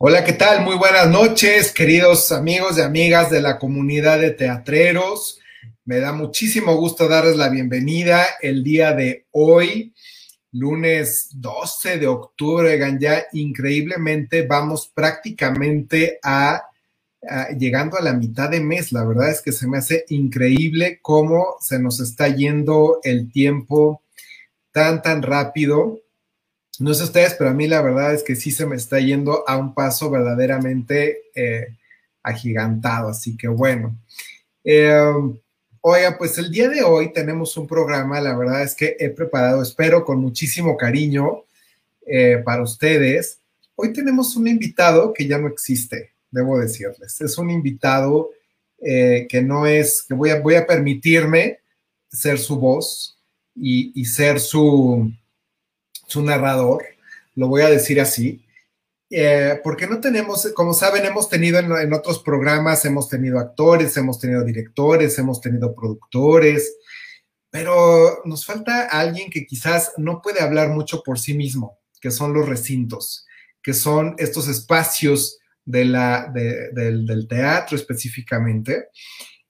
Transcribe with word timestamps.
Hola, 0.00 0.22
¿qué 0.22 0.32
tal? 0.32 0.62
Muy 0.62 0.76
buenas 0.76 1.08
noches, 1.08 1.72
queridos 1.72 2.30
amigos 2.30 2.78
y 2.78 2.82
amigas 2.82 3.30
de 3.30 3.42
la 3.42 3.58
comunidad 3.58 4.20
de 4.20 4.30
teatreros. 4.30 5.40
Me 5.84 5.98
da 5.98 6.12
muchísimo 6.12 6.76
gusto 6.76 7.08
darles 7.08 7.34
la 7.34 7.48
bienvenida 7.48 8.24
el 8.40 8.62
día 8.62 8.92
de 8.92 9.26
hoy, 9.32 9.92
lunes 10.52 11.30
12 11.32 11.98
de 11.98 12.06
octubre. 12.06 12.78
ya 13.00 13.24
increíblemente 13.32 14.46
vamos 14.46 14.86
prácticamente 14.86 16.20
a, 16.22 16.62
a, 17.28 17.48
llegando 17.58 17.98
a 17.98 18.02
la 18.02 18.12
mitad 18.12 18.48
de 18.50 18.60
mes. 18.60 18.92
La 18.92 19.04
verdad 19.04 19.32
es 19.32 19.42
que 19.42 19.50
se 19.50 19.66
me 19.66 19.78
hace 19.78 20.04
increíble 20.10 21.00
cómo 21.02 21.56
se 21.58 21.80
nos 21.80 21.98
está 21.98 22.28
yendo 22.28 23.00
el 23.02 23.32
tiempo 23.32 24.04
tan, 24.70 25.02
tan 25.02 25.22
rápido. 25.22 25.98
No 26.80 26.94
sé 26.94 27.04
ustedes, 27.04 27.34
pero 27.34 27.50
a 27.50 27.54
mí 27.54 27.66
la 27.66 27.82
verdad 27.82 28.14
es 28.14 28.22
que 28.22 28.36
sí 28.36 28.52
se 28.52 28.64
me 28.64 28.76
está 28.76 29.00
yendo 29.00 29.42
a 29.48 29.56
un 29.56 29.74
paso 29.74 30.10
verdaderamente 30.10 31.22
eh, 31.34 31.76
agigantado. 32.22 33.08
Así 33.08 33.36
que 33.36 33.48
bueno. 33.48 33.98
Eh, 34.62 34.96
oiga, 35.80 36.16
pues 36.16 36.38
el 36.38 36.50
día 36.52 36.68
de 36.68 36.82
hoy 36.82 37.12
tenemos 37.12 37.56
un 37.56 37.66
programa, 37.66 38.20
la 38.20 38.36
verdad 38.36 38.62
es 38.62 38.74
que 38.76 38.96
he 39.00 39.10
preparado, 39.10 39.62
espero 39.62 40.04
con 40.04 40.20
muchísimo 40.20 40.76
cariño 40.76 41.44
eh, 42.06 42.40
para 42.44 42.62
ustedes. 42.62 43.40
Hoy 43.74 43.92
tenemos 43.92 44.36
un 44.36 44.46
invitado 44.46 45.12
que 45.12 45.26
ya 45.26 45.38
no 45.38 45.48
existe, 45.48 46.12
debo 46.30 46.60
decirles. 46.60 47.20
Es 47.20 47.38
un 47.38 47.50
invitado 47.50 48.30
que 48.80 49.42
no 49.44 49.66
es, 49.66 50.04
que 50.06 50.14
voy 50.14 50.30
a, 50.30 50.40
voy 50.40 50.54
a 50.54 50.64
permitirme 50.64 51.58
ser 52.12 52.38
su 52.38 52.60
voz 52.60 53.18
y 53.56 54.04
ser 54.04 54.38
su, 54.38 55.12
su 56.08 56.22
narrador, 56.22 56.84
lo 57.36 57.48
voy 57.48 57.62
a 57.62 57.70
decir 57.70 58.00
así, 58.00 58.44
eh, 59.10 59.60
porque 59.62 59.86
no 59.86 60.00
tenemos, 60.00 60.50
como 60.54 60.74
saben, 60.74 61.04
hemos 61.06 61.28
tenido 61.28 61.58
en, 61.58 61.92
otros 61.92 62.22
programas, 62.22 62.84
hemos 62.84 63.08
tenido 63.08 63.38
actores, 63.38 63.96
hemos 63.96 64.18
tenido 64.18 64.44
directores, 64.44 65.18
hemos 65.18 65.40
tenido 65.40 65.74
productores, 65.74 66.76
pero 67.50 68.22
nos 68.24 68.44
falta 68.44 68.86
alguien 68.86 69.30
que 69.30 69.46
quizás 69.46 69.92
no 69.96 70.20
puede 70.20 70.40
hablar 70.40 70.70
mucho 70.70 71.02
por 71.02 71.18
sí 71.18 71.34
mismo, 71.34 71.78
que 72.00 72.10
son 72.10 72.32
los 72.32 72.48
recintos, 72.48 73.26
que 73.62 73.74
son 73.74 74.14
estos 74.18 74.48
espacios 74.48 75.38
de 75.64 75.84
la, 75.84 76.30
de, 76.32 76.70
del, 76.72 77.06
del 77.06 77.28
teatro 77.28 77.76
específicamente. 77.76 78.88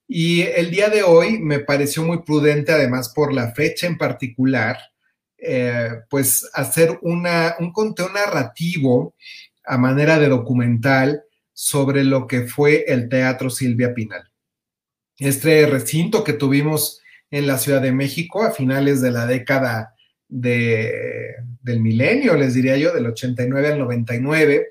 Y 0.07 0.43
el 0.43 0.71
día 0.71 0.89
de 0.89 1.03
hoy 1.03 1.39
me 1.39 1.61
pareció 1.61 2.03
muy 2.03 2.23
prudente, 2.23 2.73
además 2.73 3.11
por 3.11 3.33
la 3.33 3.53
fecha 3.53 3.87
en 3.87 3.99
particular, 3.99 4.79
eh, 5.39 5.91
pues 6.11 6.49
hacer 6.53 6.99
un 7.03 7.73
conteo 7.73 8.09
narrativo 8.11 9.15
a 9.65 9.79
manera 9.79 10.19
de 10.19 10.29
documental 10.29 11.23
sobre 11.53 12.05
lo 12.05 12.27
que 12.27 12.43
fue 12.43 12.85
el 12.89 13.09
Teatro 13.09 13.51
Silvia 13.51 13.95
Pinal. 13.95 14.31
Este 15.19 15.67
recinto 15.67 16.25
que 16.25 16.33
tuvimos 16.33 17.01
en 17.31 17.47
la 17.47 17.59
Ciudad 17.59 17.83
de 17.83 17.93
México 17.93 18.43
a 18.43 18.53
finales 18.53 19.01
de 19.01 19.11
la 19.11 19.27
década 19.27 19.95
de, 20.29 21.35
del 21.63 21.81
milenio, 21.81 22.35
les 22.35 22.55
diría 22.55 22.77
yo, 22.77 22.93
del 22.93 23.07
89 23.07 23.73
al 23.73 23.79
99. 23.79 24.69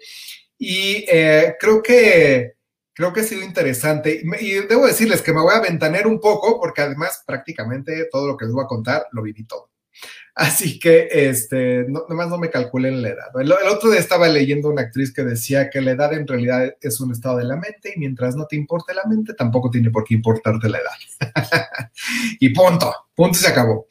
Y 0.58 1.06
eh, 1.08 1.56
creo 1.60 1.84
que 1.84 2.58
creo 2.98 3.14
que 3.14 3.20
ha 3.20 3.24
sido 3.24 3.44
interesante. 3.44 4.24
Y, 4.42 4.54
debo 4.68 4.88
decirles 4.88 5.22
que 5.22 5.32
me 5.32 5.42
voy 5.42 5.54
a 5.54 5.62
ventanear 5.62 6.08
un 6.08 6.20
poco, 6.20 6.60
porque 6.60 6.82
además 6.82 7.24
prácticamente 7.26 8.08
todo 8.12 8.28
lo 8.28 8.36
que 8.36 8.46
les 8.46 8.54
voy 8.54 8.64
a 8.64 8.68
contar 8.68 9.06
lo 9.12 9.22
viví 9.22 9.44
todo. 9.46 9.70
Así 10.40 10.78
que, 10.78 11.08
este, 11.12 11.86
no, 11.88 12.04
nomás 12.08 12.30
no 12.30 12.38
me 12.38 12.52
calculen 12.52 13.02
la 13.02 13.10
edad. 13.10 13.42
El, 13.42 13.52
otro 13.52 13.90
día 13.90 14.00
estaba 14.00 14.28
leyendo 14.28 14.70
una 14.70 14.84
actriz 14.84 15.12
que 15.12 15.24
decía 15.24 15.72
que 15.72 15.82
la 15.82 15.92
edad 15.92 16.14
en 16.14 16.28
realidad 16.28 16.76
es 16.80 17.00
un 17.00 17.12
estado 17.12 17.38
de 17.38 17.46
la 17.46 17.56
mente 17.56 17.94
y 17.96 18.00
mientras 18.00 18.36
no 18.36 18.46
te 18.46 18.56
importe 18.56 18.94
la 18.94 19.06
mente, 19.06 19.34
tampoco 19.34 19.72
tiene 19.72 19.90
por 19.90 20.04
qué 20.04 20.14
importarte 20.14 20.70
la 20.70 20.78
edad. 20.78 21.90
y 22.40 22.50
punto, 22.50 22.94
punto 23.16 23.36
y 23.36 23.42
se 23.42 23.48
acabó. 23.48 23.88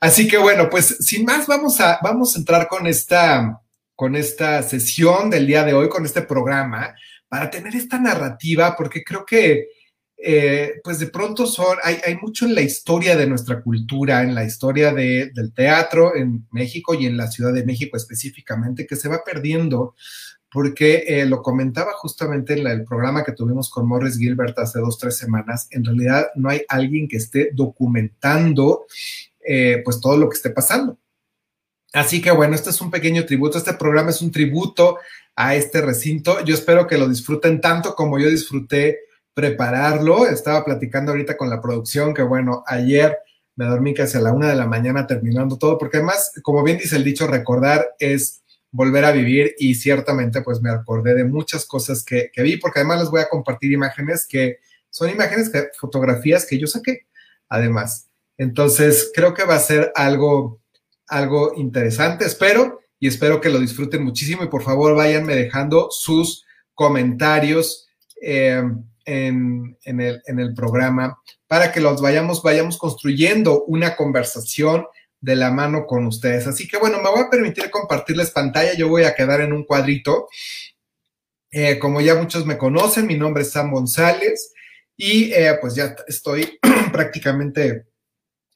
Así 0.00 0.26
que 0.26 0.36
bueno, 0.36 0.68
pues 0.68 0.96
sin 0.98 1.24
más 1.24 1.46
vamos 1.46 1.80
a, 1.80 2.00
vamos 2.02 2.34
a 2.34 2.40
entrar 2.40 2.66
con 2.66 2.88
esta, 2.88 3.60
con 3.94 4.16
esta 4.16 4.64
sesión 4.64 5.30
del 5.30 5.46
día 5.46 5.62
de 5.62 5.74
hoy, 5.74 5.88
con 5.88 6.04
este 6.04 6.22
programa, 6.22 6.92
para 7.28 7.50
tener 7.50 7.76
esta 7.76 8.00
narrativa, 8.00 8.74
porque 8.76 9.04
creo 9.04 9.24
que 9.24 9.68
eh, 10.26 10.80
pues 10.82 10.98
de 10.98 11.08
pronto 11.08 11.46
son, 11.46 11.76
hay, 11.82 11.98
hay, 12.06 12.16
mucho 12.16 12.46
en 12.46 12.54
la 12.54 12.62
historia 12.62 13.14
de 13.14 13.26
nuestra 13.26 13.60
cultura, 13.60 14.22
en 14.22 14.34
la 14.34 14.42
historia 14.42 14.94
de, 14.94 15.30
del 15.34 15.52
teatro 15.52 16.16
en 16.16 16.46
México 16.50 16.94
y 16.94 17.04
en 17.04 17.18
la 17.18 17.26
Ciudad 17.26 17.52
de 17.52 17.66
México 17.66 17.98
específicamente, 17.98 18.86
que 18.86 18.96
se 18.96 19.10
va 19.10 19.22
perdiendo, 19.22 19.94
porque 20.50 21.04
eh, 21.06 21.26
lo 21.26 21.42
comentaba 21.42 21.92
justamente 21.92 22.58
en 22.58 22.66
el 22.66 22.84
programa 22.84 23.22
que 23.22 23.32
tuvimos 23.32 23.68
con 23.68 23.86
Morris 23.86 24.16
Gilbert 24.16 24.58
hace 24.58 24.78
dos, 24.78 24.98
tres 24.98 25.18
semanas, 25.18 25.68
en 25.70 25.84
realidad 25.84 26.28
no 26.36 26.48
hay 26.48 26.62
alguien 26.68 27.06
que 27.06 27.18
esté 27.18 27.50
documentando 27.52 28.86
eh, 29.46 29.82
pues 29.84 30.00
todo 30.00 30.16
lo 30.16 30.30
que 30.30 30.36
esté 30.36 30.48
pasando. 30.48 30.96
Así 31.92 32.22
que 32.22 32.30
bueno, 32.30 32.54
este 32.54 32.70
es 32.70 32.80
un 32.80 32.90
pequeño 32.90 33.26
tributo, 33.26 33.58
este 33.58 33.74
programa 33.74 34.08
es 34.08 34.22
un 34.22 34.30
tributo 34.30 34.96
a 35.36 35.54
este 35.54 35.82
recinto. 35.82 36.42
Yo 36.46 36.54
espero 36.54 36.86
que 36.86 36.96
lo 36.96 37.08
disfruten 37.10 37.60
tanto 37.60 37.94
como 37.94 38.18
yo 38.18 38.30
disfruté 38.30 39.00
prepararlo. 39.34 40.26
Estaba 40.26 40.64
platicando 40.64 41.12
ahorita 41.12 41.36
con 41.36 41.50
la 41.50 41.60
producción 41.60 42.14
que, 42.14 42.22
bueno, 42.22 42.62
ayer 42.66 43.18
me 43.56 43.66
dormí 43.66 43.94
casi 43.94 44.16
a 44.16 44.20
la 44.20 44.32
una 44.32 44.48
de 44.48 44.56
la 44.56 44.66
mañana 44.66 45.06
terminando 45.06 45.58
todo, 45.58 45.78
porque 45.78 45.98
además, 45.98 46.32
como 46.42 46.62
bien 46.62 46.78
dice 46.78 46.96
el 46.96 47.04
dicho, 47.04 47.26
recordar 47.26 47.94
es 47.98 48.42
volver 48.70 49.04
a 49.04 49.12
vivir 49.12 49.54
y 49.58 49.76
ciertamente 49.76 50.42
pues 50.42 50.60
me 50.60 50.70
acordé 50.70 51.14
de 51.14 51.24
muchas 51.24 51.64
cosas 51.64 52.04
que, 52.04 52.30
vi, 52.38 52.56
porque 52.56 52.80
además 52.80 53.00
les 53.00 53.10
voy 53.10 53.20
a 53.20 53.28
compartir 53.28 53.70
imágenes 53.70 54.26
que 54.26 54.58
son 54.90 55.10
imágenes, 55.10 55.50
fotografías 55.78 56.46
que 56.46 56.58
yo 56.58 56.66
saqué, 56.66 57.06
además. 57.48 58.08
Entonces, 58.36 59.12
creo 59.14 59.32
que 59.32 59.44
va 59.44 59.54
a 59.54 59.60
ser 59.60 59.92
algo, 59.94 60.60
algo 61.06 61.52
interesante, 61.56 62.24
espero, 62.24 62.80
y 62.98 63.06
espero 63.06 63.40
que 63.40 63.50
lo 63.50 63.60
disfruten 63.60 64.02
muchísimo 64.02 64.42
y 64.42 64.48
por 64.48 64.62
favor 64.62 64.96
váyanme 64.96 65.36
dejando 65.36 65.88
sus 65.90 66.44
comentarios. 66.74 67.86
Eh, 68.20 68.62
en, 69.04 69.76
el, 69.84 70.54
programa 70.54 71.18
para 71.46 71.72
que 71.72 71.80
los 71.80 72.00
vayamos, 72.00 72.42
vayamos 72.42 72.78
construyendo 72.78 73.64
una 73.64 73.96
conversación 73.96 74.86
de 75.20 75.36
la 75.36 75.50
mano 75.50 75.86
con 75.86 76.06
ustedes. 76.06 76.46
Así 76.46 76.68
que 76.68 76.78
bueno, 76.78 77.00
me 77.02 77.10
voy 77.10 77.20
a 77.20 77.30
permitir 77.30 77.70
compartirles 77.70 78.30
pantalla, 78.30 78.74
yo 78.74 78.88
voy 78.88 79.04
a 79.04 79.14
quedar 79.14 79.40
en 79.40 79.52
un 79.52 79.64
cuadrito. 79.64 80.28
Eh, 81.50 81.78
como 81.78 82.00
ya 82.00 82.14
muchos 82.16 82.46
me 82.46 82.58
conocen, 82.58 83.06
mi 83.06 83.16
nombre 83.16 83.42
es 83.42 83.52
Sam 83.52 83.72
González 83.72 84.52
y 84.96 85.32
eh, 85.32 85.56
pues 85.60 85.74
ya 85.74 85.94
estoy 86.08 86.58
prácticamente 86.92 87.86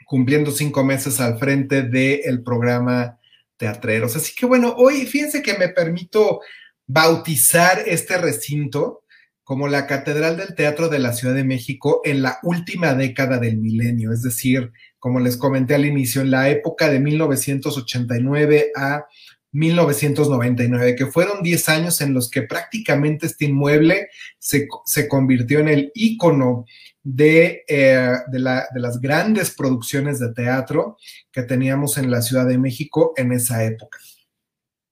cumpliendo 0.05 0.51
cinco 0.51 0.85
meses 0.85 1.21
al 1.21 1.39
frente 1.39 1.83
del 1.83 2.43
programa 2.43 3.19
Teatreros. 3.57 4.17
Así 4.17 4.35
que 4.35 4.47
bueno, 4.47 4.75
hoy 4.77 5.07
fíjense 5.07 5.43
que 5.43 5.59
me 5.59 5.69
permito 5.69 6.41
bautizar 6.87 7.83
este 7.87 8.17
recinto 8.17 9.05
como 9.49 9.67
la 9.67 9.87
Catedral 9.87 10.37
del 10.37 10.55
Teatro 10.55 10.91
de 10.91 10.99
la 10.99 11.15
Ciudad 11.15 11.35
de 11.35 11.43
México 11.43 12.03
en 12.05 12.21
la 12.21 12.39
última 12.43 12.93
década 12.93 13.39
del 13.39 13.57
milenio, 13.57 14.13
es 14.13 14.21
decir, 14.21 14.73
como 14.99 15.21
les 15.21 15.39
comenté 15.39 15.75
al 15.75 15.87
inicio, 15.87 16.21
en 16.21 16.33
la 16.33 16.51
época 16.51 16.91
de 16.91 17.01
1989 17.01 18.73
a 18.77 19.07
1999, 19.53 20.97
que 20.97 21.07
fueron 21.07 21.43
10 21.43 21.69
años 21.71 22.03
en 22.03 22.13
los 22.13 22.31
que 22.31 22.43
prácticamente 22.43 23.25
este 23.25 23.47
inmueble 23.47 24.11
se, 24.39 24.69
se 24.85 25.09
convirtió 25.09 25.61
en 25.61 25.69
el 25.69 25.93
ícono 25.95 26.67
de, 27.03 27.65
eh, 27.67 28.17
de, 28.31 28.39
la, 28.41 28.69
de, 28.75 28.81
las 28.81 29.01
grandes 29.01 29.53
producciones 29.53 30.19
de 30.19 30.35
teatro 30.35 30.99
que 31.33 31.43
teníamos 31.43 31.97
en 31.97 32.11
la 32.11 32.21
Ciudad 32.21 32.47
de 32.47 32.59
México 32.59 33.15
en 33.17 33.33
esa 33.33 33.65
época, 33.65 33.99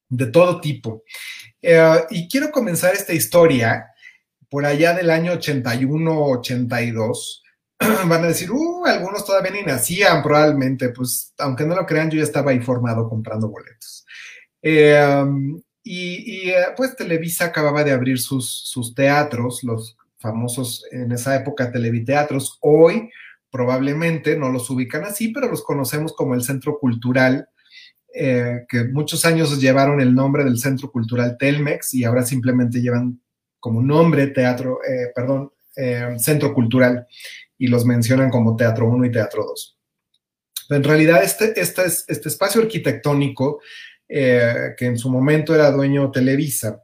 de 0.09 0.29
todo 0.29 0.63
tipo. 0.63 1.03
Eh, 1.61 2.01
y 2.09 2.27
quiero 2.27 2.51
comenzar 2.51 2.95
esta 2.95 3.13
historia 3.13 3.89
por 4.49 4.65
allá 4.65 4.95
del 4.95 5.11
año 5.11 5.33
81, 5.33 6.23
82, 6.23 7.43
van 8.09 8.25
a 8.25 8.29
decir, 8.29 8.51
uh, 8.51 8.85
algunos 8.87 9.25
todavía 9.25 9.51
ni 9.51 9.63
nacían 9.63 10.23
probablemente, 10.23 10.91
pues 10.91 11.35
aunque 11.39 11.65
no 11.67 11.75
lo 11.75 11.87
crean, 11.87 12.11
yo 12.11 12.19
ya 12.19 12.25
estaba 12.25 12.53
informado 12.53 13.09
comprando 13.09 13.49
boletos. 13.49 14.05
Eh, 14.63 15.25
y, 15.89 16.51
pues 16.77 16.97
Televisa 16.97 17.45
acababa 17.45 17.85
de 17.85 17.93
abrir 17.93 18.19
sus, 18.19 18.51
sus 18.65 18.95
teatros, 18.95 19.63
los 19.63 19.97
famosos 20.19 20.85
en 20.91 21.13
esa 21.13 21.37
época 21.37 21.71
televiteatros, 21.71 22.59
hoy 22.61 23.11
probablemente 23.51 24.37
no 24.37 24.51
los 24.51 24.69
ubican 24.71 25.05
así, 25.05 25.29
pero 25.29 25.49
los 25.49 25.63
conocemos 25.63 26.13
como 26.13 26.35
el 26.35 26.43
Centro 26.43 26.79
Cultural, 26.79 27.49
eh, 28.13 28.65
que 28.69 28.85
muchos 28.85 29.25
años 29.25 29.61
llevaron 29.61 30.01
el 30.01 30.15
nombre 30.15 30.43
del 30.43 30.59
Centro 30.59 30.91
Cultural 30.91 31.37
Telmex 31.39 31.95
y 31.95 32.05
ahora 32.05 32.25
simplemente 32.25 32.81
llevan 32.81 33.21
como 33.67 33.83
nombre 33.83 34.29
teatro, 34.29 34.79
eh, 34.89 35.11
perdón, 35.13 35.51
eh, 35.75 36.15
centro 36.19 36.55
cultural 36.55 37.05
y 37.59 37.67
los 37.67 37.85
mencionan 37.85 38.31
como 38.31 38.55
Teatro 38.55 38.87
1 38.89 39.07
y 39.07 39.11
Teatro 39.11 39.45
2. 39.45 39.79
en 40.71 40.85
realidad 40.85 41.25
este, 41.25 41.61
este, 41.61 41.83
este 41.85 42.29
espacio 42.29 42.63
arquitectónico 42.63 43.61
eh, 44.09 44.75
que 44.77 44.87
en 44.87 44.97
su 44.97 45.11
momento 45.11 45.53
era 45.53 45.73
dueño 45.73 46.13
Televisa, 46.13 46.81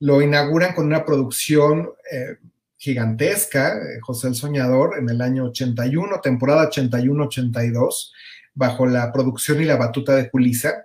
lo 0.00 0.20
inauguran 0.20 0.74
con 0.74 0.86
una 0.86 1.04
producción 1.04 1.90
eh, 2.10 2.38
gigantesca, 2.76 3.78
José 4.00 4.26
el 4.26 4.34
Soñador, 4.34 4.98
en 4.98 5.08
el 5.08 5.20
año 5.20 5.44
81, 5.44 6.20
temporada 6.24 6.68
81-82, 6.68 8.10
bajo 8.52 8.84
la 8.84 9.12
producción 9.12 9.62
y 9.62 9.64
la 9.64 9.76
batuta 9.76 10.16
de 10.16 10.28
Julisa. 10.28 10.84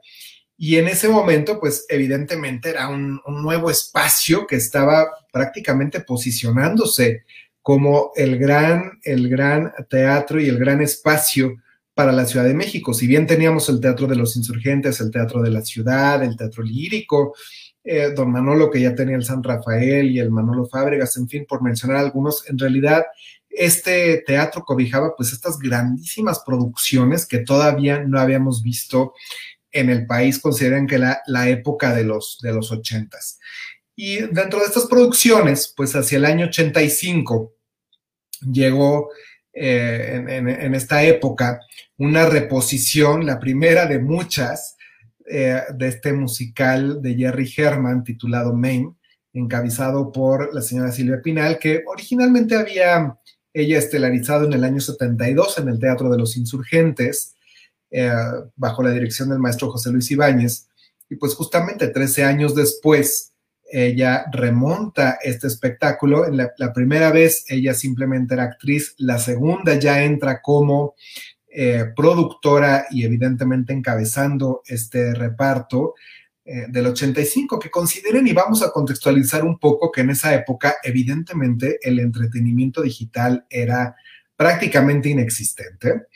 Y 0.63 0.75
en 0.75 0.87
ese 0.87 1.09
momento, 1.09 1.59
pues 1.59 1.87
evidentemente 1.89 2.69
era 2.69 2.87
un, 2.87 3.19
nuevo 3.25 3.71
espacio 3.71 4.45
que 4.45 4.57
estaba 4.57 5.07
prácticamente 5.33 6.01
posicionándose 6.01 7.23
como 7.63 8.11
el 8.15 8.37
gran, 8.37 8.99
el 9.01 9.27
gran 9.27 9.73
teatro 9.89 10.39
y 10.39 10.47
el 10.47 10.59
gran 10.59 10.79
espacio 10.79 11.57
para 11.95 12.11
la 12.11 12.27
Ciudad 12.27 12.45
de 12.45 12.53
México. 12.53 12.93
Si 12.93 13.07
bien 13.07 13.25
teníamos 13.25 13.69
el 13.69 13.81
Teatro 13.81 14.05
de 14.05 14.15
los 14.15 14.37
Insurgentes, 14.37 15.01
el 15.01 15.09
Teatro 15.09 15.41
de 15.41 15.49
la 15.49 15.63
Ciudad, 15.63 16.23
el 16.23 16.37
Teatro 16.37 16.61
Lírico, 16.61 17.33
eh, 17.83 18.11
don 18.15 18.31
Manolo 18.31 18.69
que 18.69 18.81
ya 18.81 18.93
tenía 18.93 19.15
el 19.15 19.25
San 19.25 19.41
Rafael 19.41 20.11
y 20.11 20.19
el 20.19 20.29
Manolo 20.29 20.67
Fábregas, 20.67 21.17
en 21.17 21.27
fin, 21.27 21.43
por 21.49 21.63
mencionar 21.63 21.97
algunos, 21.97 22.47
en 22.47 22.59
realidad 22.59 23.05
este 23.49 24.23
teatro 24.25 24.63
cobijaba 24.63 25.15
pues 25.15 25.33
estas 25.33 25.57
grandísimas 25.59 26.41
producciones 26.45 27.25
que 27.25 27.39
todavía 27.39 27.99
no 27.99 28.19
habíamos 28.19 28.63
visto 28.63 29.13
en 29.71 29.89
el 29.89 30.05
país, 30.05 30.39
consideran 30.39 30.87
que 30.87 30.97
la, 30.97 31.21
la 31.27 31.49
época 31.49 31.93
de 31.93 32.03
los, 32.03 32.39
de 32.41 32.53
los 32.53 32.71
ochentas. 32.71 33.39
Y 33.95 34.17
dentro 34.17 34.59
de 34.59 34.65
estas 34.65 34.85
producciones, 34.85 35.73
pues 35.75 35.95
hacia 35.95 36.17
el 36.17 36.25
año 36.25 36.47
85 36.47 37.53
llegó 38.51 39.09
eh, 39.53 40.23
en, 40.27 40.49
en, 40.49 40.75
esta 40.75 41.03
época 41.03 41.59
una 41.97 42.25
reposición, 42.25 43.25
la 43.25 43.39
primera 43.39 43.85
de 43.85 43.99
muchas, 43.99 44.77
eh, 45.27 45.61
de 45.75 45.87
este 45.87 46.13
musical 46.13 47.01
de 47.01 47.15
Jerry 47.15 47.53
Herman 47.55 48.03
titulado 48.03 48.53
Maine, 48.53 48.95
encabezado 49.33 50.11
por 50.11 50.53
la 50.53 50.61
señora 50.61 50.91
Silvia 50.91 51.21
Pinal, 51.21 51.59
que 51.59 51.83
originalmente 51.85 52.55
había 52.55 53.15
ella 53.53 53.77
estelarizado 53.77 54.45
en 54.45 54.53
el 54.53 54.63
año 54.63 54.79
72 54.79 55.57
en 55.57 55.69
el 55.69 55.79
Teatro 55.79 56.09
de 56.09 56.17
los 56.17 56.37
Insurgentes, 56.37 57.35
eh, 57.91 58.11
bajo 58.55 58.81
la 58.81 58.91
dirección 58.91 59.29
del 59.29 59.39
maestro 59.39 59.69
José 59.69 59.91
Luis 59.91 60.09
Ibáñez. 60.11 60.67
Y 61.09 61.15
pues 61.15 61.35
justamente 61.35 61.89
13 61.89 62.23
años 62.23 62.55
después, 62.55 63.33
ella 63.71 64.25
remonta 64.31 65.17
este 65.21 65.47
espectáculo. 65.47 66.25
En 66.25 66.37
la, 66.37 66.73
primera 66.73 67.11
vez 67.11 67.45
ella 67.47 67.73
simplemente 67.73 68.33
era 68.33 68.43
actriz, 68.43 68.95
la 68.97 69.17
segunda 69.17 69.75
ya 69.75 70.03
entra 70.03 70.41
como 70.41 70.95
eh, 71.47 71.85
productora 71.95 72.85
y 72.91 73.03
evidentemente 73.03 73.73
encabezando 73.73 74.61
este 74.65 75.13
reparto 75.13 75.95
eh, 76.43 76.65
del 76.69 76.87
85, 76.87 77.59
que 77.59 77.69
consideren 77.69 78.27
y 78.27 78.33
vamos 78.33 78.63
a 78.63 78.71
contextualizar 78.71 79.43
un 79.45 79.59
poco 79.59 79.91
que 79.91 80.01
en 80.01 80.09
esa 80.09 80.33
época 80.33 80.75
evidentemente 80.83 81.77
el 81.81 81.99
entretenimiento 81.99 82.81
digital 82.81 83.45
era 83.49 83.95
prácticamente 84.35 85.09
inexistente, 85.09 86.07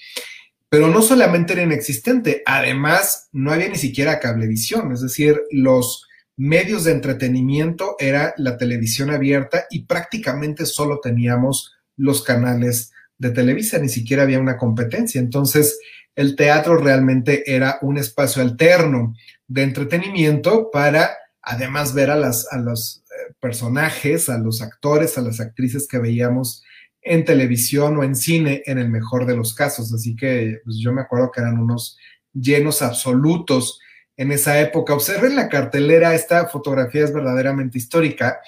pero 0.75 0.89
no 0.89 1.01
solamente 1.01 1.54
era 1.54 1.63
inexistente, 1.63 2.44
además 2.45 3.30
no 3.31 3.54
había 3.54 3.69
ni 3.69 3.77
siquiera 3.77 4.19
cablevisión, 4.19 4.92
es 4.92 5.00
decir, 5.00 5.42
los 5.50 6.06
medios 6.36 6.83
de 6.83 6.92
entretenimiento 6.92 7.95
era 7.98 8.33
la 8.36 8.57
televisión 8.57 9.10
abierta 9.10 9.68
y 9.69 9.86
prácticamente 9.86 10.66
solo 10.66 11.00
teníamos 11.01 11.74
los 11.95 12.24
canales 12.24 12.92
de 13.18 13.31
Televisa, 13.31 13.77
ni 13.77 13.88
siquiera 13.88 14.24
había 14.24 14.42
una 14.42 14.57
competencia. 14.57 15.22
Entonces, 15.22 15.80
el 16.13 16.36
teatro 16.36 16.75
realmente 16.75 17.56
era 17.56 17.80
un 17.81 17.98
espacio 17.98 18.42
alterno 18.42 19.16
de 19.48 19.63
entretenimiento 19.63 20.72
para 20.72 21.16
además 21.42 21.94
ver 21.94 22.12
a, 22.12 22.18
las, 22.18 22.51
a 22.51 22.57
los 22.57 23.01
eh, 23.06 23.33
personajes, 23.39 24.27
a 24.27 24.39
los 24.39 24.62
actores, 24.62 25.18
a 25.18 25.22
las 25.22 25.39
actrices 25.39 25.88
que 25.88 26.00
veíamos 26.00 26.66
en 27.06 27.24
televisión 27.24 27.96
o 27.98 28.04
en 28.04 28.16
cine 28.16 28.63
en 28.66 28.80
el 28.80 28.90
mejor 28.90 29.25
de 29.25 29.38
los 29.38 29.54
casos. 29.54 29.94
Así 29.94 30.16
que 30.16 30.60
pues, 30.66 30.78
yo 30.80 30.92
me 30.92 31.02
acuerdo 31.02 31.31
que 31.31 31.40
eran 31.40 31.60
unos 31.60 31.98
llenos 32.34 32.81
absolutos 32.81 33.80
en 34.18 34.31
esa 34.31 34.60
época. 34.60 34.94
Observen 34.94 35.36
la 35.36 35.48
cartelera, 35.48 36.16
esta 36.16 36.48
fotografía 36.48 37.04
es 37.04 37.13
verdaderamente 37.13 37.78
histórica, 37.78 38.40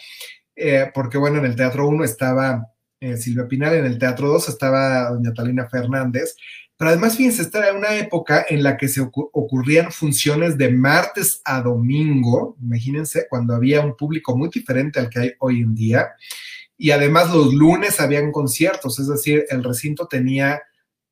eh, 0.56 0.90
porque 0.94 1.20
bueno, 1.20 1.38
en 1.38 1.46
el 1.46 1.56
Teatro 1.56 1.88
1 1.88 2.04
estaba 2.04 2.68
eh, 3.00 3.16
Silvia 3.16 3.48
Pinal, 3.48 3.76
en 3.76 3.86
el 3.86 4.00
Teatro 4.00 4.28
2 4.30 4.50
estaba 4.50 5.12
doña 5.12 5.34
Talina 5.34 5.70
Fernández, 5.70 6.36
pero 6.78 6.92
además, 6.92 7.18
fíjense, 7.18 7.42
esta 7.42 7.60
era 7.60 7.78
una 7.78 7.96
época 7.96 8.46
en 8.48 8.62
la 8.62 8.78
que 8.78 8.88
se 8.88 9.02
ocurrían 9.02 9.92
funciones 9.92 10.58
de 10.58 10.70
martes 10.70 11.42
a 11.44 11.62
domingo, 11.62 12.56
imagínense, 12.62 13.26
cuando 13.30 13.56
había 13.56 13.82
un 13.82 13.96
público 13.96 14.38
muy 14.38 14.50
diferente 14.50 15.00
al 15.00 15.10
que 15.10 15.20
hay 15.20 15.32
hoy 15.40 15.62
en 15.62 15.74
día, 15.74 16.10
y 16.78 16.92
además 16.92 17.34
los 17.34 17.54
lunes 17.54 18.00
habían 18.00 18.32
conciertos, 18.32 19.00
es 19.00 19.08
decir, 19.08 19.46
el 19.50 19.64
recinto 19.64 20.08
tenía 20.08 20.62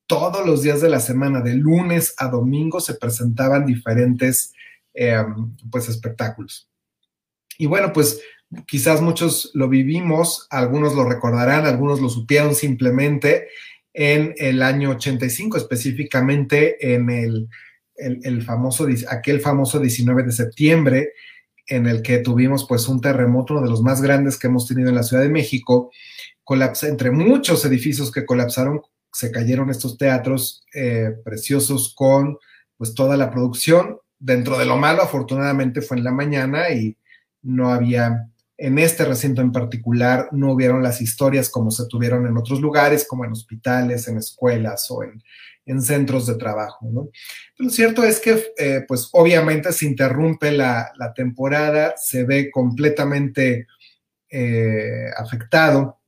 todos 0.06 0.46
los 0.46 0.62
días 0.62 0.80
de 0.80 0.88
la 0.88 1.00
semana, 1.00 1.40
de 1.40 1.54
lunes 1.54 2.14
a 2.18 2.28
domingo, 2.28 2.80
se 2.80 2.94
presentaban 2.94 3.66
diferentes 3.66 4.52
eh, 4.94 5.24
pues 5.70 5.88
espectáculos. 5.88 6.68
Y 7.58 7.66
bueno, 7.66 7.92
pues 7.92 8.20
Quizás 8.66 9.00
muchos 9.00 9.50
lo 9.54 9.68
vivimos, 9.68 10.46
algunos 10.50 10.94
lo 10.94 11.04
recordarán, 11.04 11.66
algunos 11.66 12.00
lo 12.00 12.08
supieron 12.08 12.54
simplemente 12.54 13.48
en 13.92 14.34
el 14.36 14.62
año 14.62 14.90
85, 14.90 15.56
específicamente 15.56 16.94
en 16.94 17.10
el, 17.10 18.42
famoso, 18.44 18.86
aquel 19.08 19.40
famoso 19.40 19.80
19 19.80 20.22
de 20.22 20.32
septiembre, 20.32 21.12
en 21.66 21.86
el 21.86 22.02
que 22.02 22.18
tuvimos 22.18 22.66
pues 22.66 22.88
un 22.88 23.00
terremoto, 23.00 23.54
uno 23.54 23.62
de 23.62 23.70
los 23.70 23.82
más 23.82 24.00
grandes 24.00 24.38
que 24.38 24.46
hemos 24.46 24.66
tenido 24.66 24.88
en 24.88 24.94
la 24.94 25.02
Ciudad 25.02 25.22
de 25.22 25.28
México, 25.28 25.90
entre 26.82 27.10
muchos 27.10 27.64
edificios 27.64 28.12
que 28.12 28.24
colapsaron, 28.24 28.82
se 29.12 29.32
cayeron 29.32 29.70
estos 29.70 29.98
teatros 29.98 30.64
eh, 30.74 31.14
preciosos 31.24 31.94
con 31.94 32.38
pues 32.76 32.94
toda 32.94 33.16
la 33.16 33.30
producción. 33.30 33.98
Dentro 34.18 34.58
de 34.58 34.66
lo 34.66 34.76
malo, 34.76 35.02
afortunadamente 35.02 35.82
fue 35.82 35.96
en 35.96 36.04
la 36.04 36.12
mañana 36.12 36.70
y 36.70 36.96
no 37.42 37.70
había 37.70 38.28
en 38.58 38.78
este 38.78 39.04
recinto 39.04 39.42
en 39.42 39.52
particular 39.52 40.28
no 40.32 40.52
hubieron 40.52 40.82
las 40.82 41.02
historias 41.02 41.50
como 41.50 41.70
se 41.70 41.86
tuvieron 41.88 42.26
en 42.26 42.36
otros 42.36 42.60
lugares, 42.60 43.06
como 43.06 43.24
en 43.24 43.32
hospitales, 43.32 44.08
en 44.08 44.16
escuelas 44.16 44.90
o 44.90 45.02
en, 45.02 45.22
centros 45.82 46.26
de 46.26 46.36
trabajo. 46.36 46.88
¿no? 46.90 47.08
lo 47.58 47.70
cierto 47.70 48.04
es 48.04 48.20
que, 48.20 48.52
eh, 48.56 48.84
pues 48.86 49.08
obviamente 49.12 49.72
se 49.72 49.86
interrumpe 49.86 50.52
la, 50.52 50.92
temporada, 51.14 51.94
se 51.96 52.24
ve 52.24 52.50
completamente 52.50 53.66
eh, 54.30 55.10
afectado. 55.16 56.00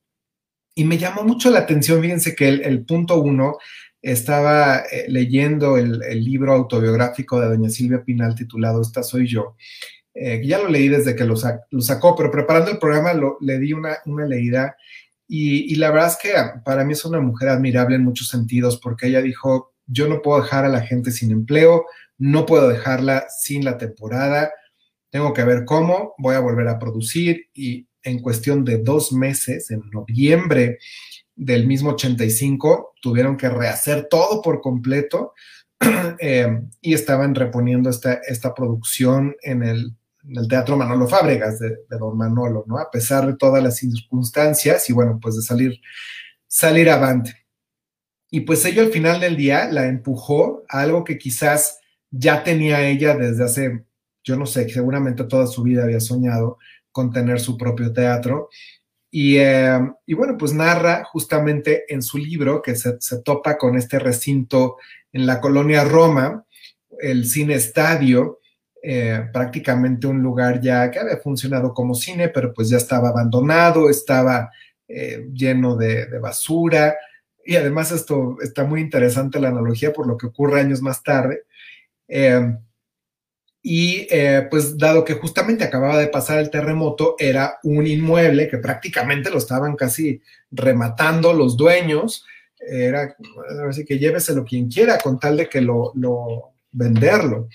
Y 0.74 0.84
me 0.84 0.98
llamó 0.98 1.24
mucho 1.24 1.50
la 1.50 1.60
atención, 1.60 2.00
fíjense 2.00 2.34
que 2.36 2.48
el, 2.48 2.84
punto 2.84 3.20
uno, 3.20 3.58
estaba 4.00 4.84
eh, 4.92 5.06
leyendo 5.08 5.76
el, 5.76 6.02
el 6.04 6.24
libro 6.24 6.52
autobiográfico 6.52 7.40
de 7.40 7.48
doña 7.48 7.68
Silvia 7.68 8.04
Pinal 8.04 8.36
titulado 8.36 8.80
Esta 8.80 9.02
soy 9.02 9.26
yo 9.26 9.56
eh, 10.20 10.42
ya 10.44 10.58
lo 10.58 10.68
leí 10.68 10.88
desde 10.88 11.14
que 11.14 11.24
lo, 11.24 11.36
sacó, 11.36 12.16
pero 12.16 12.30
preparando 12.30 12.72
el 12.72 12.78
programa 12.78 13.12
le 13.40 13.58
di 13.58 13.72
una, 13.72 13.98
leída 14.26 14.76
y, 15.30 15.74
la 15.74 15.90
verdad 15.90 16.08
es 16.08 16.16
que 16.16 16.32
para 16.64 16.84
mí 16.84 16.94
es 16.94 17.04
una 17.04 17.20
mujer 17.20 17.50
admirable 17.50 17.96
en 17.96 18.04
muchos 18.04 18.28
sentidos 18.28 18.80
porque 18.80 19.08
ella 19.08 19.20
dijo, 19.20 19.74
yo 19.86 20.08
no 20.08 20.22
puedo 20.22 20.40
dejar 20.40 20.64
a 20.64 20.70
la 20.70 20.80
gente 20.80 21.10
sin 21.10 21.30
empleo, 21.30 21.84
no 22.16 22.46
puedo 22.46 22.68
dejarla 22.68 23.26
sin 23.28 23.62
la 23.62 23.76
temporada, 23.76 24.50
tengo 25.10 25.34
que 25.34 25.44
ver 25.44 25.66
cómo, 25.66 26.14
voy 26.16 26.34
a 26.34 26.40
volver 26.40 26.68
a 26.68 26.78
producir 26.78 27.46
y 27.52 27.86
en 28.02 28.20
cuestión 28.20 28.64
de 28.64 28.78
dos 28.78 29.12
meses, 29.12 29.70
en 29.70 29.82
noviembre 29.92 30.78
del 31.36 31.66
mismo 31.66 31.90
85, 31.90 32.94
tuvieron 33.02 33.36
que 33.36 33.50
rehacer 33.50 34.08
todo 34.08 34.40
por 34.40 34.62
completo 34.62 35.34
eh, 36.20 36.62
y 36.80 36.94
estaban 36.94 37.34
reponiendo 37.34 37.90
esta, 37.90 38.14
esta 38.26 38.54
producción 38.54 39.36
en 39.42 39.62
el 39.62 39.96
en 40.28 40.36
el 40.36 40.48
Teatro 40.48 40.76
Manolo 40.76 41.08
Fábregas 41.08 41.58
de, 41.58 41.78
Don 41.88 42.16
Manolo, 42.16 42.64
¿no? 42.66 42.78
A 42.78 42.90
pesar 42.90 43.26
de 43.26 43.36
todas 43.36 43.62
las 43.62 43.76
circunstancias 43.76 44.88
y 44.90 44.92
bueno, 44.92 45.18
pues 45.20 45.36
de 45.36 45.42
salir, 45.42 45.80
salir 46.46 46.90
avante. 46.90 47.46
Y 48.30 48.40
pues 48.40 48.64
ello 48.64 48.82
al 48.82 48.92
final 48.92 49.20
del 49.20 49.36
día 49.36 49.70
la 49.70 49.86
empujó 49.86 50.64
a 50.68 50.82
algo 50.82 51.02
que 51.02 51.18
quizás 51.18 51.80
ya 52.10 52.44
tenía 52.44 52.86
ella 52.86 53.16
desde 53.16 53.44
hace, 53.44 53.84
yo 54.22 54.36
no 54.36 54.44
sé, 54.44 54.68
seguramente 54.68 55.24
toda 55.24 55.46
su 55.46 55.62
vida 55.62 55.84
había 55.84 56.00
soñado 56.00 56.58
con 56.92 57.10
tener 57.10 57.40
su 57.40 57.56
propio 57.56 57.92
teatro. 57.92 58.50
Y, 59.10 59.38
eh, 59.38 59.80
y 60.04 60.12
bueno, 60.12 60.36
pues 60.36 60.52
narra 60.52 61.04
justamente 61.04 61.84
en 61.88 62.02
su 62.02 62.18
libro 62.18 62.60
que 62.60 62.76
se, 62.76 62.96
se 63.00 63.22
topa 63.22 63.56
con 63.56 63.76
este 63.76 63.98
recinto 63.98 64.76
en 65.12 65.24
la 65.24 65.40
colonia 65.40 65.84
Roma, 65.84 66.44
el 67.00 67.24
cine 67.26 67.54
estadio, 67.54 68.37
eh, 68.82 69.28
prácticamente 69.32 70.06
un 70.06 70.22
lugar 70.22 70.60
ya 70.60 70.90
que 70.90 70.98
había 70.98 71.16
funcionado 71.16 71.74
como 71.74 71.94
cine, 71.94 72.28
pero 72.28 72.52
pues 72.54 72.68
ya 72.68 72.76
estaba 72.76 73.08
abandonado, 73.08 73.90
estaba 73.90 74.50
eh, 74.88 75.28
lleno 75.32 75.76
de, 75.76 76.06
basura. 76.18 76.96
Y 77.44 77.56
además 77.56 77.92
esto 77.92 78.36
está 78.42 78.64
muy 78.64 78.80
interesante 78.80 79.40
la 79.40 79.48
analogía 79.48 79.92
por 79.92 80.06
lo 80.06 80.16
que 80.16 80.26
ocurre 80.26 80.60
años 80.60 80.80
más 80.80 81.02
tarde. 81.02 81.42
Eh, 82.08 82.56
y 83.62 84.06
eh, 84.10 84.46
pues 84.50 84.78
dado 84.78 85.04
que 85.04 85.14
justamente 85.14 85.64
acababa 85.64 85.98
de 85.98 86.08
pasar 86.08 86.38
el 86.38 86.50
terremoto, 86.50 87.16
era 87.18 87.58
un 87.64 87.86
inmueble 87.86 88.48
que 88.48 88.58
prácticamente 88.58 89.30
lo 89.30 89.38
estaban 89.38 89.76
casi 89.76 90.22
rematando 90.50 91.32
los 91.32 91.56
dueños. 91.56 92.24
Era 92.60 93.16
así 93.68 93.84
que 93.84 93.98
lléveselo 93.98 94.44
quien 94.44 94.68
quiera 94.68 94.98
con 94.98 95.18
tal 95.18 95.36
de 95.36 95.48
que 95.48 95.60
lo 95.60 95.92
venderlo. 96.70 97.48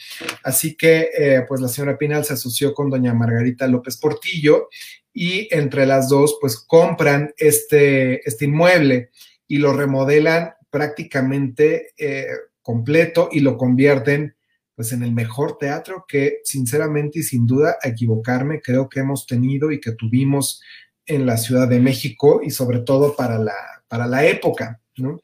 Así 0.43 0.75
que 0.75 1.09
eh, 1.17 1.45
pues 1.47 1.61
la 1.61 1.67
señora 1.67 1.97
Pinal 1.97 2.25
se 2.25 2.33
asoció 2.33 2.73
con 2.73 2.89
doña 2.89 3.13
Margarita 3.13 3.67
López 3.67 3.97
Portillo 3.97 4.69
y 5.13 5.47
entre 5.51 5.85
las 5.85 6.09
dos 6.09 6.37
pues 6.41 6.57
compran 6.57 7.33
este, 7.37 8.27
este 8.27 8.45
inmueble 8.45 9.11
y 9.47 9.57
lo 9.57 9.73
remodelan 9.73 10.53
prácticamente 10.69 11.93
eh, 11.97 12.27
completo 12.61 13.29
y 13.31 13.41
lo 13.41 13.57
convierten 13.57 14.35
pues 14.75 14.91
en 14.91 15.03
el 15.03 15.11
mejor 15.11 15.59
teatro 15.59 16.05
que 16.07 16.39
sinceramente 16.43 17.19
y 17.19 17.23
sin 17.23 17.45
duda 17.45 17.77
a 17.81 17.89
equivocarme 17.89 18.61
creo 18.61 18.89
que 18.89 19.01
hemos 19.01 19.27
tenido 19.27 19.71
y 19.71 19.79
que 19.79 19.91
tuvimos 19.91 20.61
en 21.05 21.25
la 21.25 21.37
Ciudad 21.37 21.67
de 21.67 21.79
México 21.79 22.41
y 22.43 22.49
sobre 22.49 22.79
todo 22.79 23.15
para 23.15 23.37
la, 23.37 23.53
para 23.87 24.07
la 24.07 24.25
época, 24.25 24.81
¿no? 24.97 25.19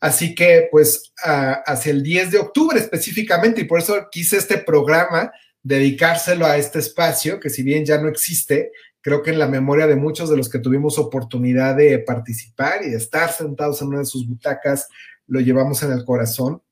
Así 0.00 0.34
que 0.34 0.68
pues 0.70 1.12
hacia 1.22 1.92
el 1.92 2.02
10 2.02 2.30
de 2.30 2.38
octubre 2.38 2.78
específicamente 2.78 3.60
y 3.60 3.64
por 3.64 3.80
eso 3.80 4.08
quise 4.10 4.38
este 4.38 4.56
programa 4.58 5.30
dedicárselo 5.62 6.46
a 6.46 6.56
este 6.56 6.78
espacio 6.78 7.38
que 7.38 7.50
si 7.50 7.62
bien 7.62 7.84
ya 7.84 8.00
no 8.00 8.08
existe, 8.08 8.72
creo 9.02 9.22
que 9.22 9.30
en 9.30 9.38
la 9.38 9.46
memoria 9.46 9.86
de 9.86 9.96
muchos 9.96 10.30
de 10.30 10.38
los 10.38 10.48
que 10.48 10.58
tuvimos 10.58 10.98
oportunidad 10.98 11.76
de 11.76 11.98
participar 11.98 12.82
y 12.82 12.90
de 12.90 12.96
estar 12.96 13.30
sentados 13.30 13.82
en 13.82 13.88
una 13.88 13.98
de 13.98 14.06
sus 14.06 14.26
butacas, 14.26 14.88
lo 15.26 15.40
llevamos 15.40 15.82
en 15.82 15.92
el 15.92 16.04
corazón. 16.04 16.62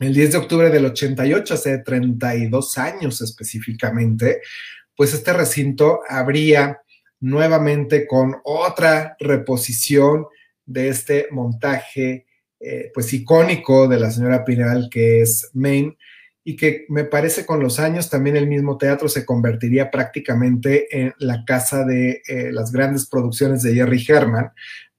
El 0.00 0.14
10 0.14 0.32
de 0.32 0.38
octubre 0.38 0.70
del 0.70 0.86
88, 0.86 1.54
hace 1.54 1.78
32 1.78 2.78
años 2.78 3.20
específicamente, 3.20 4.40
pues 4.96 5.14
este 5.14 5.32
recinto 5.32 6.00
abría 6.08 6.80
nuevamente 7.20 8.06
con 8.06 8.36
otra 8.44 9.16
reposición 9.20 10.26
de 10.64 10.88
este 10.88 11.28
montaje 11.30 12.26
eh, 12.60 12.90
pues 12.92 13.12
icónico 13.12 13.88
de 13.88 13.98
la 13.98 14.10
señora 14.10 14.44
Pinal 14.44 14.88
que 14.90 15.22
es 15.22 15.50
Maine 15.54 15.96
y 16.44 16.56
que 16.56 16.84
me 16.88 17.04
parece 17.04 17.46
con 17.46 17.60
los 17.60 17.78
años 17.78 18.10
también 18.10 18.36
el 18.36 18.46
mismo 18.46 18.76
teatro 18.78 19.08
se 19.08 19.24
convertiría 19.24 19.90
prácticamente 19.90 20.86
en 20.98 21.14
la 21.18 21.44
casa 21.44 21.84
de 21.84 22.22
eh, 22.28 22.50
las 22.52 22.70
grandes 22.70 23.06
producciones 23.06 23.62
de 23.62 23.74
Jerry 23.74 24.04
Herman, 24.06 24.50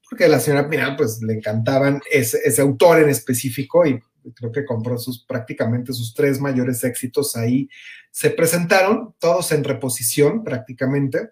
porque 0.09 0.25
a 0.25 0.27
la 0.27 0.39
señora 0.39 0.69
Pinal 0.69 0.95
pues 0.95 1.21
le 1.21 1.33
encantaban 1.33 2.01
ese, 2.11 2.39
ese 2.43 2.61
autor 2.61 2.99
en 2.99 3.09
específico 3.09 3.85
y 3.85 3.99
creo 4.35 4.51
que 4.51 4.65
compró 4.65 4.97
sus 4.97 5.25
prácticamente 5.25 5.93
sus 5.93 6.13
tres 6.13 6.39
mayores 6.39 6.83
éxitos 6.83 7.35
ahí. 7.35 7.69
Se 8.11 8.29
presentaron 8.29 9.15
todos 9.19 9.51
en 9.51 9.63
reposición 9.63 10.43
prácticamente, 10.43 11.31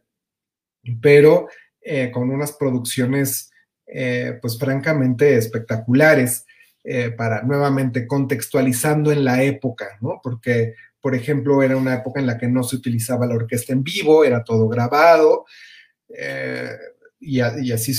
pero 1.01 1.48
eh, 1.81 2.12
con 2.12 2.29
unas 2.29 2.51
producciones 2.53 3.51
eh, 3.91 4.38
pues 4.41 4.58
francamente 4.58 5.36
espectaculares 5.36 6.46
eh, 6.84 7.12
para 7.12 7.41
nuevamente 7.43 8.08
contextualizando 8.08 9.12
en 9.12 9.24
la 9.25 9.43
época, 9.43 9.98
¿no? 10.01 10.19
Porque, 10.24 10.75
por 11.01 11.15
ejemplo, 11.15 11.62
era 11.63 11.75
una 11.77 11.96
época 11.96 12.19
en 12.19 12.27
la 12.27 12.38
que 12.38 12.48
no 12.48 12.63
se 12.63 12.75
utilizaba 12.75 13.25
la 13.25 13.36
orquesta 13.36 13.74
en 13.74 13.84
vivo, 13.84 14.24
era 14.24 14.43
todo 14.43 14.67
grabado. 14.67 15.46
Y, 17.19 17.41
así, 17.41 17.91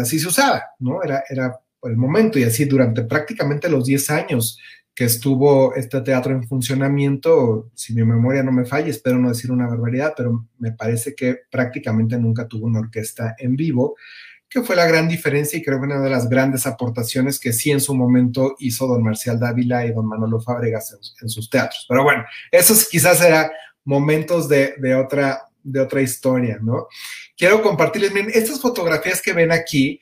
así 0.00 0.18
se 0.18 0.28
usaba, 0.28 0.64
¿no? 0.78 1.02
Era, 1.02 1.24
era 1.28 1.60
el 1.82 1.96
momento 1.96 2.38
y 2.38 2.44
así 2.44 2.64
durante 2.64 3.02
prácticamente 3.02 3.68
los 3.68 3.84
10 3.86 4.10
años 4.10 4.58
que 4.94 5.04
estuvo 5.04 5.74
este 5.74 6.00
teatro 6.02 6.32
en 6.32 6.46
funcionamiento, 6.46 7.70
si 7.74 7.94
mi 7.94 8.04
memoria 8.04 8.42
no 8.42 8.52
me 8.52 8.66
falla, 8.66 8.88
espero 8.88 9.18
no 9.18 9.30
decir 9.30 9.50
una 9.50 9.66
barbaridad, 9.66 10.12
pero 10.16 10.46
me 10.58 10.72
parece 10.72 11.14
que 11.14 11.38
prácticamente 11.50 12.18
nunca 12.18 12.46
tuvo 12.46 12.66
una 12.66 12.80
orquesta 12.80 13.34
en 13.38 13.56
vivo, 13.56 13.96
que 14.52 14.62
fue 14.62 14.76
la 14.76 14.86
gran 14.86 15.08
diferencia 15.08 15.58
y 15.58 15.62
creo 15.62 15.78
que 15.78 15.86
una 15.86 16.00
de 16.00 16.10
las 16.10 16.28
grandes 16.28 16.66
aportaciones 16.66 17.40
que 17.40 17.52
sí 17.52 17.70
en 17.70 17.80
su 17.80 17.94
momento 17.94 18.54
hizo 18.58 18.86
don 18.86 19.02
Marcial 19.02 19.40
Dávila 19.40 19.86
y 19.86 19.92
don 19.92 20.06
Manolo 20.06 20.40
Fábregas 20.40 20.96
en, 21.20 21.28
sus 21.28 21.48
teatros. 21.48 21.86
Pero 21.88 22.04
bueno, 22.04 22.24
esos 22.50 22.88
quizás 22.88 23.20
eran 23.22 23.50
momentos 23.84 24.48
de, 24.48 24.74
de, 24.78 24.94
otra, 24.94 25.48
de 25.62 25.80
otra 25.80 26.02
historia, 26.02 26.58
¿no? 26.60 26.88
Quiero 27.36 27.62
compartirles, 27.62 28.12
miren, 28.12 28.30
estas 28.34 28.60
fotografías 28.60 29.22
que 29.22 29.32
ven 29.32 29.50
aquí, 29.50 30.00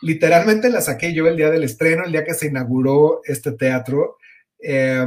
literalmente 0.00 0.70
la 0.70 0.80
saqué 0.80 1.12
yo 1.12 1.26
el 1.26 1.36
día 1.36 1.50
del 1.50 1.64
estreno, 1.64 2.04
el 2.04 2.12
día 2.12 2.24
que 2.24 2.34
se 2.34 2.46
inauguró 2.46 3.20
este 3.24 3.52
teatro. 3.52 4.16
Eh, 4.62 5.06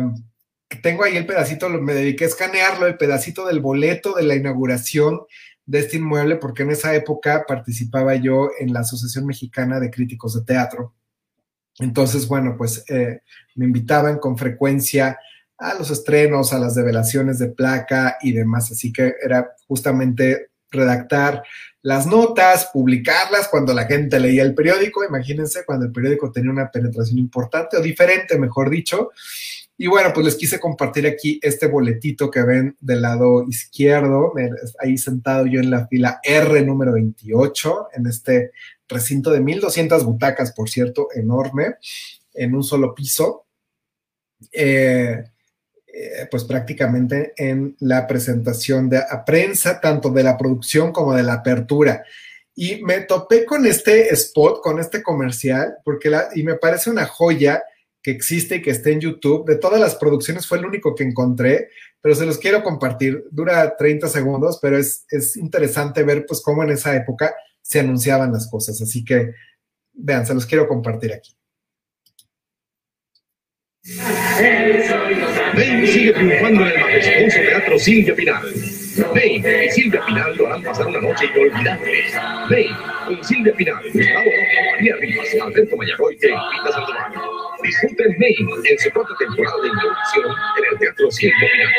tengo 0.81 1.03
ahí 1.03 1.17
el 1.17 1.25
pedacito, 1.25 1.69
me 1.69 1.93
dediqué 1.93 2.25
a 2.25 2.27
escanearlo, 2.27 2.88
el 2.88 2.97
pedacito 2.97 3.45
del 3.45 3.59
boleto 3.59 4.13
de 4.13 4.23
la 4.23 4.35
inauguración 4.35 5.21
de 5.65 5.79
este 5.79 5.98
inmueble, 5.98 6.36
porque 6.38 6.63
en 6.63 6.72
esa 6.72 6.93
época 6.93 7.46
participaba 7.48 8.15
yo 8.15 8.50
en 8.60 8.74
la 8.74 8.82
Asociación 8.82 9.25
Mexicana 9.25 9.79
de 9.79 9.89
Críticos 9.89 10.34
de 10.36 10.43
Teatro. 10.43 10.93
Entonces, 11.79 12.27
bueno, 12.27 12.55
pues 12.58 12.84
eh, 12.89 13.22
me 13.55 13.65
invitaban 13.65 14.20
con 14.20 14.38
frecuencia 14.38 15.17
a 15.58 15.74
los 15.75 15.89
estrenos, 15.91 16.53
a 16.53 16.60
las 16.60 16.75
develaciones 16.75 17.39
de 17.39 17.50
placa 17.50 18.17
y 18.22 18.34
demás, 18.34 18.72
así 18.72 18.91
que 18.91 19.13
era 19.24 19.55
justamente 19.67 20.50
redactar 20.70 21.43
las 21.82 22.08
notas, 22.08 22.70
publicarlas 22.72 23.48
cuando 23.50 23.74
la 23.74 23.86
gente 23.86 24.20
leía 24.20 24.43
el 24.43 24.55
periódico, 24.55 25.03
imagínense 25.03 25.65
cuando 25.65 25.86
el 25.86 25.91
periódico 25.91 26.32
tenía 26.32 26.51
una 26.51 26.72
penetración 26.72 27.20
importante 27.20 27.77
o 27.77 27.82
diferente, 27.82 28.38
mejor 28.38 28.70
dicho. 28.70 29.12
Y 29.83 29.87
bueno, 29.87 30.11
pues 30.13 30.25
les 30.25 30.35
quise 30.37 30.61
compartir 30.61 31.05
aquí 31.05 31.41
este 31.43 31.67
boletito 31.67 32.31
que 32.31 32.41
ven 32.41 32.77
del 32.79 33.01
lado 33.01 33.43
izquierdo, 33.45 34.31
ahí 34.79 34.97
sentado 34.97 35.45
yo 35.45 35.59
en 35.59 35.69
la 35.69 35.87
fila 35.89 36.21
R 36.23 36.61
número 36.61 36.93
28, 36.93 37.89
en 37.91 38.07
este 38.07 38.51
recinto 38.87 39.29
de 39.29 39.41
1200 39.41 40.05
butacas, 40.05 40.53
por 40.53 40.69
cierto, 40.69 41.09
enorme, 41.13 41.75
en 42.33 42.55
un 42.55 42.63
solo 42.63 42.95
piso. 42.95 43.45
Eh, 44.53 45.21
eh, 45.87 46.27
pues 46.31 46.45
prácticamente 46.45 47.33
en 47.35 47.75
la 47.81 48.07
presentación 48.07 48.89
de 48.89 48.99
a 48.99 49.25
prensa, 49.25 49.81
tanto 49.81 50.11
de 50.11 50.23
la 50.23 50.37
producción 50.37 50.93
como 50.93 51.13
de 51.13 51.23
la 51.23 51.33
apertura. 51.33 52.05
Y 52.55 52.81
me 52.83 53.01
topé 53.01 53.43
con 53.43 53.65
este 53.65 54.13
spot, 54.13 54.61
con 54.61 54.79
este 54.79 55.03
comercial, 55.03 55.75
porque 55.83 56.09
la, 56.09 56.29
y 56.33 56.43
me 56.43 56.55
parece 56.55 56.89
una 56.89 57.05
joya 57.05 57.61
que 58.03 58.12
existe 58.12 58.57
y 58.57 58.62
que 58.62 58.72
está 58.72 58.89
en 58.89 59.00
YouTube. 59.00 59.48
De 59.48 59.55
todas 59.55 59.79
las 59.79 59.95
producciones 59.95 60.45
fue 60.45 60.60
el 60.60 60.65
único 60.65 60.93
que 60.93 61.03
encontré, 61.03 61.69
pero 62.01 62.13
se 62.13 62.25
los 62.25 62.38
quiero 62.38 62.62
compartir. 62.62 63.24
Dura 63.31 63.75
30 63.77 64.10
segundos, 64.10 64.60
pero 64.62 64.77
es, 64.77 65.05
es 65.10 65.38
interesante 65.38 66.03
ver 66.03 66.25
pues 66.27 66.41
cómo 66.41 66.63
en 66.63 66.72
esa 66.72 66.95
época 66.95 67.33
se 67.62 67.79
anunciaban 67.79 68.33
las 68.33 68.50
cosas. 68.50 68.79
Así 68.81 69.03
que 69.05 69.31
vean, 69.93 70.25
se 70.25 70.33
los 70.33 70.45
quiero 70.45 70.67
compartir 70.67 71.13
aquí. 71.13 71.36
Maine 75.55 75.88
sigue 75.88 76.13
triunfando 76.13 76.62
en 76.62 76.72
el 76.72 76.79
majestuoso 76.79 77.39
teatro 77.39 77.79
Silvia 77.79 78.15
Pinal. 78.15 78.43
Maine 79.13 79.65
y 79.65 79.69
Silvia 79.72 80.05
Pinal 80.05 80.38
lo 80.38 80.48
harán 80.48 80.63
pasar 80.63 80.88
una 80.88 81.01
noche 81.01 81.25
inolvidable. 81.25 82.03
Maine 82.50 82.77
con 83.07 83.24
Silvia 83.24 83.53
Pinal, 83.53 83.83
Gustavo 83.83 84.24
Rojo, 84.24 84.72
María 84.72 84.95
Rivas, 84.95 85.27
Alberto 85.41 85.75
Mayagoy 85.75 86.17
e 86.22 86.27
Invita 86.27 86.72
Sandoval. 86.72 87.42
Disfruten 87.63 88.15
Maine 88.20 88.51
en 88.70 88.79
su 88.79 88.91
cuarta 88.91 89.13
temporada 89.17 89.62
de 89.62 89.67
introducción 89.70 90.25
en 90.58 90.63
el 90.72 90.79
teatro 90.79 91.10
Pinal. 91.17 91.70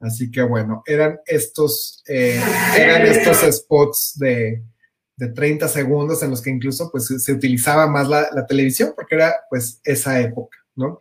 Así 0.00 0.30
que 0.30 0.42
bueno, 0.42 0.82
eran 0.86 1.18
estos, 1.26 2.02
eh, 2.06 2.40
eran 2.76 3.02
estos 3.02 3.38
spots 3.56 4.14
de, 4.16 4.62
de 5.18 5.28
30 5.28 5.66
segundos 5.68 6.22
en 6.22 6.30
los 6.30 6.40
que 6.40 6.50
incluso 6.50 6.90
pues 6.90 7.06
se 7.06 7.32
utilizaba 7.32 7.88
más 7.88 8.08
la, 8.08 8.46
televisión 8.46 8.92
porque 8.94 9.16
era 9.16 9.34
pues 9.50 9.80
esa 9.84 10.20
época, 10.20 10.56
¿no? 10.76 10.98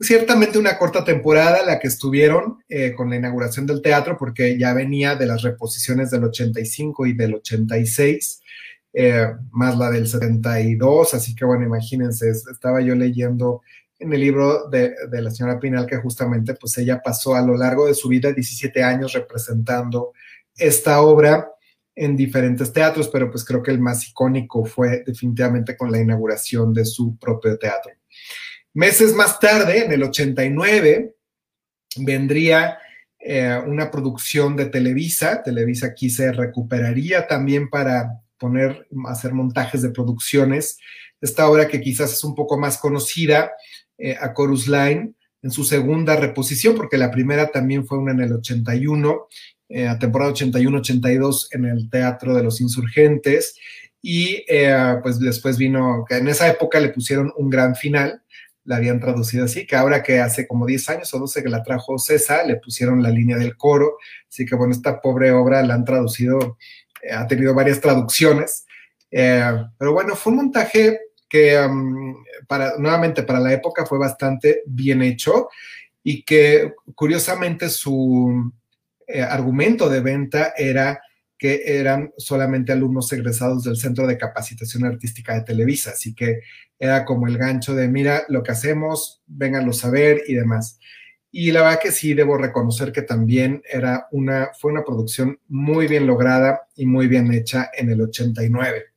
Ciertamente 0.00 0.58
una 0.58 0.76
corta 0.78 1.04
temporada 1.04 1.64
la 1.64 1.78
que 1.78 1.86
estuvieron 1.86 2.58
eh, 2.68 2.92
con 2.92 3.08
la 3.08 3.16
inauguración 3.16 3.66
del 3.66 3.80
teatro 3.80 4.16
porque 4.18 4.58
ya 4.58 4.74
venía 4.74 5.14
de 5.14 5.26
las 5.26 5.42
reposiciones 5.42 6.10
del 6.10 6.24
85 6.24 7.06
y 7.06 7.12
del 7.12 7.36
86, 7.36 8.41
eh, 8.92 9.26
más 9.50 9.76
la 9.76 9.90
del 9.90 10.06
72, 10.06 11.14
así 11.14 11.34
que 11.34 11.44
bueno, 11.44 11.64
imagínense, 11.64 12.30
estaba 12.30 12.80
yo 12.80 12.94
leyendo 12.94 13.62
en 13.98 14.12
el 14.12 14.20
libro 14.20 14.68
de, 14.68 14.94
de, 15.10 15.22
la 15.22 15.30
señora 15.30 15.60
Pinal 15.60 15.86
que 15.86 15.96
justamente 15.96 16.54
pues 16.54 16.76
ella 16.78 17.00
pasó 17.02 17.34
a 17.34 17.42
lo 17.42 17.56
largo 17.56 17.86
de 17.86 17.94
su 17.94 18.08
vida 18.08 18.32
17 18.32 18.82
años 18.82 19.12
representando 19.12 20.12
esta 20.56 21.00
obra 21.00 21.48
en 21.94 22.16
diferentes 22.16 22.72
teatros, 22.72 23.08
pero 23.08 23.30
pues 23.30 23.44
creo 23.44 23.62
que 23.62 23.70
el 23.70 23.80
más 23.80 24.08
icónico 24.08 24.64
fue 24.64 25.02
definitivamente 25.06 25.76
con 25.76 25.92
la 25.92 26.00
inauguración 26.00 26.72
de 26.72 26.84
su 26.84 27.16
propio 27.18 27.58
teatro. 27.58 27.92
Meses 28.74 29.14
más 29.14 29.38
tarde, 29.38 29.84
en 29.84 29.92
el 29.92 30.02
89, 30.02 31.14
vendría 31.98 32.78
eh, 33.18 33.60
una 33.66 33.90
producción 33.90 34.56
de 34.56 34.66
Televisa. 34.66 35.42
Televisa 35.42 35.88
aquí 35.88 36.08
se 36.08 36.32
recuperaría 36.32 37.26
también 37.26 37.68
para 37.68 38.21
poner, 38.42 38.88
hacer 39.06 39.32
montajes 39.32 39.82
de 39.82 39.90
producciones. 39.90 40.78
Esta 41.20 41.48
obra 41.48 41.68
que 41.68 41.80
quizás 41.80 42.12
es 42.12 42.24
un 42.24 42.34
poco 42.34 42.58
más 42.58 42.76
conocida, 42.76 43.52
eh, 43.96 44.16
a 44.20 44.34
Chorus 44.34 44.66
Line, 44.66 45.14
en 45.42 45.50
su 45.52 45.62
segunda 45.62 46.16
reposición, 46.16 46.74
porque 46.74 46.98
la 46.98 47.12
primera 47.12 47.52
también 47.52 47.86
fue 47.86 47.98
una 47.98 48.10
en 48.10 48.20
el 48.20 48.32
81, 48.32 49.28
eh, 49.68 49.86
a 49.86 49.98
temporada 49.98 50.32
81-82 50.32 51.48
en 51.52 51.66
el 51.66 51.88
Teatro 51.88 52.34
de 52.34 52.42
los 52.42 52.60
Insurgentes, 52.60 53.54
y 54.02 54.44
eh, 54.48 54.96
pues 55.04 55.20
después 55.20 55.56
vino, 55.56 56.04
que 56.08 56.16
en 56.16 56.26
esa 56.26 56.48
época 56.48 56.80
le 56.80 56.88
pusieron 56.88 57.32
un 57.36 57.48
gran 57.48 57.76
final, 57.76 58.22
la 58.64 58.76
habían 58.76 58.98
traducido 58.98 59.44
así, 59.44 59.66
que 59.66 59.76
ahora 59.76 60.02
que 60.02 60.20
hace 60.20 60.48
como 60.48 60.66
10 60.66 60.88
años 60.88 61.14
o 61.14 61.20
12 61.20 61.42
que 61.42 61.48
la 61.48 61.62
trajo 61.62 61.98
César, 61.98 62.46
le 62.46 62.56
pusieron 62.56 63.02
la 63.02 63.10
línea 63.10 63.36
del 63.36 63.56
coro, 63.56 63.98
así 64.28 64.44
que 64.44 64.56
bueno, 64.56 64.72
esta 64.72 65.00
pobre 65.00 65.30
obra 65.32 65.62
la 65.62 65.74
han 65.74 65.84
traducido, 65.84 66.58
ha 67.10 67.26
tenido 67.26 67.54
varias 67.54 67.80
traducciones, 67.80 68.64
pero 69.10 69.92
bueno, 69.92 70.16
fue 70.16 70.32
un 70.32 70.38
montaje 70.38 70.98
que 71.28 71.58
para, 72.46 72.76
nuevamente 72.78 73.22
para 73.22 73.40
la 73.40 73.52
época 73.52 73.86
fue 73.86 73.98
bastante 73.98 74.62
bien 74.66 75.02
hecho 75.02 75.48
y 76.02 76.24
que 76.24 76.74
curiosamente 76.94 77.68
su 77.68 78.52
eh, 79.06 79.22
argumento 79.22 79.88
de 79.88 80.00
venta 80.00 80.52
era 80.56 81.00
que 81.38 81.62
eran 81.64 82.12
solamente 82.18 82.72
alumnos 82.72 83.12
egresados 83.12 83.64
del 83.64 83.76
Centro 83.76 84.06
de 84.06 84.16
Capacitación 84.16 84.84
Artística 84.84 85.34
de 85.34 85.42
Televisa, 85.42 85.90
así 85.90 86.14
que 86.14 86.40
era 86.78 87.04
como 87.04 87.26
el 87.26 87.36
gancho 87.36 87.74
de, 87.74 87.88
mira 87.88 88.24
lo 88.28 88.42
que 88.42 88.52
hacemos, 88.52 89.22
vénganlo 89.26 89.72
a 89.82 89.90
ver 89.90 90.22
y 90.28 90.34
demás. 90.34 90.78
Y 91.32 91.50
la 91.50 91.62
verdad 91.62 91.80
que 91.80 91.90
sí, 91.90 92.14
debo 92.14 92.36
reconocer 92.36 92.92
que 92.92 93.02
también 93.02 93.62
era 93.68 94.06
una, 94.12 94.50
fue 94.60 94.70
una 94.70 94.84
producción 94.84 95.40
muy 95.48 95.88
bien 95.88 96.06
lograda 96.06 96.68
y 96.76 96.86
muy 96.86 97.08
bien 97.08 97.32
hecha 97.32 97.70
en 97.76 97.90
el 97.90 98.02
89 98.02 98.92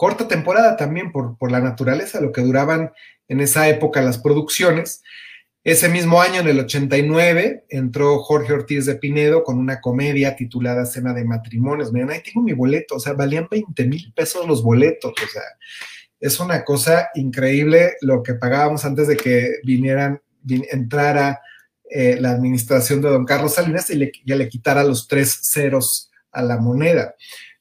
corta 0.00 0.26
temporada 0.26 0.78
también 0.78 1.12
por, 1.12 1.36
por 1.36 1.52
la 1.52 1.60
naturaleza, 1.60 2.22
lo 2.22 2.32
que 2.32 2.40
duraban 2.40 2.90
en 3.28 3.40
esa 3.40 3.68
época 3.68 4.00
las 4.00 4.16
producciones. 4.16 5.02
Ese 5.62 5.90
mismo 5.90 6.22
año, 6.22 6.40
en 6.40 6.48
el 6.48 6.60
89, 6.60 7.66
entró 7.68 8.18
Jorge 8.20 8.54
Ortiz 8.54 8.86
de 8.86 8.94
Pinedo 8.94 9.44
con 9.44 9.58
una 9.58 9.82
comedia 9.82 10.36
titulada 10.36 10.86
Cena 10.86 11.12
de 11.12 11.26
Matrimonios. 11.26 11.92
Miren, 11.92 12.12
ahí 12.12 12.22
tengo 12.22 12.40
mi 12.40 12.54
boleto, 12.54 12.94
o 12.94 12.98
sea, 12.98 13.12
valían 13.12 13.46
20 13.50 13.84
mil 13.84 14.10
pesos 14.14 14.46
los 14.46 14.62
boletos, 14.62 15.12
o 15.12 15.28
sea, 15.28 15.42
es 16.18 16.40
una 16.40 16.64
cosa 16.64 17.10
increíble 17.14 17.92
lo 18.00 18.22
que 18.22 18.32
pagábamos 18.32 18.86
antes 18.86 19.06
de 19.06 19.18
que 19.18 19.56
vinieran, 19.64 20.22
entrara 20.48 21.40
eh, 21.88 22.16
la 22.20 22.30
administración 22.30 23.00
de 23.02 23.08
don 23.08 23.24
Carlos 23.24 23.54
Salinas 23.54 23.90
y 23.90 23.96
le, 23.96 24.12
y 24.24 24.34
le 24.34 24.48
quitara 24.48 24.84
los 24.84 25.08
tres 25.08 25.40
ceros 25.42 26.10
a 26.30 26.42
la 26.42 26.58
moneda 26.58 27.14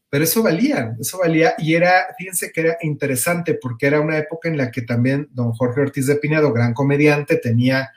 pero 0.10 0.24
eso 0.24 0.42
valía, 0.42 0.96
eso 1.00 1.20
valía 1.20 1.54
y 1.60 1.76
era, 1.76 2.08
fíjense 2.18 2.52
que 2.52 2.62
era 2.62 2.78
interesante 2.82 3.54
porque 3.54 3.86
era 3.86 4.02
una 4.02 4.18
época 4.18 4.50
en 4.50 4.58
la 4.58 4.72
que 4.72 4.82
también 4.82 5.30
don 5.32 5.52
Jorge 5.52 5.82
Ortiz 5.82 6.08
de 6.08 6.16
Pinedo, 6.16 6.52
gran 6.52 6.74
comediante, 6.74 7.38
tenía 7.38 7.92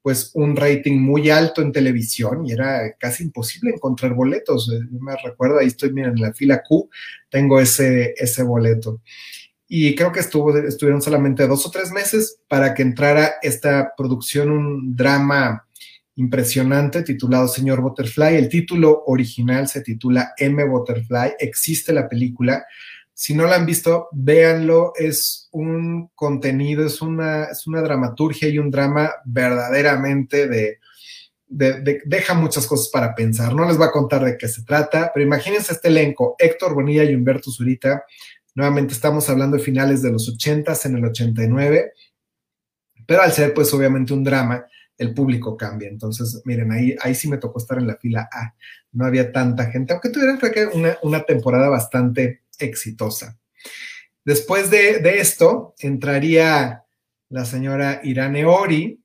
pues 0.00 0.30
un 0.34 0.54
rating 0.54 1.00
muy 1.00 1.30
alto 1.30 1.62
en 1.62 1.72
televisión 1.72 2.46
y 2.46 2.52
era 2.52 2.92
casi 2.96 3.24
imposible 3.24 3.72
encontrar 3.72 4.14
boletos. 4.14 4.70
Yo 4.70 5.00
me 5.00 5.16
recuerdo, 5.16 5.58
ahí 5.58 5.66
estoy, 5.66 5.92
miren, 5.92 6.12
en 6.12 6.22
la 6.22 6.32
fila 6.32 6.62
Q, 6.62 6.88
tengo 7.28 7.58
ese, 7.58 8.14
ese 8.16 8.44
boleto. 8.44 9.00
Y 9.68 9.94
creo 9.94 10.12
que 10.12 10.20
estuvo, 10.20 10.56
estuvieron 10.56 11.02
solamente 11.02 11.46
dos 11.46 11.66
o 11.66 11.70
tres 11.70 11.90
meses 11.90 12.38
para 12.48 12.74
que 12.74 12.82
entrara 12.82 13.34
esta 13.42 13.92
producción, 13.96 14.50
un 14.50 14.94
drama 14.94 15.66
impresionante 16.16 17.02
titulado 17.02 17.48
Señor 17.48 17.80
Butterfly. 17.80 18.36
El 18.36 18.48
título 18.48 19.04
original 19.06 19.68
se 19.68 19.82
titula 19.82 20.32
M 20.38 20.64
Butterfly. 20.64 21.34
Existe 21.38 21.92
la 21.92 22.08
película. 22.08 22.64
Si 23.12 23.34
no 23.34 23.46
la 23.46 23.56
han 23.56 23.66
visto, 23.66 24.08
véanlo. 24.12 24.92
Es 24.96 25.48
un 25.52 26.08
contenido, 26.14 26.86
es 26.86 27.02
una, 27.02 27.44
es 27.44 27.66
una 27.66 27.82
dramaturgia 27.82 28.48
y 28.48 28.58
un 28.58 28.70
drama 28.70 29.10
verdaderamente 29.24 30.48
de, 30.48 30.78
deja 31.48 32.34
muchas 32.34 32.66
cosas 32.66 32.88
para 32.88 33.14
pensar. 33.14 33.54
No 33.54 33.66
les 33.66 33.76
voy 33.76 33.86
a 33.86 33.92
contar 33.92 34.24
de 34.24 34.36
qué 34.36 34.48
se 34.48 34.64
trata, 34.64 35.10
pero 35.12 35.24
imagínense 35.24 35.72
este 35.72 35.88
elenco, 35.88 36.34
Héctor 36.38 36.74
Bonilla 36.74 37.04
y 37.04 37.14
Humberto 37.14 37.50
Zurita. 37.50 38.04
Nuevamente 38.56 38.94
estamos 38.94 39.28
hablando 39.28 39.58
de 39.58 39.62
finales 39.62 40.00
de 40.00 40.10
los 40.10 40.28
80 40.28 40.72
en 40.86 40.96
el 40.96 41.04
89, 41.04 41.92
pero 43.06 43.22
al 43.22 43.30
ser 43.30 43.52
pues 43.52 43.72
obviamente 43.74 44.14
un 44.14 44.24
drama, 44.24 44.66
el 44.96 45.12
público 45.12 45.56
cambia. 45.58 45.90
Entonces, 45.90 46.40
miren, 46.46 46.72
ahí, 46.72 46.96
ahí 47.02 47.14
sí 47.14 47.28
me 47.28 47.36
tocó 47.36 47.58
estar 47.58 47.76
en 47.76 47.86
la 47.86 47.96
fila 47.96 48.28
A. 48.32 48.54
No 48.92 49.04
había 49.04 49.30
tanta 49.30 49.70
gente, 49.70 49.92
aunque 49.92 50.08
tuvieran 50.08 50.40
una, 50.72 50.96
una 51.02 51.22
temporada 51.22 51.68
bastante 51.68 52.44
exitosa. 52.58 53.38
Después 54.24 54.70
de, 54.70 55.20
esto, 55.20 55.74
entraría 55.78 56.82
la 57.28 57.44
señora 57.44 58.00
Irane 58.02 58.46
Ori 58.46 59.04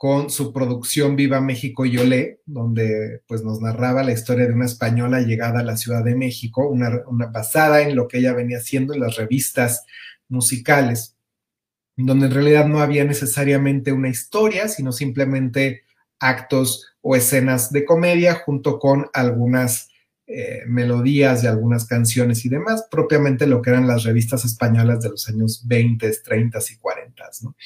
con 0.00 0.30
su 0.30 0.50
producción 0.50 1.14
Viva 1.14 1.42
México 1.42 1.84
y 1.84 1.98
Olé, 1.98 2.40
donde 2.46 3.20
pues 3.26 3.44
nos 3.44 3.60
narraba 3.60 4.02
la 4.02 4.12
historia 4.12 4.46
de 4.46 4.54
una 4.54 4.64
española 4.64 5.20
llegada 5.20 5.60
a 5.60 5.62
la 5.62 5.76
Ciudad 5.76 6.02
de 6.02 6.16
México, 6.16 6.66
una, 6.66 7.02
una 7.06 7.26
basada 7.26 7.82
en 7.82 7.94
lo 7.94 8.08
que 8.08 8.16
ella 8.16 8.32
venía 8.32 8.56
haciendo 8.56 8.94
en 8.94 9.00
las 9.00 9.16
revistas 9.16 9.84
musicales 10.30 11.16
donde 12.06 12.26
en 12.26 12.32
realidad 12.32 12.66
no 12.66 12.80
había 12.80 13.04
necesariamente 13.04 13.92
una 13.92 14.08
historia, 14.08 14.68
sino 14.68 14.90
simplemente 14.90 15.82
actos 16.18 16.94
o 17.02 17.14
escenas 17.14 17.70
de 17.70 17.84
comedia 17.84 18.34
junto 18.34 18.78
con 18.78 19.10
algunas 19.12 19.89
eh, 20.32 20.62
melodías 20.66 21.42
y 21.42 21.48
algunas 21.48 21.86
canciones 21.86 22.44
y 22.44 22.48
demás, 22.48 22.86
propiamente 22.88 23.48
lo 23.48 23.60
que 23.60 23.70
eran 23.70 23.88
las 23.88 24.04
revistas 24.04 24.44
españolas 24.44 25.02
de 25.02 25.08
los 25.08 25.28
años 25.28 25.66
20, 25.66 26.08
30 26.22 26.58
y 26.70 26.76
40. 26.76 27.24
¿no? 27.42 27.56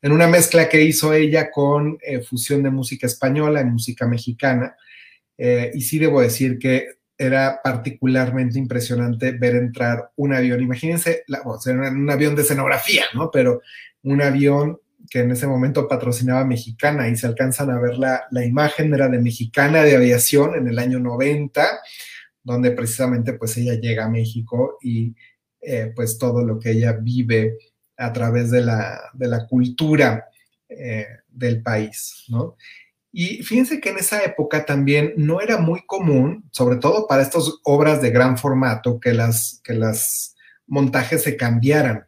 En 0.00 0.12
una 0.12 0.28
mezcla 0.28 0.68
que 0.68 0.82
hizo 0.82 1.12
ella 1.12 1.50
con 1.50 1.98
eh, 2.00 2.20
fusión 2.20 2.62
de 2.62 2.70
música 2.70 3.08
española 3.08 3.60
y 3.60 3.64
música 3.64 4.06
mexicana, 4.06 4.76
eh, 5.36 5.72
y 5.74 5.80
sí 5.80 5.98
debo 5.98 6.20
decir 6.20 6.60
que 6.60 6.98
era 7.18 7.60
particularmente 7.62 8.56
impresionante 8.56 9.32
ver 9.32 9.56
entrar 9.56 10.12
un 10.14 10.32
avión. 10.32 10.62
Imagínense, 10.62 11.24
un 11.26 12.10
avión 12.10 12.36
de 12.36 12.42
escenografía, 12.42 13.04
¿no? 13.14 13.30
Pero 13.32 13.62
un 14.02 14.22
avión 14.22 14.78
que 15.10 15.20
en 15.20 15.30
ese 15.30 15.46
momento 15.46 15.88
patrocinaba 15.88 16.44
Mexicana 16.44 17.08
y 17.08 17.16
se 17.16 17.26
alcanzan 17.26 17.70
a 17.70 17.80
ver 17.80 17.98
la, 17.98 18.26
imagen, 18.44 18.94
era 18.94 19.08
de 19.08 19.18
Mexicana 19.18 19.82
de 19.82 19.96
Aviación 19.96 20.54
en 20.54 20.68
el 20.68 20.78
año 20.78 21.00
90, 21.00 21.66
donde 22.42 22.72
precisamente 22.72 23.34
pues 23.34 23.56
ella 23.56 23.74
llega 23.74 24.04
a 24.04 24.10
México 24.10 24.78
y 24.82 25.14
eh, 25.60 25.92
pues 25.94 26.18
todo 26.18 26.44
lo 26.44 26.58
que 26.58 26.72
ella 26.72 26.92
vive 26.92 27.58
a 27.96 28.12
través 28.12 28.50
de 28.50 28.62
la, 28.62 29.46
cultura 29.48 30.26
eh, 30.68 31.06
del 31.28 31.62
país, 31.62 32.24
¿no? 32.28 32.56
Y 33.14 33.42
fíjense 33.42 33.78
que 33.78 33.90
en 33.90 33.98
esa 33.98 34.24
época 34.24 34.64
también 34.64 35.12
no 35.18 35.42
era 35.42 35.58
muy 35.58 35.82
común, 35.86 36.48
sobre 36.50 36.76
todo 36.76 37.06
para 37.06 37.22
estas 37.22 37.44
obras 37.62 38.00
de 38.00 38.10
gran 38.10 38.38
formato, 38.38 38.98
que 38.98 39.12
las, 39.12 39.60
que 39.62 39.74
las 39.74 40.34
montajes 40.66 41.22
se 41.22 41.36
cambiaran 41.36 42.06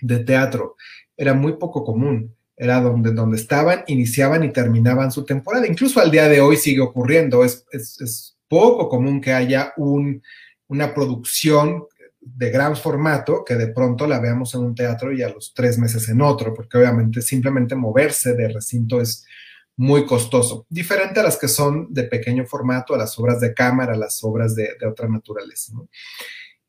de 0.00 0.20
teatro. 0.20 0.76
Era 1.16 1.34
muy 1.34 1.58
poco 1.58 1.84
común. 1.84 2.34
Era 2.56 2.80
donde, 2.80 3.12
donde 3.12 3.36
estaban, 3.36 3.84
iniciaban 3.86 4.42
y 4.42 4.52
terminaban 4.52 5.12
su 5.12 5.26
temporada. 5.26 5.66
Incluso 5.66 6.00
al 6.00 6.10
día 6.10 6.26
de 6.28 6.40
hoy 6.40 6.56
sigue 6.56 6.80
ocurriendo. 6.80 7.44
Es, 7.44 7.66
es, 7.70 8.35
poco 8.48 8.88
común 8.88 9.20
que 9.20 9.32
haya 9.32 9.72
un, 9.76 10.22
una 10.68 10.94
producción 10.94 11.84
de 12.20 12.50
gran 12.50 12.76
formato 12.76 13.44
que 13.44 13.54
de 13.54 13.68
pronto 13.68 14.06
la 14.06 14.18
veamos 14.18 14.54
en 14.54 14.62
un 14.62 14.74
teatro 14.74 15.12
y 15.12 15.22
a 15.22 15.28
los 15.28 15.54
tres 15.54 15.78
meses 15.78 16.08
en 16.08 16.20
otro, 16.20 16.52
porque 16.52 16.78
obviamente 16.78 17.22
simplemente 17.22 17.74
moverse 17.76 18.34
de 18.34 18.48
recinto 18.48 19.00
es, 19.00 19.24
muy 19.76 20.06
costoso, 20.06 20.66
diferente 20.70 21.20
a 21.20 21.22
las 21.22 21.36
que 21.36 21.48
son 21.48 21.92
de 21.92 22.04
pequeño 22.04 22.46
formato, 22.46 22.94
a 22.94 22.98
las 22.98 23.18
obras 23.18 23.40
de 23.40 23.52
cámara, 23.52 23.92
a 23.92 23.98
las 23.98 24.24
obras 24.24 24.54
de, 24.54 24.70
otra 24.88 25.06
naturaleza. 25.06 25.74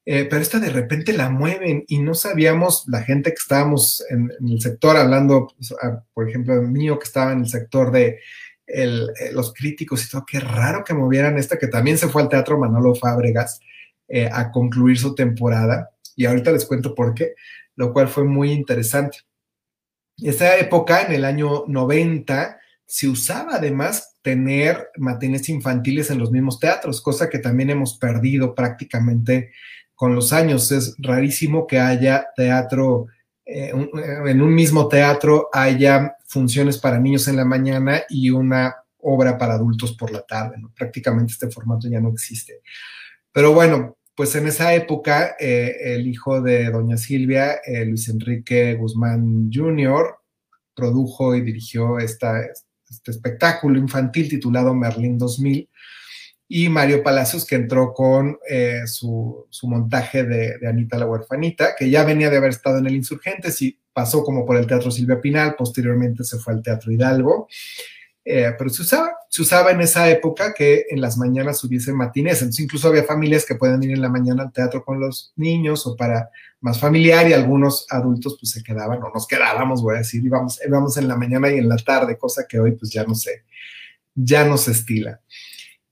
Eh, 0.06 0.26
pero 0.30 0.42
esta 0.42 0.60
de 0.60 0.70
repente 0.70 1.14
la 1.14 1.30
mueven 1.30 1.84
y 1.88 2.00
no 2.00 2.14
sabíamos, 2.14 2.86
la 2.88 3.04
gente 3.04 3.32
que 3.32 3.40
estábamos 3.40 4.04
en, 4.10 4.32
el 4.46 4.62
sector, 4.62 4.98
hablando, 4.98 5.48
pues, 5.48 5.74
por 6.14 6.30
ejemplo, 6.30 6.62
mío 6.62 7.00
que 7.00 7.06
estaba 7.06 7.32
en 7.32 7.40
el 7.40 7.48
sector 7.48 7.92
de 7.92 8.20
eh, 8.68 9.32
los 9.32 9.54
críticos 9.54 10.06
y 10.06 10.10
todo, 10.10 10.26
qué 10.26 10.40
raro 10.40 10.84
que 10.84 10.94
movieran 10.94 11.38
esta, 11.38 11.58
que 11.58 11.68
también 11.68 11.98
se 11.98 12.10
fue 12.10 12.22
al 12.22 12.30
Teatro 12.30 12.60
Manolo 12.60 12.96
Fábregas 12.96 13.60
eh, 14.08 14.30
a 14.32 14.52
concluir 14.52 15.00
su 15.00 15.16
temporada. 15.16 15.92
Y 16.16 16.26
ahorita 16.26 16.52
les 16.52 16.66
cuento 16.66 16.94
por 16.94 17.14
qué, 17.14 17.36
lo 17.76 17.94
cual 17.94 18.08
fue 18.08 18.24
muy 18.26 18.52
interesante. 18.52 19.20
Esa 20.18 20.58
época, 20.58 21.04
en 21.04 21.14
el 21.14 21.26
año 21.26 21.66
90, 21.68 22.60
se 22.86 23.08
usaba 23.08 23.56
además 23.56 24.16
tener 24.22 24.90
matines 24.98 25.48
infantiles 25.48 26.10
en 26.10 26.20
los 26.20 26.32
mismos 26.32 26.60
teatros, 26.60 27.02
cosa 27.02 27.30
que 27.30 27.40
también 27.40 27.70
hemos 27.70 27.98
perdido 27.98 28.56
prácticamente 28.56 29.52
con 29.94 30.16
los 30.16 30.34
años. 30.34 30.72
Es 30.72 30.96
rarísimo 30.98 31.68
que 31.68 31.80
haya 31.80 32.28
teatro, 32.36 33.08
eh, 33.48 33.72
en 33.72 34.42
un 34.42 34.54
mismo 34.54 34.88
teatro 34.88 35.50
haya 35.54 36.18
funciones 36.26 36.78
para 36.78 37.00
niños 37.00 37.28
en 37.28 37.38
la 37.38 37.46
mañana 37.46 38.02
y 38.10 38.30
una 38.30 38.76
obra 39.00 39.38
para 39.38 39.54
adultos 39.54 39.94
por 39.94 40.12
la 40.12 40.22
tarde. 40.22 40.58
Prácticamente 40.76 41.34
este 41.34 41.50
formato 41.50 41.88
ya 41.88 42.02
no 42.02 42.10
existe. 42.10 42.62
Pero 43.32 43.54
bueno, 43.54 43.98
pues 44.16 44.36
en 44.36 44.48
esa 44.48 44.74
época 44.74 45.36
eh, 45.40 45.76
el 45.82 46.08
hijo 46.08 46.42
de 46.42 46.70
doña 46.72 46.98
Silvia, 46.98 47.60
eh, 47.66 47.86
Luis 47.86 48.10
Enrique 48.10 48.76
Guzmán 48.76 49.50
Jr., 49.54 50.16
produjo 50.76 51.36
y 51.36 51.42
dirigió 51.42 52.00
este 52.00 52.52
espectáculo 53.06 53.80
infantil 53.80 54.30
titulado 54.30 54.74
Merlín 54.74 55.18
2000, 55.18 55.70
y 56.50 56.70
Mario 56.70 57.04
Palacios, 57.04 57.46
que 57.46 57.56
entró 57.56 57.94
con 57.94 58.40
eh, 58.50 58.82
su, 58.86 59.48
montaje 59.64 60.24
de, 60.24 60.68
Anita 60.68 60.98
la 60.98 61.06
huerfanita, 61.06 61.76
que 61.78 61.90
ya 61.90 62.04
venía 62.04 62.30
de 62.30 62.38
haber 62.38 62.52
estado 62.52 62.78
en 62.78 62.88
el 62.88 62.96
Insurgentes 62.96 63.62
y 63.62 63.78
pasó 63.92 64.24
como 64.24 64.46
por 64.46 64.56
el 64.56 64.68
Teatro 64.68 64.90
Silvia 64.90 65.20
Pinal, 65.20 65.56
posteriormente 65.56 66.24
se 66.24 66.38
fue 66.38 66.54
al 66.54 66.62
Teatro 66.62 66.92
Hidalgo. 66.92 67.48
Eh, 68.30 68.54
pero 68.58 68.70
se 68.70 68.82
usaba, 68.82 69.12
se 69.30 69.42
usaba 69.42 69.72
en 69.72 69.80
esa 69.80 70.10
época 70.10 70.54
que 70.54 70.86
en 70.90 71.00
las 71.00 71.18
mañanas 71.18 71.64
hubiese 71.64 71.94
matines, 71.94 72.42
entonces 72.42 72.66
incluso 72.66 72.90
había 72.90 73.06
familias 73.06 73.46
que 73.46 73.56
pueden 73.56 73.82
ir 73.84 73.92
en 73.92 74.02
la 74.02 74.10
mañana 74.10 74.44
al 74.44 74.52
teatro 74.52 74.84
con 74.84 75.00
los 75.00 75.32
niños 75.38 75.88
o 75.88 75.96
para 75.96 76.30
más 76.60 76.78
familiar 76.78 77.30
y 77.30 77.32
algunos 77.32 77.86
adultos 77.90 78.36
pues 78.38 78.52
se 78.52 78.64
quedaban 78.64 79.02
o 79.02 79.12
nos 79.14 79.28
quedábamos, 79.28 79.82
voy 79.82 79.96
a 79.96 80.00
decir, 80.00 80.26
íbamos, 80.26 80.60
íbamos 80.68 80.98
en 80.98 81.08
la 81.08 81.16
mañana 81.16 81.50
y 81.50 81.58
en 81.58 81.70
la 81.70 81.78
tarde, 81.78 82.18
cosa 82.18 82.46
que 82.46 82.60
hoy 82.60 82.74
pues 82.74 82.92
ya 82.92 83.06
no 83.06 83.16
sé, 83.16 83.46
ya 84.14 84.44
no 84.44 84.58
se 84.58 84.72
estila. 84.72 85.22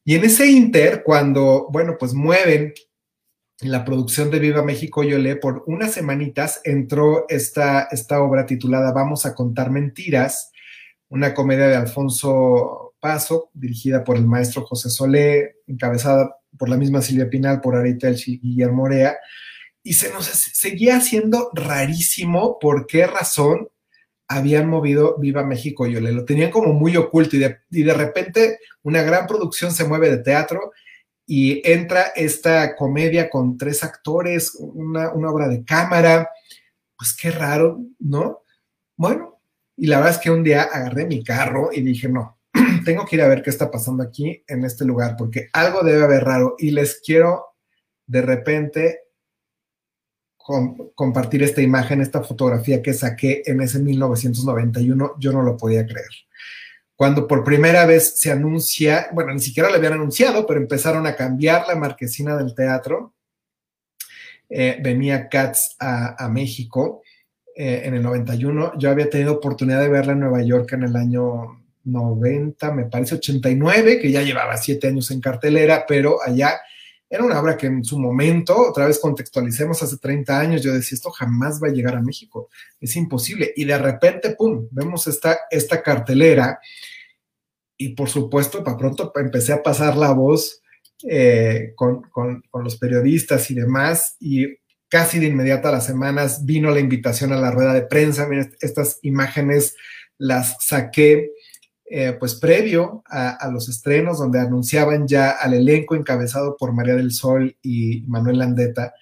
Y 0.05 0.13
en 0.13 0.23
ese 0.23 0.47
inter, 0.47 1.01
cuando, 1.03 1.67
bueno, 1.71 1.97
pues 1.99 2.13
mueven 2.13 2.73
la 3.61 3.83
producción 3.83 4.29
de 4.29 4.37
Viva 4.37 4.61
México 4.61 5.03
Yolé, 5.03 5.35
por 5.35 5.63
unas 5.65 5.93
semanitas 5.93 6.61
entró 6.63 7.25
esta, 7.27 7.87
esta 7.89 8.21
obra 8.21 8.45
titulada 8.45 8.91
Vamos 8.91 9.25
a 9.25 9.33
contar 9.33 9.71
mentiras, 9.71 10.51
una 11.09 11.33
comedia 11.33 11.67
de 11.67 11.75
Alfonso 11.75 12.95
Paso, 12.99 13.49
dirigida 13.53 14.03
por 14.03 14.17
el 14.17 14.27
maestro 14.27 14.63
José 14.65 14.91
Solé, 14.91 15.55
encabezada 15.65 16.37
por 16.57 16.69
la 16.69 16.77
misma 16.77 17.01
Silvia 17.01 17.29
Pinal, 17.29 17.59
por 17.59 17.75
Arita 17.75 18.11
y 18.11 18.37
Guillermo 18.39 18.83
Orea, 18.83 19.17
y 19.81 19.93
se 19.93 20.11
nos 20.11 20.25
seguía 20.25 20.97
haciendo 20.97 21.49
rarísimo 21.53 22.59
por 22.59 22.85
qué 22.85 23.07
razón 23.07 23.69
habían 24.27 24.67
movido 24.67 25.17
Viva 25.19 25.43
México 25.43 25.85
Yole. 25.85 26.11
Lo 26.11 26.25
tenían 26.25 26.51
como 26.51 26.73
muy 26.73 26.95
oculto 26.97 27.35
y 27.35 27.39
de, 27.39 27.59
y 27.69 27.83
de 27.83 27.93
repente 27.93 28.59
una 28.83 29.03
gran 29.03 29.27
producción 29.27 29.71
se 29.71 29.85
mueve 29.85 30.09
de 30.09 30.17
teatro 30.17 30.71
y 31.27 31.61
entra 31.69 32.11
esta 32.15 32.75
comedia 32.75 33.29
con 33.29 33.57
tres 33.57 33.83
actores, 33.83 34.55
una, 34.59 35.11
una 35.11 35.29
obra 35.29 35.47
de 35.47 35.63
cámara. 35.63 36.29
Pues 36.97 37.15
qué 37.15 37.31
raro, 37.31 37.81
¿no? 37.99 38.41
Bueno, 38.95 39.41
y 39.75 39.87
la 39.87 39.97
verdad 39.97 40.13
es 40.13 40.19
que 40.19 40.31
un 40.31 40.43
día 40.43 40.63
agarré 40.63 41.05
mi 41.05 41.23
carro 41.23 41.69
y 41.71 41.81
dije, 41.81 42.07
no, 42.07 42.39
tengo 42.85 43.05
que 43.05 43.17
ir 43.17 43.21
a 43.21 43.27
ver 43.27 43.41
qué 43.41 43.49
está 43.49 43.69
pasando 43.69 44.03
aquí 44.03 44.43
en 44.47 44.63
este 44.63 44.85
lugar, 44.85 45.15
porque 45.17 45.49
algo 45.53 45.83
debe 45.83 46.03
haber 46.03 46.23
raro 46.23 46.55
y 46.57 46.71
les 46.71 47.01
quiero 47.01 47.47
de 48.07 48.21
repente 48.21 48.99
compartir 50.93 51.41
esta 51.41 51.61
imagen, 51.61 52.01
esta 52.01 52.21
fotografía 52.21 52.81
que 52.81 52.93
saqué 52.93 53.41
en 53.45 53.61
ese 53.61 53.79
1991, 53.79 55.15
yo 55.19 55.31
no 55.31 55.41
lo 55.41 55.57
podía 55.57 55.85
creer. 55.85 56.09
Cuando 56.95 57.27
por 57.27 57.43
primera 57.43 57.85
vez 57.85 58.17
se 58.17 58.31
anuncia, 58.31 59.07
bueno, 59.11 59.33
ni 59.33 59.39
siquiera 59.39 59.69
lo 59.69 59.75
habían 59.75 59.93
anunciado, 59.93 60.45
pero 60.45 60.59
empezaron 60.59 61.07
a 61.07 61.15
cambiar 61.15 61.67
la 61.67 61.75
marquesina 61.75 62.37
del 62.37 62.53
teatro, 62.53 63.13
eh, 64.47 64.79
venía 64.81 65.27
Katz 65.27 65.75
a, 65.79 66.23
a 66.23 66.29
México 66.29 67.01
eh, 67.55 67.81
en 67.85 67.95
el 67.95 68.03
91. 68.03 68.73
Yo 68.77 68.91
había 68.91 69.09
tenido 69.09 69.33
oportunidad 69.33 69.81
de 69.81 69.89
verla 69.89 70.13
en 70.13 70.19
Nueva 70.19 70.43
York 70.43 70.71
en 70.73 70.83
el 70.83 70.95
año 70.95 71.65
90, 71.85 72.71
me 72.71 72.85
parece 72.85 73.15
89, 73.15 73.99
que 73.99 74.11
ya 74.11 74.21
llevaba 74.21 74.57
siete 74.57 74.87
años 74.87 75.09
en 75.09 75.21
cartelera, 75.21 75.85
pero 75.87 76.21
allá 76.21 76.59
era 77.09 77.23
una 77.23 77.39
obra 77.39 77.55
que 77.55 77.67
en 77.67 77.83
su 77.83 77.99
momento, 77.99 78.57
otra 78.57 78.87
vez 78.87 78.99
contextualicemos, 78.99 79.81
hace 79.81 79.97
30 79.97 80.39
años, 80.39 80.63
yo 80.63 80.73
decía, 80.73 80.95
esto 80.95 81.11
jamás 81.11 81.61
va 81.61 81.67
a 81.67 81.71
llegar 81.71 81.95
a 81.95 82.01
México, 82.01 82.49
es 82.79 82.95
imposible. 82.95 83.53
Y 83.55 83.65
de 83.65 83.77
repente, 83.77 84.35
¡pum!, 84.35 84.67
vemos 84.71 85.07
esta, 85.07 85.37
esta 85.51 85.81
cartelera 85.83 86.59
y 87.77 87.89
por 87.89 88.09
supuesto, 88.09 88.63
para 88.63 88.77
pronto 88.77 89.11
empecé 89.15 89.53
a 89.53 89.63
pasar 89.63 89.97
la 89.97 90.13
voz 90.13 90.61
eh, 91.03 91.73
con, 91.75 92.03
con, 92.03 92.41
con, 92.49 92.63
los 92.63 92.77
periodistas 92.77 93.51
y 93.51 93.55
demás, 93.55 94.15
y 94.19 94.47
casi 94.87 95.19
de 95.19 95.27
inmediato 95.27 95.67
a 95.67 95.73
las 95.73 95.85
semanas 95.85 96.45
vino 96.45 96.71
la 96.71 96.79
invitación 96.79 97.33
a 97.33 97.39
la 97.39 97.51
rueda 97.51 97.73
de 97.73 97.81
prensa. 97.81 98.27
Estas 98.61 98.99
imágenes 99.01 99.75
las 100.17 100.55
saqué 100.61 101.31
eh, 101.87 102.15
pues 102.19 102.35
previo 102.35 103.03
a, 103.05 103.47
los 103.51 103.69
estrenos 103.69 104.17
donde 104.17 104.39
anunciaban 104.39 105.07
ya 105.07 105.29
al 105.31 105.53
elenco 105.53 105.95
encabezado 105.95 106.57
por 106.57 106.73
María 106.73 106.95
del 106.95 107.11
Sol 107.11 107.55
y 107.61 108.03
Manuel 108.07 108.39
Landeta. 108.39 108.93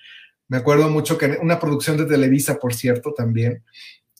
Me 0.49 0.57
acuerdo 0.57 0.89
mucho 0.89 1.17
que 1.17 1.37
una 1.41 1.59
producción 1.59 1.95
de 1.95 2.05
Televisa, 2.05 2.59
por 2.59 2.73
cierto, 2.73 3.13
también, 3.13 3.63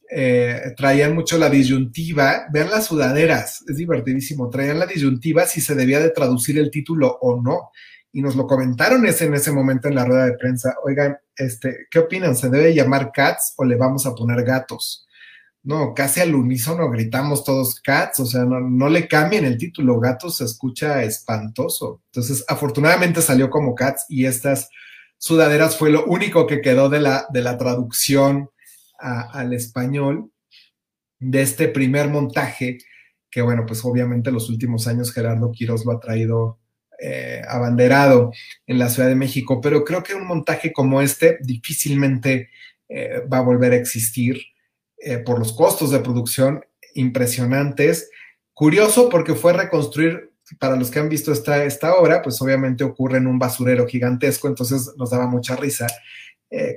eh, 0.09 0.73
traían 0.77 1.13
mucho 1.13 1.37
la 1.37 1.49
disyuntiva, 1.49 2.45
vean 2.53 2.69
las 2.69 2.85
sudaderas, 2.85 3.63
es 3.67 3.75
divertidísimo, 3.75 4.49
traían 4.49 4.79
la 4.79 4.85
disyuntiva 4.85 5.45
si 5.45 5.59
se 5.59 5.75
debía 5.75 5.99
de 5.99 6.11
traducir 6.11 6.57
el 6.57 6.71
título 6.71 7.17
o 7.19 7.41
no 7.41 7.71
y 8.13 8.21
nos 8.21 8.35
lo 8.35 8.47
comentaron 8.47 9.05
ese, 9.05 9.25
en 9.25 9.33
ese 9.33 9.51
momento 9.51 9.87
en 9.89 9.95
la 9.95 10.05
rueda 10.05 10.25
de 10.25 10.37
prensa. 10.37 10.75
Oigan, 10.83 11.17
este, 11.35 11.87
¿qué 11.89 11.99
opinan? 11.99 12.35
¿Se 12.35 12.49
debe 12.49 12.73
llamar 12.73 13.11
cats 13.11 13.55
o 13.57 13.65
le 13.65 13.75
vamos 13.75 14.05
a 14.05 14.13
poner 14.13 14.43
gatos? 14.43 15.07
No, 15.63 15.93
casi 15.93 16.19
al 16.19 16.35
unísono 16.35 16.89
gritamos 16.89 17.45
todos 17.45 17.79
cats, 17.79 18.19
o 18.19 18.25
sea, 18.25 18.43
no, 18.43 18.89
le 18.89 19.07
cambien 19.07 19.45
el 19.45 19.57
título, 19.57 19.97
gatos 19.97 20.37
se 20.37 20.43
escucha 20.43 21.03
espantoso. 21.03 22.01
Entonces, 22.07 22.43
afortunadamente 22.49 23.21
salió 23.21 23.49
como 23.49 23.73
cats 23.73 24.05
y 24.09 24.25
estas 24.25 24.69
sudaderas 25.17 25.77
fue 25.77 25.89
lo 25.89 26.05
único 26.05 26.47
que 26.47 26.59
quedó 26.59 26.89
de 26.89 26.99
la, 26.99 27.27
de 27.31 27.41
la 27.41 27.57
traducción 27.57 28.49
al 28.99 29.53
español 29.53 30.31
de 31.19 31.41
este 31.41 31.69
primer 31.69 32.09
montaje, 32.09 32.77
que 33.31 33.41
bueno, 33.41 33.65
pues 33.65 33.83
obviamente 33.85 34.31
los 34.31 34.49
últimos 34.49 34.87
años 34.87 35.13
Gerardo 35.13 35.51
Quiroz 35.51 35.85
lo 35.85 35.93
ha 35.93 35.99
traído 35.99 36.59
eh, 36.99 37.41
abanderado 37.47 38.31
en 38.67 38.79
la 38.79 38.89
Ciudad 38.89 39.09
de 39.09 39.15
México, 39.15 39.61
pero 39.61 39.83
creo 39.85 40.03
que 40.03 40.13
un 40.13 40.27
montaje 40.27 40.73
como 40.73 41.01
este 41.01 41.37
difícilmente 41.41 42.49
eh, 42.89 43.21
va 43.31 43.39
a 43.39 43.43
volver 43.43 43.71
a 43.73 43.77
existir 43.77 44.41
eh, 45.05 45.17
por 45.19 45.39
los 45.39 45.53
costos 45.53 45.91
de 45.91 45.99
producción 45.99 46.65
impresionantes. 46.95 48.09
Curioso 48.53 49.09
porque 49.09 49.35
fue 49.35 49.53
reconstruir, 49.53 50.31
para 50.59 50.75
los 50.75 50.91
que 50.91 50.99
han 50.99 51.09
visto 51.09 51.31
esta, 51.31 51.63
esta 51.63 51.95
obra, 51.95 52.21
pues 52.21 52.41
obviamente 52.41 52.83
ocurre 52.83 53.17
en 53.17 53.27
un 53.27 53.39
basurero 53.39 53.87
gigantesco, 53.87 54.47
entonces 54.47 54.91
nos 54.97 55.09
daba 55.09 55.27
mucha 55.27 55.55
risa 55.55 55.87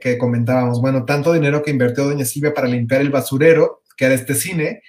que 0.01 0.17
comentábamos, 0.17 0.81
bueno, 0.81 1.05
tanto 1.05 1.35
dinero 1.35 1.63
que 1.63 1.71
invirtió 1.71 2.05
Doña 2.05 2.25
Silvia 2.25 2.55
para 2.55 2.67
limpiar 2.67 3.03
el 3.03 3.11
basurero, 3.11 3.83
que 3.95 4.07
era 4.07 4.15
este 4.15 4.35
cine, 4.35 4.81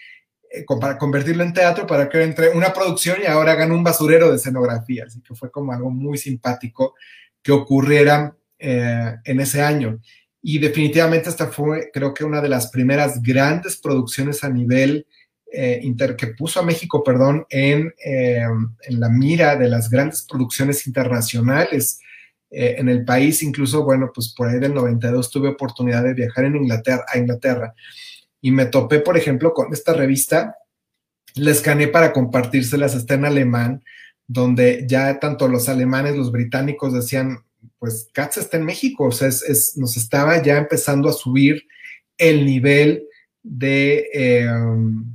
eh, 0.50 0.66
para 0.80 0.98
convertirlo 0.98 1.44
en 1.44 1.54
teatro, 1.54 1.86
para 1.86 2.08
que 2.08 2.24
entre 2.24 2.50
una 2.50 2.72
producción 2.72 3.18
y 3.22 3.26
ahora 3.26 3.54
hagan 3.54 3.72
un 3.72 3.84
basurero 3.84 4.30
de 4.30 4.38
escenografía. 4.38 5.06
Así 5.06 5.22
que 5.22 5.36
fue 5.36 5.52
como 5.52 5.74
algo 5.74 5.90
muy 5.90 6.18
simpático 6.18 6.96
que 7.42 7.52
ocurriera 7.52 8.36
eh, 8.58 9.16
en 9.24 9.40
ese 9.40 9.62
año. 9.62 10.00
Y 10.48 10.60
definitivamente 10.60 11.30
esta 11.30 11.48
fue, 11.48 11.90
creo 11.92 12.14
que, 12.14 12.24
una 12.24 12.42
de 12.42 12.50
las 12.50 12.68
primeras 12.72 13.22
grandes 13.22 13.78
producciones 13.78 14.44
a 14.44 14.50
nivel 14.50 15.06
eh, 15.52 15.80
inter, 15.84 16.16
que 16.16 16.28
puso 16.28 16.60
a 16.60 16.64
México, 16.64 17.04
perdón, 17.04 17.46
en, 17.50 17.94
en, 18.00 19.00
la 19.00 19.10
mira 19.10 19.56
de 19.56 19.68
las 19.68 19.90
grandes 19.90 20.24
producciones 20.24 20.88
internacionales 20.88 22.00
en 22.50 22.88
el 22.88 23.04
país. 23.04 23.44
Incluso, 23.44 23.84
bueno, 23.84 24.12
pues 24.14 24.34
por 24.34 24.48
ahí 24.48 24.60
del 24.60 24.74
92 24.74 25.30
tuve 25.30 25.50
oportunidad 25.50 26.04
de 26.04 26.14
viajar 26.14 26.46
en 26.46 26.56
Inglaterra, 26.56 27.04
a 27.14 27.18
Inglaterra 27.18 27.74
y 28.42 28.52
me 28.52 28.66
topé, 28.66 29.00
por 29.00 29.18
ejemplo, 29.18 29.54
con 29.54 29.74
esta 29.74 29.94
revista, 29.94 30.56
la 31.36 31.52
escaneé 31.52 31.88
para 31.88 32.14
compartírselas, 32.14 32.96
está 32.96 33.16
en 33.16 33.26
alemán, 33.26 33.84
donde 34.28 34.86
ya 34.88 35.20
tanto 35.20 35.48
los 35.48 35.70
alemanes, 35.70 36.16
los 36.16 36.32
británicos 36.32 36.94
decían, 36.94 37.40
pues 37.80 38.10
Katz 38.14 38.38
está 38.38 38.58
en 38.58 38.66
México, 38.66 39.06
o 39.06 39.12
sea, 39.12 39.28
es, 39.28 39.74
nos 39.78 39.98
estaba 39.98 40.42
ya 40.42 40.58
empezando 40.58 41.10
a 41.10 41.14
subir 41.14 41.64
el 42.18 42.46
nivel 42.46 43.08
de, 43.44 44.10
em, 44.14 45.06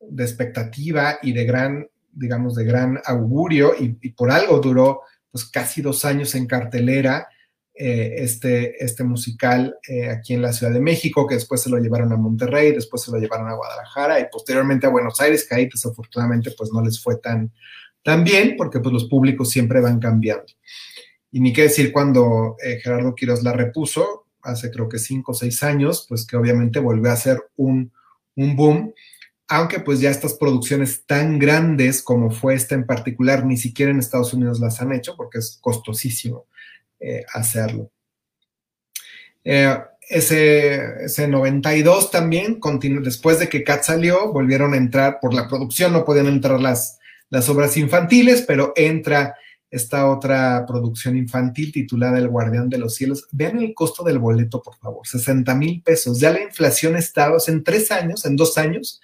de 0.00 0.24
expectativa 0.24 1.18
y 1.22 1.32
de 1.32 1.44
gran, 1.44 1.88
digamos, 2.12 2.54
de 2.54 2.64
gran 2.64 3.00
augurio, 3.04 3.74
y, 3.78 3.88
por 4.10 4.30
algo 4.30 4.58
duró 4.60 5.00
pues 5.30 5.44
casi 5.46 5.82
dos 5.82 6.04
años 6.04 6.34
en 6.36 6.46
cartelera, 6.46 7.26
eh, 7.76 8.14
este, 8.18 8.84
este 8.84 9.02
musical 9.02 9.76
eh, 9.88 10.08
aquí 10.08 10.32
en 10.34 10.42
la 10.42 10.52
Ciudad 10.52 10.72
de 10.72 10.80
México, 10.80 11.26
que 11.26 11.34
después 11.34 11.60
se 11.60 11.70
lo 11.70 11.78
llevaron 11.78 12.12
a 12.12 12.16
Monterrey, 12.16 12.70
después 12.70 13.02
se 13.02 13.10
lo 13.10 13.18
llevaron 13.18 13.48
a 13.48 13.54
Guadalajara 13.54 14.20
y 14.20 14.26
posteriormente 14.30 14.86
a 14.86 14.90
Buenos 14.90 15.20
Aires, 15.20 15.44
que 15.48 15.56
ahí 15.56 15.68
desafortunadamente 15.68 16.52
pues 16.56 16.70
no 16.72 16.80
les 16.82 17.02
fue 17.02 17.16
tan, 17.16 17.50
tan 18.04 18.22
bien, 18.22 18.54
porque 18.56 18.78
pues 18.78 18.92
los 18.92 19.06
públicos 19.06 19.50
siempre 19.50 19.80
van 19.80 19.98
cambiando. 19.98 20.44
Y 21.34 21.40
ni 21.40 21.52
qué 21.52 21.62
decir 21.62 21.90
cuando 21.90 22.54
eh, 22.62 22.78
Gerardo 22.80 23.16
Quiroz 23.16 23.42
la 23.42 23.52
repuso, 23.52 24.28
hace 24.40 24.70
creo 24.70 24.88
que 24.88 25.00
cinco 25.00 25.32
o 25.32 25.34
seis 25.34 25.64
años, 25.64 26.06
pues 26.08 26.24
que 26.24 26.36
obviamente 26.36 26.78
volvió 26.78 27.10
a 27.10 27.16
ser 27.16 27.42
un, 27.56 27.90
un 28.36 28.54
boom, 28.54 28.94
aunque 29.48 29.80
pues 29.80 29.98
ya 29.98 30.10
estas 30.10 30.34
producciones 30.34 31.04
tan 31.06 31.40
grandes 31.40 32.02
como 32.02 32.30
fue 32.30 32.54
esta 32.54 32.76
en 32.76 32.86
particular, 32.86 33.44
ni 33.44 33.56
siquiera 33.56 33.90
en 33.90 33.98
Estados 33.98 34.32
Unidos 34.32 34.60
las 34.60 34.80
han 34.80 34.92
hecho 34.92 35.16
porque 35.16 35.38
es 35.38 35.58
costosísimo. 35.60 36.46
Eh, 37.00 37.24
hacerlo. 37.34 37.90
Eh, 39.42 39.76
ese, 40.08 41.04
ese 41.04 41.26
92 41.26 42.12
también, 42.12 42.60
después 43.02 43.40
de 43.40 43.48
que 43.48 43.64
Cat 43.64 43.82
salió, 43.82 44.32
volvieron 44.32 44.72
a 44.72 44.76
entrar 44.76 45.18
por 45.20 45.34
la 45.34 45.48
producción, 45.48 45.92
no 45.92 46.04
podían 46.04 46.28
entrar 46.28 46.60
las, 46.60 47.00
las 47.28 47.48
obras 47.48 47.76
infantiles, 47.76 48.42
pero 48.42 48.72
entra 48.76 49.34
esta 49.74 50.08
otra 50.08 50.64
producción 50.66 51.16
infantil 51.16 51.72
titulada 51.72 52.18
El 52.18 52.28
Guardián 52.28 52.68
de 52.68 52.78
los 52.78 52.94
Cielos. 52.94 53.26
Vean 53.32 53.58
el 53.58 53.74
costo 53.74 54.04
del 54.04 54.20
boleto, 54.20 54.62
por 54.62 54.76
favor, 54.76 55.04
60 55.04 55.52
mil 55.56 55.82
pesos. 55.82 56.20
Ya 56.20 56.30
la 56.32 56.42
inflación 56.42 56.94
estaba, 56.96 57.36
en 57.48 57.64
tres 57.64 57.90
años, 57.90 58.24
en 58.24 58.36
dos 58.36 58.56
años, 58.56 59.00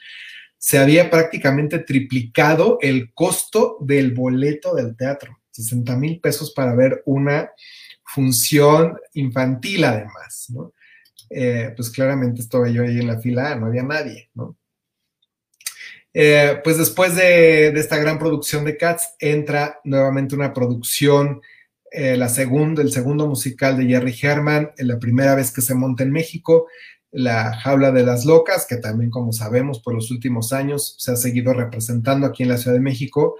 se 0.59 0.79
había 0.79 1.11
prácticamente 1.11 1.81
triplicado 1.81 2.79
el 2.83 3.13
costo 3.13 3.79
del 3.81 4.15
boleto 4.15 4.75
del 4.77 4.97
teatro. 4.97 5.41
60 5.51 5.97
mil 5.97 6.21
pesos 6.21 6.53
para 6.53 6.73
ver 6.77 7.03
una 7.05 7.51
función 8.05 8.97
infantil 9.15 9.83
además, 9.85 10.47
¿no? 10.51 10.73
Eh, 11.31 11.73
pues 11.77 11.91
claramente 11.91 12.43
estaba 12.43 12.69
yo 12.69 12.83
ahí 12.85 12.99
en 12.99 13.09
la 13.09 13.19
fila, 13.19 13.57
no 13.57 13.67
había 13.67 13.83
nadie, 13.83 14.31
¿no? 14.35 14.57
Eh, 16.13 16.61
pues 16.65 16.77
después 16.77 17.15
de, 17.15 17.69
esta 17.69 17.99
gran 17.99 18.19
producción 18.19 18.65
de 18.65 18.77
Cats, 18.77 19.15
entra 19.19 19.81
nuevamente 19.85 20.35
una 20.35 20.53
producción, 20.53 21.41
eh, 21.93 22.17
la 22.17 22.29
segunda, 22.29 22.83
el 22.83 22.93
segundo 22.93 23.27
musical 23.27 23.77
de 23.77 23.87
Jerry 23.87 24.17
Herman, 24.21 24.71
la 24.79 24.99
primera 24.99 25.35
vez 25.35 25.53
que 25.53 25.61
se 25.61 25.75
monta 25.75 26.03
en 26.03 26.13
México, 26.13 26.67
La 27.13 27.55
Jaula 27.55 27.93
de 27.93 28.05
las 28.05 28.25
Locas, 28.25 28.67
que 28.69 28.77
también, 28.77 29.11
como 29.11 29.33
sabemos, 29.33 29.81
por 29.81 29.95
los 29.95 30.11
últimos 30.11 30.53
años 30.53 30.97
se 30.99 31.13
ha 31.13 31.17
seguido 31.17 31.53
representando 31.53 32.27
aquí 32.27 32.43
en 32.43 32.51
la 32.51 32.57
Ciudad 32.59 32.77
de 32.77 32.83
México. 32.83 33.37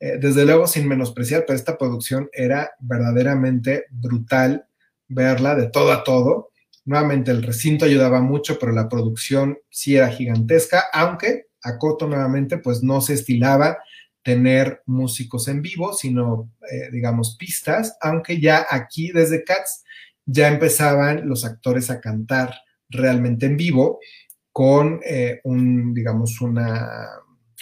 Eh, 0.00 0.18
desde 0.20 0.44
luego, 0.44 0.66
sin 0.66 0.88
menospreciar, 0.88 1.44
pero 1.46 1.56
esta 1.56 1.78
producción 1.78 2.28
era 2.32 2.72
verdaderamente 2.80 3.86
brutal 3.90 4.66
verla 5.08 5.54
de 5.54 5.68
todo 5.68 5.92
a 5.92 6.04
todo. 6.04 6.50
Nuevamente, 6.84 7.30
el 7.30 7.42
recinto 7.42 7.84
ayudaba 7.84 8.20
mucho, 8.20 8.58
pero 8.58 8.72
la 8.72 8.88
producción 8.88 9.58
sí 9.70 9.96
era 9.96 10.08
gigantesca, 10.08 10.84
aunque 10.92 11.45
acoto 11.66 12.06
nuevamente, 12.06 12.58
pues 12.58 12.82
no 12.82 13.00
se 13.00 13.14
estilaba 13.14 13.78
tener 14.22 14.82
músicos 14.86 15.46
en 15.48 15.62
vivo, 15.62 15.92
sino, 15.92 16.50
eh, 16.70 16.90
digamos, 16.90 17.36
pistas, 17.38 17.96
aunque 18.00 18.40
ya 18.40 18.66
aquí 18.68 19.12
desde 19.12 19.44
Cats 19.44 19.84
ya 20.24 20.48
empezaban 20.48 21.28
los 21.28 21.44
actores 21.44 21.90
a 21.90 22.00
cantar 22.00 22.52
realmente 22.88 23.46
en 23.46 23.56
vivo 23.56 24.00
con 24.50 25.00
eh, 25.04 25.40
un, 25.44 25.94
digamos, 25.94 26.40
una, 26.40 27.08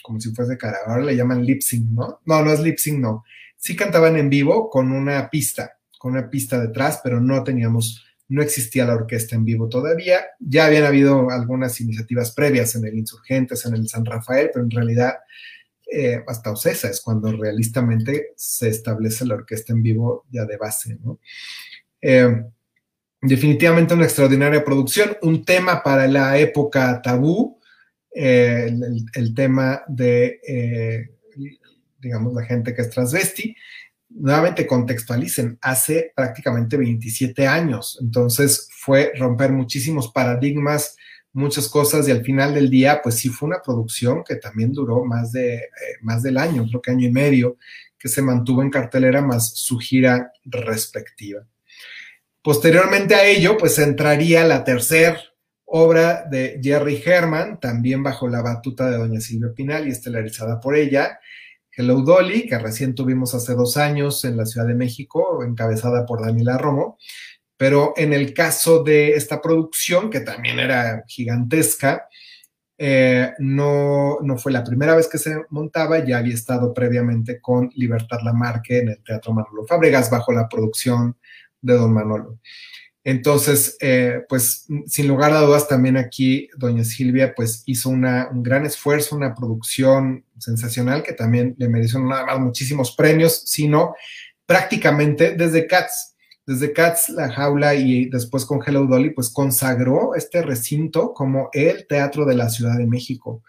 como 0.02 0.20
si 0.20 0.34
fuese 0.34 0.56
cara, 0.56 0.78
ahora 0.86 1.04
le 1.04 1.16
llaman 1.16 1.44
lip 1.44 1.60
sync, 1.60 1.90
¿no? 1.90 2.20
No, 2.24 2.42
no 2.42 2.52
es 2.52 2.60
lip 2.60 2.78
sync, 2.78 2.98
no. 2.98 3.24
Sí 3.56 3.76
cantaban 3.76 4.16
en 4.16 4.30
vivo 4.30 4.70
con 4.70 4.92
una 4.92 5.28
pista, 5.28 5.78
con 5.98 6.12
una 6.12 6.30
pista 6.30 6.58
detrás, 6.60 7.00
pero 7.04 7.20
no 7.20 7.44
teníamos 7.44 8.04
no 8.28 8.42
existía 8.42 8.86
la 8.86 8.94
orquesta 8.94 9.36
en 9.36 9.44
vivo 9.44 9.68
todavía. 9.68 10.20
Ya 10.38 10.66
habían 10.66 10.84
habido 10.84 11.30
algunas 11.30 11.80
iniciativas 11.80 12.32
previas 12.32 12.74
en 12.74 12.86
el 12.86 12.96
Insurgentes, 12.96 13.64
en 13.66 13.74
el 13.74 13.88
San 13.88 14.04
Rafael, 14.04 14.50
pero 14.52 14.64
en 14.64 14.70
realidad 14.70 15.14
eh, 15.90 16.22
hasta 16.26 16.50
Ocesa 16.50 16.88
es 16.88 17.00
cuando 17.00 17.30
realistamente 17.32 18.32
se 18.36 18.68
establece 18.68 19.26
la 19.26 19.34
orquesta 19.34 19.72
en 19.72 19.82
vivo 19.82 20.24
ya 20.30 20.44
de 20.44 20.56
base. 20.56 20.98
Eh, 22.00 22.44
definitivamente 23.20 23.94
una 23.94 24.04
extraordinaria 24.04 24.64
producción, 24.64 25.16
un 25.22 25.44
tema 25.44 25.82
para 25.82 26.08
la 26.08 26.38
época 26.38 27.00
tabú, 27.02 27.60
eh, 28.14 28.70
el, 29.14 29.34
tema 29.34 29.82
de, 29.88 31.10
digamos, 31.98 32.32
la 32.32 32.44
gente 32.44 32.74
que 32.74 32.82
es 32.82 32.90
transvesti 32.90 33.54
nuevamente 34.14 34.66
contextualicen, 34.66 35.58
hace 35.60 36.12
prácticamente 36.14 36.76
27 36.76 37.46
años. 37.46 37.98
Entonces 38.00 38.68
fue 38.70 39.12
romper 39.18 39.52
muchísimos 39.52 40.10
paradigmas, 40.10 40.96
muchas 41.32 41.68
cosas 41.68 42.08
y 42.08 42.12
al 42.12 42.24
final 42.24 42.54
del 42.54 42.70
día, 42.70 43.00
pues 43.02 43.16
sí 43.16 43.28
fue 43.28 43.48
una 43.48 43.60
producción 43.60 44.22
que 44.22 44.36
también 44.36 44.72
duró 44.72 45.04
más, 45.04 45.32
de, 45.32 45.54
eh, 45.56 45.68
más 46.02 46.22
del 46.22 46.38
año, 46.38 46.64
creo 46.68 46.80
que 46.80 46.92
año 46.92 47.08
y 47.08 47.12
medio, 47.12 47.58
que 47.98 48.08
se 48.08 48.22
mantuvo 48.22 48.62
en 48.62 48.70
cartelera 48.70 49.20
más 49.20 49.54
su 49.56 49.78
gira 49.78 50.30
respectiva. 50.44 51.46
Posteriormente 52.42 53.14
a 53.14 53.24
ello, 53.24 53.56
pues 53.56 53.78
entraría 53.78 54.44
la 54.44 54.62
tercera 54.64 55.18
obra 55.64 56.24
de 56.30 56.60
Jerry 56.62 57.02
Herman, 57.04 57.58
también 57.58 58.02
bajo 58.02 58.28
la 58.28 58.42
batuta 58.42 58.88
de 58.88 58.98
doña 58.98 59.20
Silvia 59.20 59.52
Pinal 59.54 59.88
y 59.88 59.90
estelarizada 59.90 60.60
por 60.60 60.76
ella, 60.76 61.18
Hello 61.76 62.02
Dolly, 62.02 62.46
que 62.46 62.56
recién 62.56 62.94
tuvimos 62.94 63.34
hace 63.34 63.54
dos 63.54 63.76
años 63.76 64.24
en 64.24 64.36
la 64.36 64.46
Ciudad 64.46 64.66
de 64.66 64.76
México, 64.76 65.42
encabezada 65.42 66.06
por 66.06 66.22
Daniela 66.22 66.56
Romo. 66.56 66.98
Pero 67.56 67.94
en 67.96 68.12
el 68.12 68.32
caso 68.32 68.84
de 68.84 69.14
esta 69.14 69.42
producción, 69.42 70.08
que 70.08 70.20
también 70.20 70.60
era 70.60 71.02
gigantesca, 71.08 72.08
eh, 72.78 73.32
no, 73.38 74.18
no 74.22 74.38
fue 74.38 74.52
la 74.52 74.62
primera 74.62 74.94
vez 74.94 75.08
que 75.08 75.18
se 75.18 75.34
montaba, 75.50 76.04
ya 76.04 76.18
había 76.18 76.34
estado 76.34 76.72
previamente 76.72 77.40
con 77.40 77.70
Libertad 77.74 78.18
Lamarque 78.22 78.78
en 78.78 78.88
el 78.90 79.02
Teatro 79.02 79.32
Manolo 79.32 79.66
Fábregas 79.66 80.10
bajo 80.10 80.32
la 80.32 80.48
producción 80.48 81.16
de 81.60 81.74
Don 81.74 81.92
Manolo. 81.92 82.38
Entonces, 83.06 83.76
eh, 83.80 84.22
pues 84.30 84.66
sin 84.86 85.08
lugar 85.08 85.32
a 85.32 85.42
dudas, 85.42 85.68
también 85.68 85.98
aquí 85.98 86.48
doña 86.56 86.84
Silvia 86.84 87.34
pues 87.36 87.62
hizo 87.66 87.90
un 87.90 88.02
gran 88.42 88.64
esfuerzo, 88.64 89.14
una 89.14 89.34
producción 89.34 90.24
sensacional 90.38 91.02
que 91.02 91.12
también 91.12 91.54
le 91.58 91.68
mereció 91.68 92.00
nada 92.00 92.24
más 92.24 92.40
muchísimos 92.40 92.96
premios, 92.96 93.42
sino 93.44 93.94
prácticamente 94.46 95.34
desde 95.36 95.66
Cats, 95.66 96.16
desde 96.46 96.72
Cats, 96.72 97.10
La 97.10 97.30
Jaula 97.30 97.74
y 97.74 98.06
después 98.08 98.46
con 98.46 98.62
Hello 98.66 98.86
Dolly, 98.86 99.10
pues 99.10 99.30
consagró 99.30 100.14
este 100.14 100.40
recinto 100.40 101.12
como 101.12 101.50
el 101.52 101.86
teatro 101.86 102.24
de 102.24 102.34
la 102.36 102.48
Ciudad 102.48 102.78
de 102.78 102.86
México. 102.86 103.42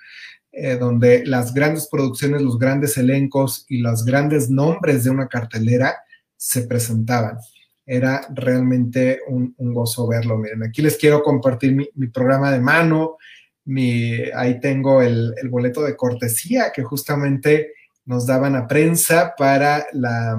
Eh, 0.58 0.78
donde 0.78 1.26
las 1.26 1.54
grandes 1.54 1.88
producciones, 1.88 2.42
los 2.42 2.58
grandes 2.58 2.98
elencos 2.98 3.66
y 3.68 3.80
los 3.80 4.06
grandes 4.06 4.50
nombres 4.50 5.04
de 5.04 5.10
una 5.10 5.28
cartelera 5.28 5.98
se 6.38 6.62
presentaban 6.62 7.38
era 7.86 8.28
realmente 8.34 9.20
un, 9.28 9.54
gozo 9.58 10.08
verlo. 10.08 10.38
Miren, 10.38 10.64
aquí 10.64 10.82
les 10.82 10.98
quiero 10.98 11.22
compartir 11.22 11.76
mi, 11.94 12.08
programa 12.08 12.52
de 12.52 12.60
mano. 12.60 13.18
Mi, 13.66 14.14
ahí 14.36 14.60
tengo 14.60 15.02
el, 15.02 15.34
boleto 15.50 15.84
de 15.84 15.96
cortesía 15.96 16.72
que 16.74 16.84
justamente 16.84 17.74
nos 18.06 18.26
daban 18.26 18.56
a 18.56 18.68
prensa 18.68 19.34
para 19.38 19.86
la, 19.94 20.38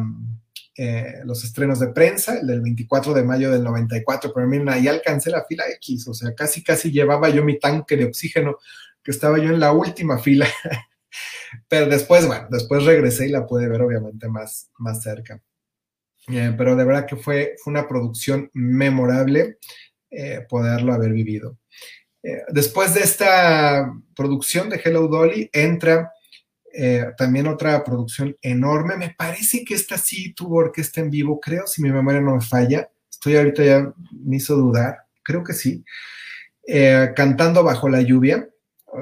eh, 0.76 1.20
los 1.24 1.44
estrenos 1.44 1.80
de 1.80 1.88
prensa, 1.88 2.38
el 2.38 2.46
del 2.46 2.60
24 2.60 3.14
de 3.14 3.22
mayo 3.22 3.50
del 3.52 3.62
94. 3.62 4.32
Pero 4.34 4.46
miren, 4.46 4.68
ahí 4.68 4.88
alcancé 4.88 5.30
la 5.30 5.44
fila 5.44 5.64
X, 5.76 6.08
o 6.08 6.14
sea, 6.14 6.34
casi, 6.34 6.64
casi 6.64 6.90
llevaba 6.90 7.28
yo 7.28 7.44
mi 7.44 7.58
tanque 7.58 7.96
de 7.96 8.06
oxígeno, 8.06 8.58
que 9.02 9.12
estaba 9.12 9.38
yo 9.38 9.50
en 9.50 9.60
la 9.60 9.72
última 9.72 10.18
fila. 10.22 10.48
Pero 11.68 11.86
después, 11.86 12.26
bueno, 12.26 12.48
después 12.50 12.84
regresé 12.84 13.26
y 13.26 13.30
la 13.30 13.46
pude 13.46 13.68
ver 13.68 13.82
obviamente 13.82 14.28
más, 14.28 14.68
más 14.78 15.02
cerca. 15.02 15.40
Eh, 16.28 16.52
pero 16.56 16.74
de 16.74 16.84
verdad 16.84 17.06
que 17.06 17.16
fue, 17.16 17.54
fue 17.62 17.70
una 17.70 17.86
producción 17.86 18.50
memorable 18.52 19.58
eh, 20.10 20.44
poderlo 20.48 20.92
haber 20.92 21.12
vivido. 21.12 21.58
Eh, 22.22 22.42
después 22.48 22.94
de 22.94 23.00
esta 23.00 23.92
producción 24.14 24.68
de 24.68 24.80
Hello 24.82 25.06
Dolly, 25.08 25.48
entra 25.52 26.12
también 27.16 27.46
otra 27.46 27.82
producción 27.82 28.36
enorme. 28.42 28.98
Me 28.98 29.14
parece 29.16 29.64
que 29.64 29.72
esta 29.72 29.96
sí 29.96 30.34
tuvo 30.34 30.56
orquesta 30.56 31.00
en 31.00 31.08
vivo, 31.08 31.40
creo, 31.40 31.66
si 31.66 31.80
mi 31.80 31.90
memoria 31.90 32.20
no 32.20 32.34
me 32.34 32.42
falla. 32.42 32.90
Estoy 33.10 33.36
ahorita 33.36 33.64
ya 33.64 33.94
me 34.10 34.36
hizo 34.36 34.56
dudar, 34.56 34.98
creo 35.22 35.42
que 35.42 35.54
sí. 35.54 35.82
Cantando 37.14 37.64
bajo 37.64 37.88
la 37.88 38.02
lluvia, 38.02 38.46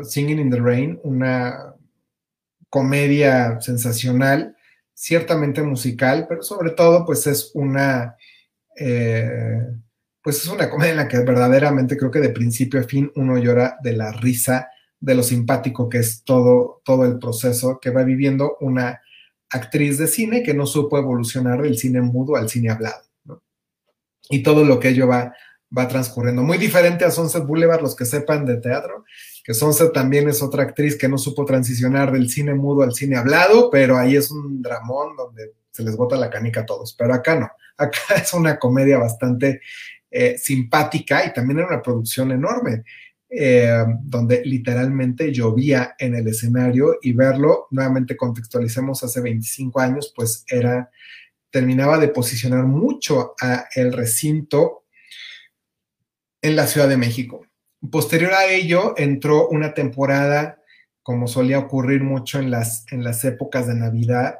Singing 0.04 0.38
in 0.38 0.50
the 0.52 0.60
Rain, 0.60 1.00
una 1.02 1.74
comedia 2.70 3.60
sensacional 3.60 4.56
ciertamente 4.94 5.62
musical, 5.62 6.26
pero 6.28 6.42
sobre 6.42 6.70
todo 6.70 7.04
pues 7.04 7.26
es 7.26 7.50
una, 7.54 8.16
eh, 8.76 9.61
pues 10.22 10.37
es 10.38 10.46
una 10.46 10.70
comedia 10.70 10.92
en 10.92 10.96
la 10.98 11.09
que 11.09 11.18
verdaderamente 11.18 11.96
creo 11.96 12.11
que 12.11 12.20
de 12.20 12.30
principio 12.30 12.80
a 12.80 12.85
fin 12.85 13.11
uno 13.16 13.37
llora 13.38 13.76
de 13.83 13.92
la 13.92 14.12
risa, 14.12 14.68
de 15.00 15.14
lo 15.14 15.22
simpático 15.22 15.88
que 15.88 15.98
es 15.98 16.22
todo, 16.24 16.80
todo 16.85 17.04
el 17.04 17.18
proceso 17.18 17.78
que 17.80 17.90
va 17.90 18.04
viviendo 18.04 18.57
una 18.61 19.02
actriz 19.50 19.98
de 19.98 20.07
cine 20.07 20.42
que 20.42 20.54
no 20.54 20.66
supo 20.66 20.96
evolucionar 20.96 21.61
del 21.61 21.76
cine 21.76 22.00
mudo 22.00 22.37
al 22.37 22.48
cine 22.48 22.70
hablado. 22.70 23.02
Y 24.30 24.42
todo 24.42 24.64
lo 24.64 24.80
que 24.80 24.88
ello 24.88 25.07
va, 25.07 25.35
va 25.76 25.88
transcurriendo. 25.88 26.42
Muy 26.42 26.57
diferente 26.57 27.04
a 27.04 27.11
Sunset 27.11 27.44
Boulevard, 27.44 27.83
los 27.83 27.94
que 27.94 28.07
sepan 28.07 28.46
de 28.46 28.57
teatro, 28.57 29.04
que 29.44 29.52
Sonsa 29.52 29.92
también 29.92 30.26
es 30.26 30.42
otra 30.42 30.62
actriz 30.62 30.96
que 30.96 31.09
no 31.09 31.18
supo 31.18 31.44
transicionar 31.44 32.11
del 32.11 32.30
cine 32.30 32.54
mudo 32.54 32.83
al 32.83 32.94
cine 32.94 33.16
hablado, 33.16 33.68
pero 33.70 33.98
ahí 33.98 34.16
es 34.16 34.30
un 34.30 34.62
dramón 34.62 35.14
donde 35.16 35.52
se 35.70 35.85
les 35.85 35.96
bota 35.96 36.16
la 36.16 36.30
canica 36.30 36.62
a 36.62 36.66
todos, 36.66 36.94
pero 36.98 37.12
acá 37.12 37.38
no, 37.38 37.50
acá 37.76 37.98
es 38.16 38.33
una 38.33 38.59
comedia 38.59 38.96
bastante 38.96 39.61
eh, 40.11 40.38
simpática 40.38 41.26
y 41.26 41.33
también 41.35 41.59
era 41.59 41.68
una 41.68 41.83
producción 41.83 42.33
enorme. 42.33 42.85
Eh, 43.37 43.85
donde 44.02 44.44
literalmente 44.44 45.33
llovía 45.33 45.96
en 45.98 46.14
el 46.14 46.28
escenario 46.28 46.98
y 47.02 47.12
verlo, 47.14 47.66
nuevamente 47.72 48.16
contextualicemos 48.16 49.02
hace 49.02 49.20
25 49.20 49.80
años, 49.80 50.12
pues 50.14 50.44
era, 50.46 50.88
terminaba 51.50 51.98
de 51.98 52.09
posicionar 52.09 52.64
mucho 52.64 53.35
a 53.40 53.66
el 53.74 53.92
recinto 53.92 54.85
en 56.42 56.54
la 56.54 56.68
Ciudad 56.68 56.88
de 56.88 56.96
México. 56.96 57.44
Posterior 57.90 58.33
a 58.33 58.47
ello, 58.47 58.94
entró 58.97 59.49
una 59.49 59.75
temporada, 59.75 60.62
como 61.03 61.29
solía 61.29 61.59
ocurrir 61.59 62.03
mucho 62.03 62.38
en 62.38 62.51
las, 62.51 62.87
en 62.90 63.05
las 63.05 63.25
épocas 63.25 63.66
de 63.66 63.75
Navidad, 63.75 64.38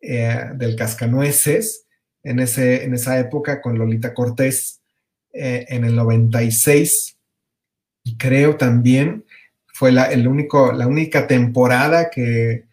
eh, 0.00 0.50
del 0.54 0.76
Cascanueces, 0.76 1.86
en, 2.22 2.40
ese, 2.40 2.84
en 2.84 2.94
esa 2.94 3.18
época 3.18 3.60
con 3.60 3.78
Lolita 3.78 4.14
Cortés, 4.14 4.80
eh, 5.32 5.66
en 5.68 5.84
el 5.84 5.94
96. 5.94 7.16
Y 8.04 8.16
creo 8.16 8.56
también 8.56 9.24
fue 9.66 9.92
la, 9.92 10.04
el 10.04 10.26
único, 10.26 10.72
la 10.72 10.86
única 10.86 11.26
temporada 11.26 12.10
que, 12.10 12.69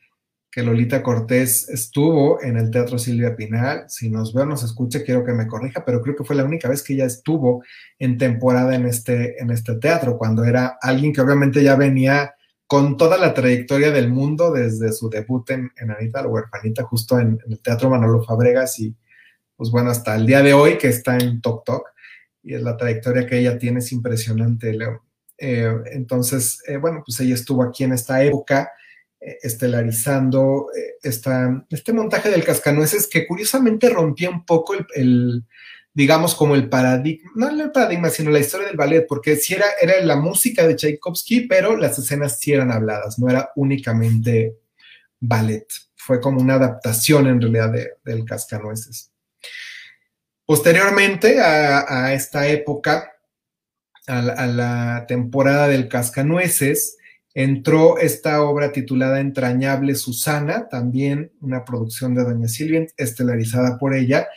que 0.58 0.64
Lolita 0.64 1.04
Cortés 1.04 1.70
estuvo 1.70 2.42
en 2.42 2.58
el 2.58 2.72
Teatro 2.72 2.98
Silvia 2.98 3.36
Pinal. 3.36 3.86
Si 3.90 4.10
nos 4.10 4.34
ve 4.34 4.42
o 4.42 4.46
nos 4.48 4.64
escucha, 4.64 5.04
quiero 5.04 5.24
que 5.24 5.32
me 5.32 5.46
corrija, 5.46 5.86
pero 5.86 6.02
creo 6.02 6.16
que 6.16 6.24
fue 6.24 6.36
la 6.36 6.46
única 6.46 6.68
vez 6.68 6.82
que 6.82 6.94
ella 6.94 7.06
estuvo 7.06 7.64
en 8.00 8.18
temporada 8.18 8.74
en 8.74 8.88
este, 8.88 9.40
en 9.40 9.52
este 9.52 9.76
teatro, 9.76 10.18
cuando 10.18 10.44
era 10.44 10.80
alguien 10.82 11.14
que 11.14 11.22
obviamente 11.22 11.62
ya 11.62 11.76
venía 11.76 12.34
con 12.66 12.98
toda 12.98 13.20
la 13.20 13.36
trayectoria 13.36 13.92
del 13.92 14.10
mundo 14.10 14.52
desde 14.52 14.92
su 14.94 15.12
debut 15.12 15.48
en, 15.52 15.70
Anita 15.96 16.24
la 16.24 16.28
huerfanita, 16.28 16.82
justo 16.86 17.20
en, 17.20 17.38
el 17.48 17.62
Teatro 17.62 17.92
Manolo 17.92 18.24
Fabregas 18.24 18.80
y 18.80 18.96
pues 19.56 19.70
bueno, 19.70 19.92
hasta 19.92 20.16
el 20.16 20.26
día 20.26 20.42
de 20.42 20.56
hoy 20.56 20.80
que 20.80 20.88
está 20.88 21.20
en 21.20 21.40
Tok 21.40 21.66
Tok. 21.66 21.88
Y 22.42 22.56
es 22.56 22.64
la 22.64 22.76
trayectoria 22.76 23.28
que 23.28 23.38
ella 23.38 23.60
tiene 23.60 23.78
es 23.78 23.92
impresionante, 23.92 24.74
Leo. 24.74 25.04
Eh, 25.38 25.72
entonces, 25.92 26.64
eh, 26.66 26.78
bueno, 26.78 27.04
pues 27.06 27.20
ella 27.20 27.36
estuvo 27.36 27.62
aquí 27.62 27.84
en 27.84 27.94
esta 27.94 28.24
época 28.24 28.72
estelarizando 29.20 30.68
eh, 30.76 30.98
este 31.02 31.94
montaje 31.94 32.30
del 32.30 32.44
cascanueces 32.44 33.08
que 33.08 33.26
curiosamente 33.26 33.90
rompía 33.90 34.30
un 34.30 34.46
poco 34.46 34.76
el, 34.94 35.44
digamos, 35.98 36.36
como 36.36 36.54
el 36.54 36.70
paradigma, 36.70 37.32
no 37.36 37.50
el 37.50 37.72
paradigma, 37.72 38.12
sino 38.12 38.30
la 38.30 38.40
historia 38.40 38.68
del 38.68 38.78
ballet, 38.78 39.08
porque 39.08 39.36
si 39.36 39.56
era, 39.56 39.66
era 39.82 40.00
la 40.02 40.16
música 40.16 40.68
de 40.68 40.76
Tchaikovsky, 40.76 41.48
pero 41.48 41.76
las 41.76 41.98
escenas 41.98 42.40
sí 42.40 42.54
eran 42.54 42.72
habladas, 42.72 43.18
no 43.18 43.30
era 43.30 43.50
únicamente 43.56 44.58
ballet. 45.20 45.66
Fue 45.96 46.22
como 46.22 46.40
una 46.40 46.54
adaptación 46.54 47.26
en 47.26 47.42
realidad 47.42 47.74
del 48.06 48.26
cascanueces. 48.26 49.12
Posteriormente 50.46 51.42
a, 51.42 52.14
esta 52.14 52.48
época, 52.48 53.12
a 54.06 54.22
la 54.22 55.06
temporada 55.08 55.68
del 55.68 55.90
cascanueces, 55.90 56.98
entró 57.38 58.00
esta 58.00 58.42
obra 58.42 58.72
titulada 58.72 59.20
Entrañable 59.20 59.94
Susana, 59.94 60.68
también 60.70 61.32
una 61.40 61.64
producción 61.64 62.16
de 62.16 62.24
Doña 62.24 62.48
Silvia, 62.48 62.88
estelarizada 62.98 63.78
por 63.78 63.94
ella, 63.94 64.28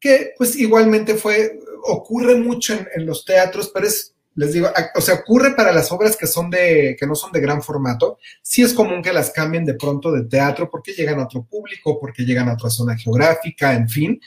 que 0.00 0.32
pues 0.36 0.56
igualmente 0.56 1.14
fue, 1.14 1.60
ocurre 1.84 2.34
mucho 2.34 2.74
en, 2.92 3.06
los 3.06 3.24
teatros, 3.24 3.70
pero 3.72 3.86
es, 3.86 4.16
les 4.34 4.52
digo, 4.52 4.68
o 4.96 5.00
sea, 5.00 5.14
ocurre 5.14 5.54
para 5.54 5.70
las 5.70 5.92
obras 5.92 6.16
que 6.16 6.26
son 6.26 6.50
de, 6.50 6.96
que 6.98 7.06
no 7.06 7.14
son 7.14 7.30
de 7.30 7.40
gran 7.40 7.62
formato, 7.62 8.18
sí 8.42 8.62
es 8.62 8.74
común 8.74 9.00
que 9.00 9.12
las 9.12 9.30
cambien 9.30 9.64
de 9.64 9.74
pronto 9.74 10.10
de 10.10 10.24
teatro 10.24 10.68
porque 10.68 10.92
llegan 10.92 11.20
a 11.20 11.26
otro 11.26 11.44
público, 11.44 12.00
porque 12.00 12.24
llegan 12.24 12.48
a 12.48 12.54
otra 12.54 12.68
zona 12.68 12.98
geográfica, 12.98 13.74
en 13.74 13.88
fin. 13.88 14.20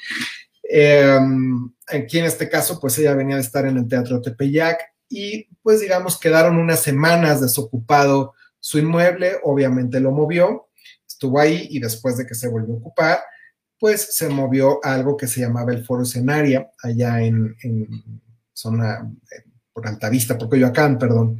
Em, 0.64 1.70
aquí 1.88 2.20
en 2.20 2.26
este 2.26 2.48
caso, 2.48 2.80
pues 2.80 2.98
ella 3.00 3.16
venía 3.16 3.36
de 3.36 3.42
estar 3.42 3.66
en 3.66 3.76
el 3.76 3.88
Teatro 3.90 4.22
Tepeyac, 4.22 4.93
y 5.14 5.48
pues 5.62 5.80
digamos 5.80 6.20
quedaron 6.20 6.58
unas 6.58 6.82
semanas 6.82 7.40
desocupado 7.40 8.34
su 8.60 8.80
inmueble, 8.80 9.34
obviamente 9.44 10.00
lo 10.00 10.12
movió, 10.12 10.68
estuvo 11.08 11.40
ahí 11.40 11.68
y 11.70 11.80
después 11.80 12.18
de 12.18 12.26
que 12.26 12.34
se 12.34 12.48
volvió 12.48 12.74
a 12.74 12.78
ocupar, 12.78 13.20
pues 13.78 14.16
se 14.16 14.30
movió 14.30 14.80
a 14.84 14.94
algo 14.94 15.18
que 15.18 15.28
se 15.28 15.42
llamaba 15.42 15.74
el 15.74 15.84
Foro 15.84 16.04
Escenaria, 16.04 16.72
allá 16.82 17.22
en, 17.22 17.56
zona, 18.54 19.12
por 19.74 19.86
Altavista, 19.86 20.38
por 20.38 20.50
Coyoacán, 20.50 20.98
perdón. 20.98 21.40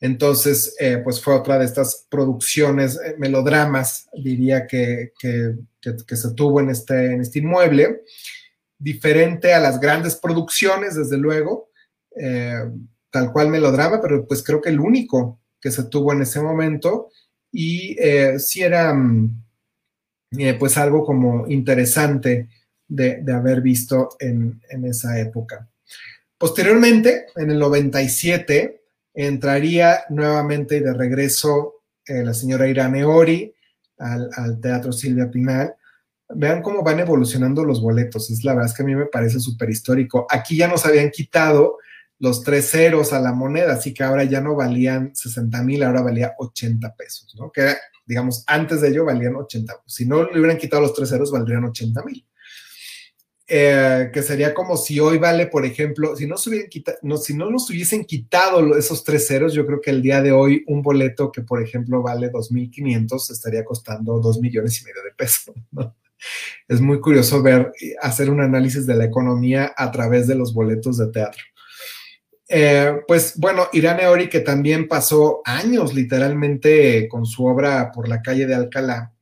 Entonces, 0.00 0.76
eh, 0.78 0.98
pues 1.02 1.20
fue 1.20 1.34
otra 1.34 1.58
de 1.58 1.64
estas 1.64 2.06
producciones, 2.08 2.98
eh, 3.04 3.16
melodramas, 3.18 4.08
diría 4.12 4.66
que, 4.66 5.12
que, 5.18 6.16
se 6.16 6.34
tuvo 6.34 6.60
en 6.60 6.70
este, 6.70 7.12
en 7.14 7.20
este 7.20 7.40
inmueble, 7.40 8.02
diferente 8.78 9.52
a 9.52 9.60
las 9.60 9.80
grandes 9.80 10.16
producciones, 10.16 10.94
desde 10.94 11.18
luego, 11.18 11.70
eh, 12.16 12.70
tal 13.12 13.30
cual 13.30 13.50
melodrama, 13.50 14.00
pero 14.00 14.26
pues 14.26 14.42
creo 14.42 14.60
que 14.60 14.70
el 14.70 14.80
único 14.80 15.38
que 15.60 15.70
se 15.70 15.84
tuvo 15.84 16.12
en 16.12 16.22
ese 16.22 16.40
momento 16.40 17.10
y 17.52 17.94
eh, 18.00 18.38
sí 18.38 18.62
era 18.62 18.92
mm, 18.94 19.44
eh, 20.38 20.54
pues 20.54 20.78
algo 20.78 21.04
como 21.04 21.46
interesante 21.46 22.48
de, 22.88 23.22
haber 23.32 23.60
visto 23.60 24.10
en, 24.18 24.60
esa 24.84 25.18
época. 25.18 25.68
Posteriormente, 26.36 27.26
en 27.36 27.50
el 27.50 27.58
97, 27.58 28.82
entraría 29.14 30.04
nuevamente 30.10 30.80
de 30.80 30.92
regreso 30.92 31.82
eh, 32.06 32.22
la 32.22 32.34
señora 32.34 32.68
Irane 32.68 33.04
Ori 33.04 33.54
al, 33.98 34.60
Teatro 34.60 34.92
Silvia 34.92 35.30
Pinal. 35.30 35.74
Vean 36.34 36.62
cómo 36.62 36.82
van 36.82 37.00
evolucionando 37.00 37.64
los 37.64 37.80
boletos. 37.80 38.30
Es 38.30 38.42
la 38.44 38.54
verdad 38.54 38.70
es 38.70 38.76
que 38.76 38.82
a 38.82 38.86
mí 38.86 38.94
me 38.94 39.06
parece 39.06 39.38
súper 39.38 39.70
histórico. 39.70 40.26
Aquí 40.28 40.56
ya 40.56 40.66
nos 40.66 40.84
habían 40.84 41.10
quitado 41.10 41.78
los 42.22 42.44
tres 42.44 42.70
ceros 42.70 43.12
a 43.12 43.18
la 43.18 43.32
moneda, 43.32 43.72
así 43.72 43.92
que 43.92 44.04
ahora 44.04 44.22
ya 44.22 44.40
no 44.40 44.54
valían 44.54 45.10
60 45.12 45.60
mil, 45.64 45.82
ahora 45.82 46.02
valía 46.02 46.34
80 46.38 46.94
pesos, 46.94 47.34
¿no? 47.36 47.50
Que 47.50 47.74
digamos, 48.06 48.44
antes 48.46 48.80
de 48.80 48.90
ello 48.90 49.04
valían 49.04 49.34
80. 49.34 49.82
Si 49.86 50.06
no 50.06 50.30
le 50.30 50.38
hubieran 50.38 50.56
quitado 50.56 50.82
los 50.82 50.94
tres 50.94 51.08
ceros, 51.08 51.32
valdrían 51.32 51.64
80 51.64 52.00
mil. 52.04 52.24
Eh, 53.48 54.10
que 54.12 54.22
sería 54.22 54.54
como 54.54 54.76
si 54.76 55.00
hoy 55.00 55.18
vale, 55.18 55.48
por 55.48 55.66
ejemplo, 55.66 56.14
si 56.14 56.28
no, 56.28 56.36
se 56.36 56.68
no, 57.02 57.16
si 57.16 57.34
no 57.34 57.50
nos 57.50 57.68
hubiesen 57.68 58.04
quitado 58.04 58.76
esos 58.76 59.02
tres 59.02 59.26
ceros, 59.26 59.52
yo 59.52 59.66
creo 59.66 59.80
que 59.80 59.90
el 59.90 60.00
día 60.00 60.22
de 60.22 60.30
hoy 60.30 60.62
un 60.68 60.80
boleto 60.80 61.32
que, 61.32 61.42
por 61.42 61.60
ejemplo, 61.60 62.02
vale 62.02 62.30
2.500 62.30 63.32
estaría 63.32 63.64
costando 63.64 64.20
2 64.20 64.40
millones 64.40 64.80
y 64.80 64.84
medio 64.84 65.02
de 65.02 65.10
pesos. 65.10 65.56
¿no? 65.72 65.96
Es 66.68 66.80
muy 66.80 67.00
curioso 67.00 67.42
ver, 67.42 67.72
hacer 68.00 68.30
un 68.30 68.40
análisis 68.40 68.86
de 68.86 68.94
la 68.94 69.06
economía 69.06 69.74
a 69.76 69.90
través 69.90 70.28
de 70.28 70.36
los 70.36 70.54
boletos 70.54 70.98
de 70.98 71.08
teatro. 71.08 71.42
Eh, 72.54 73.00
pues 73.08 73.38
bueno, 73.38 73.68
Irene 73.72 74.06
Ori, 74.06 74.28
que 74.28 74.40
también 74.40 74.86
pasó 74.86 75.40
años 75.46 75.94
literalmente 75.94 77.08
con 77.08 77.24
su 77.24 77.46
obra 77.46 77.90
por 77.90 78.10
la 78.10 78.20
calle 78.20 78.46
de 78.46 78.54
Alcalá, 78.54 79.14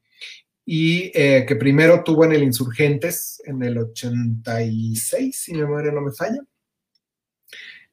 y 0.66 1.12
eh, 1.14 1.45
que 1.47 1.55
primero 1.55 2.03
tuvo 2.03 2.25
en 2.25 2.33
el 2.33 2.43
Insurgentes 2.43 3.40
en 3.45 3.62
el 3.62 3.79
86, 3.79 5.43
si 5.45 5.53
mi 5.53 5.61
memoria 5.61 5.93
no 5.93 6.01
me 6.01 6.11
falla, 6.11 6.40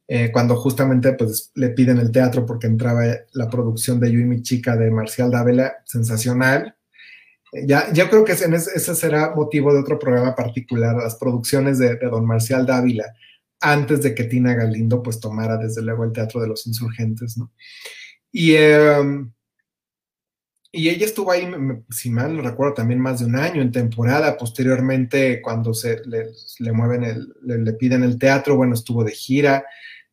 eh, 0.07 0.31
cuando 0.33 0.55
justamente 0.55 1.13
pues, 1.13 1.51
le 1.53 1.69
piden 1.69 1.99
el 1.99 2.11
teatro 2.11 2.43
porque 2.43 2.65
entraba 2.65 3.03
la 3.33 3.47
producción 3.47 3.99
de 3.99 4.11
Yo 4.11 4.17
y 4.17 4.25
mi 4.25 4.41
chica 4.41 4.75
de 4.75 4.89
Marcial 4.89 5.29
Dávila, 5.29 5.83
sensacional. 5.85 6.75
Ya, 7.53 7.93
yo 7.93 8.09
creo 8.09 8.25
que 8.25 8.31
ese, 8.31 8.95
será 8.95 9.35
motivo 9.35 9.71
de 9.71 9.81
otro 9.81 9.99
programa 9.99 10.33
particular, 10.33 10.95
las 10.95 11.15
producciones 11.15 11.77
de 11.77 11.95
don 11.97 12.25
Marcial 12.25 12.65
Dávila 12.65 13.13
antes 13.61 14.01
de 14.01 14.13
que 14.13 14.25
Tina 14.25 14.53
Galindo 14.53 15.01
pues 15.01 15.19
tomara 15.19 15.57
desde 15.57 15.81
luego 15.81 16.03
el 16.03 16.11
Teatro 16.11 16.41
de 16.41 16.47
los 16.47 16.67
Insurgentes, 16.67 17.37
¿no? 17.37 17.51
Y, 18.31 18.55
em, 18.55 19.31
y 20.71 20.89
ella 20.89 21.05
estuvo 21.05 21.31
ahí, 21.31 21.49
si 21.89 22.09
mal 22.09 22.35
no 22.35 22.41
recuerdo, 22.43 22.75
también 22.75 22.99
más 22.99 23.19
de 23.19 23.25
un 23.25 23.35
año 23.35 23.61
en 23.61 23.71
temporada. 23.71 24.37
Posteriormente, 24.37 25.41
cuando 25.41 25.73
se 25.73 26.01
le, 26.05 26.71
mueven, 26.71 27.03
el, 27.03 27.33
le, 27.41 27.73
piden 27.73 28.03
el 28.03 28.19
teatro, 28.19 28.57
bueno, 28.57 28.73
estuvo 28.73 29.03
de 29.03 29.11
gira, 29.11 29.65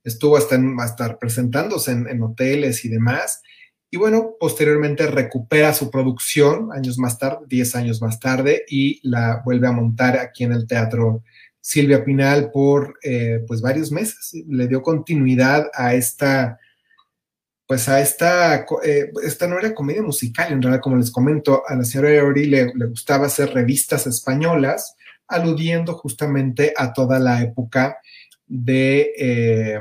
estuvo 0.02 0.36
hasta, 0.36 0.56
estar 0.84 1.18
presentándose 1.18 1.90
en, 1.90 2.08
en, 2.08 2.22
hoteles 2.22 2.84
y 2.84 2.88
demás. 2.88 3.42
Y 3.90 3.96
bueno, 3.96 4.36
posteriormente 4.40 5.06
recupera 5.06 5.74
su 5.74 5.90
producción 5.90 6.72
años 6.72 6.98
más 6.98 7.18
tarde, 7.18 7.44
10 7.48 7.76
años 7.76 8.00
más 8.00 8.18
tarde, 8.18 8.64
y 8.68 9.06
la 9.08 9.42
vuelve 9.44 9.68
a 9.68 9.72
montar 9.72 10.18
aquí 10.18 10.44
en 10.44 10.52
el 10.52 10.66
Teatro 10.66 11.22
Silvia 11.64 12.04
Pinal 12.04 12.50
por 12.50 12.98
eh, 13.02 13.42
pues 13.46 13.62
varios 13.62 13.90
meses. 13.90 14.32
Le 14.46 14.68
dio 14.68 14.82
continuidad 14.82 15.70
a 15.72 15.94
esta, 15.94 16.60
pues 17.66 17.88
a 17.88 18.02
esta, 18.02 18.66
eh, 18.84 19.10
esta 19.24 19.46
no 19.46 19.58
era 19.58 19.74
comedia 19.74 20.02
musical, 20.02 20.52
en 20.52 20.60
realidad, 20.60 20.82
como 20.82 20.96
les 20.96 21.10
comento, 21.10 21.62
a 21.66 21.74
la 21.74 21.84
señora 21.84 22.12
Eori 22.12 22.44
le, 22.44 22.66
gustaba 22.86 23.26
hacer 23.26 23.54
revistas 23.54 24.06
españolas, 24.06 24.94
aludiendo 25.26 25.94
justamente 25.94 26.74
a 26.76 26.92
toda 26.92 27.18
la 27.18 27.40
época 27.40 27.96
de, 28.46 29.12
eh, 29.16 29.80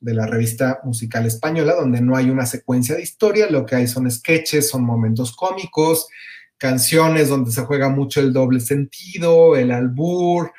de 0.00 0.14
la 0.14 0.28
revista 0.28 0.78
musical 0.84 1.26
española, 1.26 1.74
donde 1.74 2.00
no 2.00 2.14
hay 2.14 2.30
una 2.30 2.46
secuencia 2.46 2.94
de 2.94 3.02
historia, 3.02 3.50
lo 3.50 3.66
que 3.66 3.74
hay 3.74 3.88
son 3.88 4.08
sketches, 4.08 4.68
son 4.68 4.84
momentos 4.84 5.34
cómicos, 5.34 6.06
canciones 6.56 7.28
donde 7.28 7.50
se 7.50 7.62
juega 7.62 7.88
mucho 7.88 8.20
el 8.20 8.32
doble 8.32 8.60
sentido, 8.60 9.56
el 9.56 9.72
albur, 9.72 10.52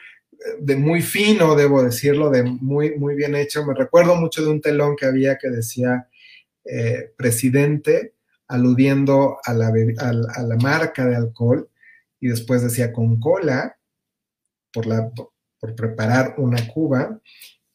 de 0.59 0.75
muy 0.75 1.01
fino, 1.01 1.55
debo 1.55 1.83
decirlo, 1.83 2.29
de 2.29 2.43
muy, 2.43 2.97
muy 2.97 3.15
bien 3.15 3.35
hecho. 3.35 3.65
Me 3.65 3.73
recuerdo 3.73 4.15
mucho 4.15 4.43
de 4.43 4.49
un 4.49 4.61
telón 4.61 4.95
que 4.95 5.05
había 5.05 5.37
que 5.37 5.49
decía 5.49 6.07
eh, 6.65 7.11
presidente, 7.17 8.15
aludiendo 8.47 9.37
a 9.43 9.53
la, 9.53 9.67
a, 9.67 10.55
marca 10.61 11.05
de 11.05 11.15
alcohol, 11.15 11.69
y 12.19 12.27
después 12.27 12.61
decía 12.61 12.91
con 12.91 13.19
cola, 13.19 13.77
por, 14.73 14.85
la, 14.85 15.09
por 15.59 15.75
preparar 15.75 16.35
una 16.37 16.67
cuba, 16.67 17.19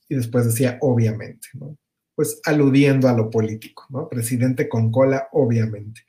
y 0.08 0.14
después 0.14 0.46
decía 0.46 0.78
obviamente, 0.80 1.48
¿no? 1.54 1.76
Pues 2.14 2.40
aludiendo 2.44 3.08
a 3.08 3.12
lo 3.12 3.28
político, 3.28 3.84
¿no? 3.90 4.08
Presidente 4.08 4.68
con 4.68 4.90
cola, 4.90 5.28
obviamente. 5.32 6.02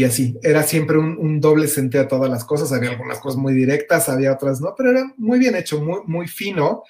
Y 0.00 0.04
así, 0.04 0.38
era 0.42 0.62
siempre 0.62 0.96
un, 0.96 1.42
doble 1.42 1.68
sentido 1.68 2.04
a 2.04 2.08
todas 2.08 2.30
las 2.30 2.46
cosas, 2.46 2.72
había 2.72 2.88
algunas 2.88 3.18
cosas 3.18 3.38
muy 3.38 3.52
directas, 3.52 4.08
había 4.08 4.32
otras 4.32 4.58
no, 4.58 4.72
pero 4.74 4.92
era 4.92 5.12
muy 5.18 5.38
bien 5.38 5.54
hecho, 5.54 5.84
muy, 5.84 5.98
muy 6.06 6.26
fino 6.26 6.84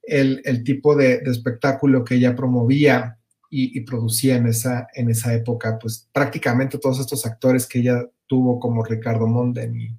el, 0.00 0.40
el 0.44 0.62
tipo 0.62 0.94
de, 0.94 1.14
espectáculo 1.26 2.04
que 2.04 2.14
ella 2.14 2.36
promovía 2.36 3.18
y, 3.50 3.76
y, 3.76 3.80
producía 3.80 4.36
en 4.36 4.46
esa, 4.46 4.86
en 4.94 5.10
esa 5.10 5.34
época, 5.34 5.76
pues 5.76 6.08
prácticamente 6.12 6.78
todos 6.78 7.00
estos 7.00 7.26
actores 7.26 7.66
que 7.66 7.80
ella 7.80 8.00
tuvo 8.28 8.60
como 8.60 8.84
Ricardo 8.84 9.26
Monden 9.26 9.80
y 9.80 9.98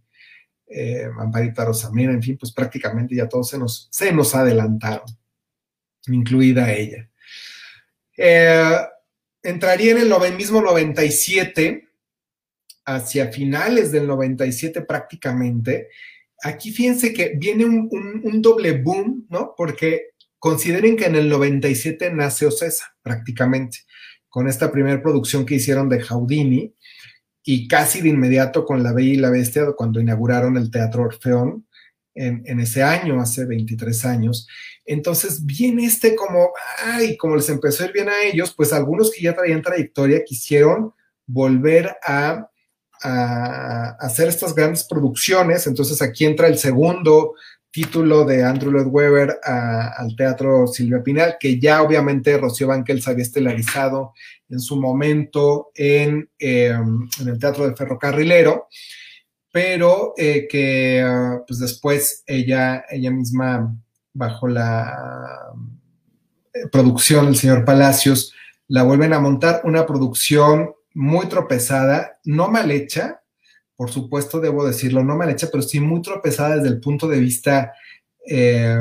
eh, 0.68 1.09
Amparita 1.20 1.66
Rosamena, 1.66 2.14
en 2.14 2.24
fin, 2.24 2.38
pues 2.39 2.53
prácticamente 2.53 3.14
ya 3.14 3.28
todos 3.28 3.49
se 3.49 3.57
nos, 3.57 3.89
se 3.91 4.14
nos 4.14 4.34
adelantaron, 4.36 5.07
incluida 6.07 6.72
ella. 6.72 7.09
Eh, 8.16 8.78
entraría 9.43 9.91
en 9.91 9.97
el 9.97 10.38
mismo 10.38 10.61
97, 10.61 11.89
hacia 12.86 13.31
finales 13.31 13.91
del 13.91 14.07
97 14.07 14.81
prácticamente. 14.81 15.89
Aquí 16.43 16.71
fíjense 16.71 17.13
que 17.13 17.34
viene 17.38 17.65
un, 17.65 17.89
un, 18.23 18.41
doble 18.41 18.73
boom, 18.73 19.25
¿no? 19.29 19.53
Porque 19.55 20.11
consideren 20.39 20.97
que 20.97 21.05
en 21.05 21.15
el 21.15 21.29
97 21.29 22.11
nace 22.13 22.45
Ocesa, 22.45 22.95
prácticamente, 23.01 23.79
con 24.27 24.47
esta 24.47 24.71
primera 24.71 25.01
producción 25.01 25.45
que 25.45 25.55
hicieron 25.55 25.88
de 25.88 26.01
Jaudini 26.01 26.73
y 27.43 27.67
casi 27.67 28.01
de 28.01 28.09
inmediato 28.09 28.65
con 28.65 28.84
La 28.84 28.93
Bella 28.93 29.13
y 29.13 29.17
la 29.17 29.29
Bestia, 29.29 29.65
cuando 29.77 30.01
inauguraron 30.01 30.57
el 30.57 30.71
Teatro 30.71 31.03
Orfeón 31.03 31.65
en, 32.15 32.43
en 32.45 32.59
ese 32.59 32.84
año, 32.84 33.21
hace 33.21 33.45
23 33.45 34.05
años. 34.05 34.47
Entonces 34.86 35.45
viene 35.45 35.86
este 35.86 36.15
como, 36.15 36.51
ay, 36.84 37.15
como 37.15 37.38
les 37.38 37.49
empezó 37.49 37.84
a 37.84 37.88
ir 37.88 37.93
bien 37.93 38.09
a 38.09 38.23
ellos, 38.23 38.53
pues 38.53 38.73
algunos 38.73 39.11
que 39.11 39.21
ya 39.21 39.34
traían 39.34 39.61
trayectoria 39.61 40.23
quisieron 40.25 40.93
volver 41.25 41.95
a, 42.05 42.49
a 43.04 43.97
hacer 43.99 44.30
estas 44.30 44.56
grandes 44.56 44.86
producciones. 44.86 45.68
Entonces 45.68 46.01
aquí 46.01 46.26
entra 46.26 46.47
el 46.47 46.58
segundo 46.58 47.34
título 47.74 48.24
de 48.24 48.43
Andrew 48.43 48.72
Lloyd 48.72 48.88
Webber 48.88 49.39
al 49.43 50.16
Teatro 50.16 50.68
Silvia 50.68 51.01
Pinal, 51.04 51.38
que 51.39 51.60
ya 51.60 51.82
obviamente 51.82 52.38
Rocío 52.38 52.68
Banquels 52.68 53.08
había 53.08 53.24
estelarizado 53.24 54.14
en 54.47 54.60
su 54.60 54.80
momento 54.80 55.72
en, 55.74 56.30
en 56.38 57.10
el 57.28 57.39
Teatro 57.39 57.66
del 57.66 57.76
Ferrocarrilero, 57.76 58.68
pero 59.51 60.14
eh, 60.18 60.47
que 60.47 61.04
pues 61.47 61.60
después 61.60 62.24
ella, 62.28 62.86
ella 62.89 63.10
misma, 63.10 63.76
bajo 64.14 64.47
la 64.47 65.51
eh, 66.54 66.68
producción 66.72 67.26
del 67.26 67.36
señor 67.36 67.66
Palacios, 67.66 68.34
la 68.68 68.84
vuelven 68.84 69.14
a 69.14 69.20
montar 69.20 69.62
una 69.64 69.86
producción 69.88 70.74
muy 70.93 71.27
tropezada, 71.27 72.19
no 72.23 72.49
mal 72.49 72.71
hecha, 72.71 73.21
por 73.75 73.91
supuesto, 73.91 74.39
debo 74.39 74.65
decirlo, 74.65 75.03
no 75.03 75.15
mal 75.15 75.29
hecha, 75.29 75.49
pero 75.51 75.63
sí 75.63 75.79
muy 75.79 76.01
tropezada 76.01 76.57
desde 76.57 76.69
el 76.69 76.79
punto 76.79 77.07
de 77.07 77.19
vista 77.19 77.73
eh, 78.27 78.77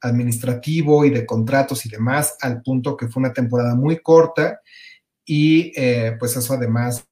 administrativo 0.00 1.04
y 1.04 1.10
de 1.10 1.24
contratos 1.24 1.86
y 1.86 1.88
demás, 1.88 2.36
al 2.40 2.62
punto 2.62 2.96
que 2.96 3.08
fue 3.08 3.20
una 3.22 3.32
temporada 3.32 3.74
muy 3.74 3.98
corta 3.98 4.60
y 5.24 5.72
eh, 5.76 6.16
pues 6.18 6.36
eso 6.36 6.54
además 6.54 7.06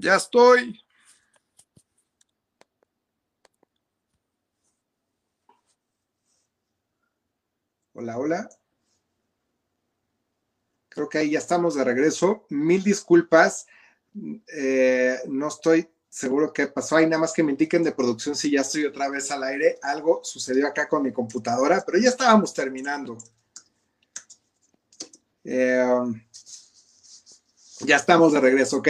Ya 0.00 0.14
estoy. 0.14 0.80
Hola, 7.94 8.16
hola. 8.16 8.48
Creo 10.88 11.08
que 11.08 11.18
ahí 11.18 11.30
ya 11.32 11.40
estamos 11.40 11.74
de 11.74 11.82
regreso. 11.82 12.46
Mil 12.48 12.84
disculpas. 12.84 13.66
Eh, 14.46 15.18
no 15.26 15.48
estoy 15.48 15.90
seguro 16.08 16.52
qué 16.52 16.68
pasó 16.68 16.96
ahí, 16.96 17.06
nada 17.06 17.18
más 17.18 17.32
que 17.32 17.42
me 17.42 17.50
indiquen 17.50 17.82
de 17.82 17.90
producción 17.90 18.36
si 18.36 18.52
ya 18.52 18.60
estoy 18.60 18.84
otra 18.84 19.08
vez 19.08 19.32
al 19.32 19.42
aire. 19.42 19.80
Algo 19.82 20.20
sucedió 20.22 20.68
acá 20.68 20.88
con 20.88 21.02
mi 21.02 21.12
computadora, 21.12 21.82
pero 21.84 21.98
ya 21.98 22.10
estábamos 22.10 22.54
terminando. 22.54 23.18
Eh, 25.42 25.84
ya 27.80 27.96
estamos 27.96 28.32
de 28.32 28.40
regreso, 28.40 28.76
ok. 28.76 28.88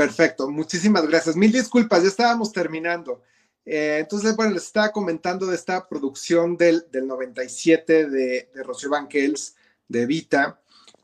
Perfecto, 0.00 0.50
muchísimas 0.50 1.06
gracias. 1.06 1.36
Mil 1.36 1.52
disculpas, 1.52 2.02
ya 2.02 2.08
estábamos 2.08 2.54
terminando. 2.54 3.20
Eh, 3.66 3.98
entonces, 4.00 4.34
bueno, 4.34 4.54
les 4.54 4.64
estaba 4.64 4.92
comentando 4.92 5.44
de 5.44 5.54
esta 5.54 5.86
producción 5.86 6.56
del, 6.56 6.86
97 6.90 8.08
de, 8.08 8.48
de 8.54 8.62
Rocío 8.62 8.88
Banquels, 8.88 9.56
de 9.86 10.06
Vita, 10.06 10.58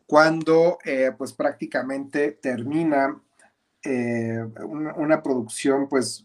cuando 0.07 0.79
eh, 0.83 1.13
pues 1.19 1.35
prácticamente 1.35 2.39
termina 2.41 3.21
eh, 3.85 4.43
una, 4.65 5.23
producción 5.23 5.91
pues 5.91 6.25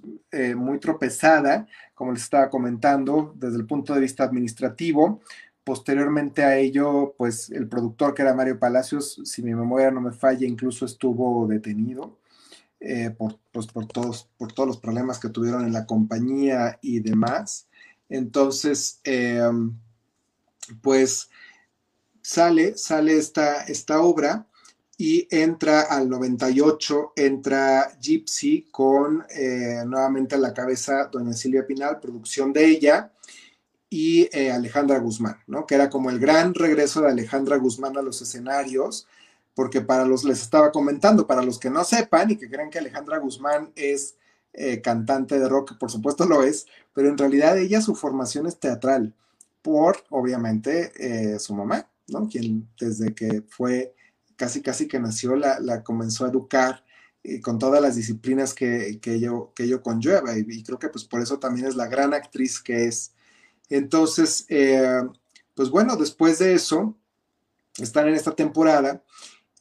muy 0.55 0.80
tropezada, 0.80 1.67
como 1.93 2.13
les 2.13 2.24
estaba 2.24 2.49
comentando, 2.49 3.34
desde 3.36 3.57
el 3.57 3.65
punto 3.65 3.93
de 3.93 3.99
vista 3.99 4.24
administrativo. 4.24 5.19
Posteriormente 5.65 6.45
a 6.45 6.55
ello, 6.55 7.15
pues 7.17 7.49
el 7.49 7.67
productor 7.67 8.13
que 8.13 8.22
era 8.22 8.34
Mario 8.34 8.57
Palacios, 8.57 9.19
si 9.26 9.43
mi 9.43 9.53
memoria 9.53 9.91
no 9.91 9.99
me 9.99 10.13
falla, 10.13 10.47
incluso 10.47 10.86
estuvo 10.86 11.45
detenido. 11.47 12.20
Eh, 12.84 13.11
por, 13.11 13.38
pues, 13.51 13.67
por, 13.67 13.86
todos, 13.86 14.27
por 14.39 14.53
todos 14.53 14.67
los 14.67 14.77
problemas 14.79 15.19
que 15.19 15.29
tuvieron 15.29 15.65
en 15.67 15.71
la 15.71 15.86
compañía 15.86 16.79
y 16.82 16.99
demás. 16.99 17.67
Entonces, 18.09 18.99
em, 19.03 19.77
pues 20.82 21.29
sale, 22.23 22.75
sale 22.77 23.17
esta, 23.17 23.63
esta 23.65 24.01
obra 24.01 24.47
y 24.97 25.27
entra 25.29 25.82
al 25.82 26.09
98, 26.09 27.13
entra 27.15 27.95
Gypsy 27.99 28.67
con 28.71 29.25
eh, 29.29 29.84
nuevamente 29.86 30.34
a 30.34 30.39
la 30.39 30.53
cabeza 30.53 31.07
doña 31.11 31.34
Silvia 31.34 31.65
Pinal, 31.67 31.99
producción 31.99 32.51
de 32.51 32.65
ella, 32.65 33.11
y 33.91 34.27
eh, 34.32 34.51
Alejandra 34.51 34.97
Guzmán, 34.99 35.38
¿no? 35.45 35.67
Que 35.67 35.75
era 35.75 35.89
como 35.89 36.09
el 36.09 36.17
gran 36.17 36.55
regreso 36.55 37.01
de 37.01 37.09
Alejandra 37.09 37.57
Guzmán 37.57 37.97
a 37.97 38.01
los 38.01 38.21
escenarios 38.21 39.07
porque 39.53 39.81
para 39.81 40.05
los, 40.05 40.23
les 40.23 40.41
estaba 40.41 40.71
comentando, 40.71 41.27
para 41.27 41.41
los 41.41 41.59
que 41.59 41.69
no 41.69 41.83
sepan 41.83 42.31
y 42.31 42.37
que 42.37 42.49
creen 42.49 42.69
que 42.69 42.79
Alejandra 42.79 43.17
Guzmán 43.17 43.71
es 43.75 44.15
eh, 44.53 44.81
cantante 44.81 45.39
de 45.39 45.47
rock, 45.47 45.77
por 45.77 45.91
supuesto 45.91 46.25
lo 46.25 46.43
es, 46.43 46.65
pero 46.93 47.09
en 47.09 47.17
realidad 47.17 47.57
ella 47.57 47.81
su 47.81 47.95
formación 47.95 48.47
es 48.47 48.59
teatral, 48.59 49.15
por 49.61 50.03
obviamente 50.09 50.91
eh, 50.97 51.39
su 51.39 51.55
mamá, 51.55 51.89
¿no? 52.07 52.27
Quien 52.27 52.67
desde 52.79 53.13
que 53.13 53.43
fue 53.47 53.93
casi 54.35 54.61
casi 54.61 54.87
que 54.87 54.99
nació 54.99 55.35
la, 55.35 55.83
comenzó 55.83 56.25
a 56.25 56.29
educar 56.29 56.83
eh, 57.23 57.39
con 57.39 57.59
todas 57.59 57.81
las 57.81 57.95
disciplinas 57.95 58.53
que, 58.53 58.99
que, 59.01 59.13
ello, 59.13 59.53
que 59.55 59.63
ello 59.63 59.81
conlleva 59.81 60.37
y, 60.37 60.63
creo 60.63 60.79
que 60.79 60.89
pues 60.89 61.05
por 61.05 61.21
eso 61.21 61.39
también 61.39 61.67
es 61.67 61.75
la 61.75 61.87
gran 61.87 62.13
actriz 62.13 62.59
que 62.59 62.85
es. 62.85 63.13
Entonces, 63.69 64.45
pues 65.55 65.69
bueno, 65.69 65.95
después 65.95 66.39
de 66.39 66.55
eso, 66.55 66.97
están 67.77 68.07
en 68.09 68.15
esta 68.15 68.35
temporada 68.35 69.01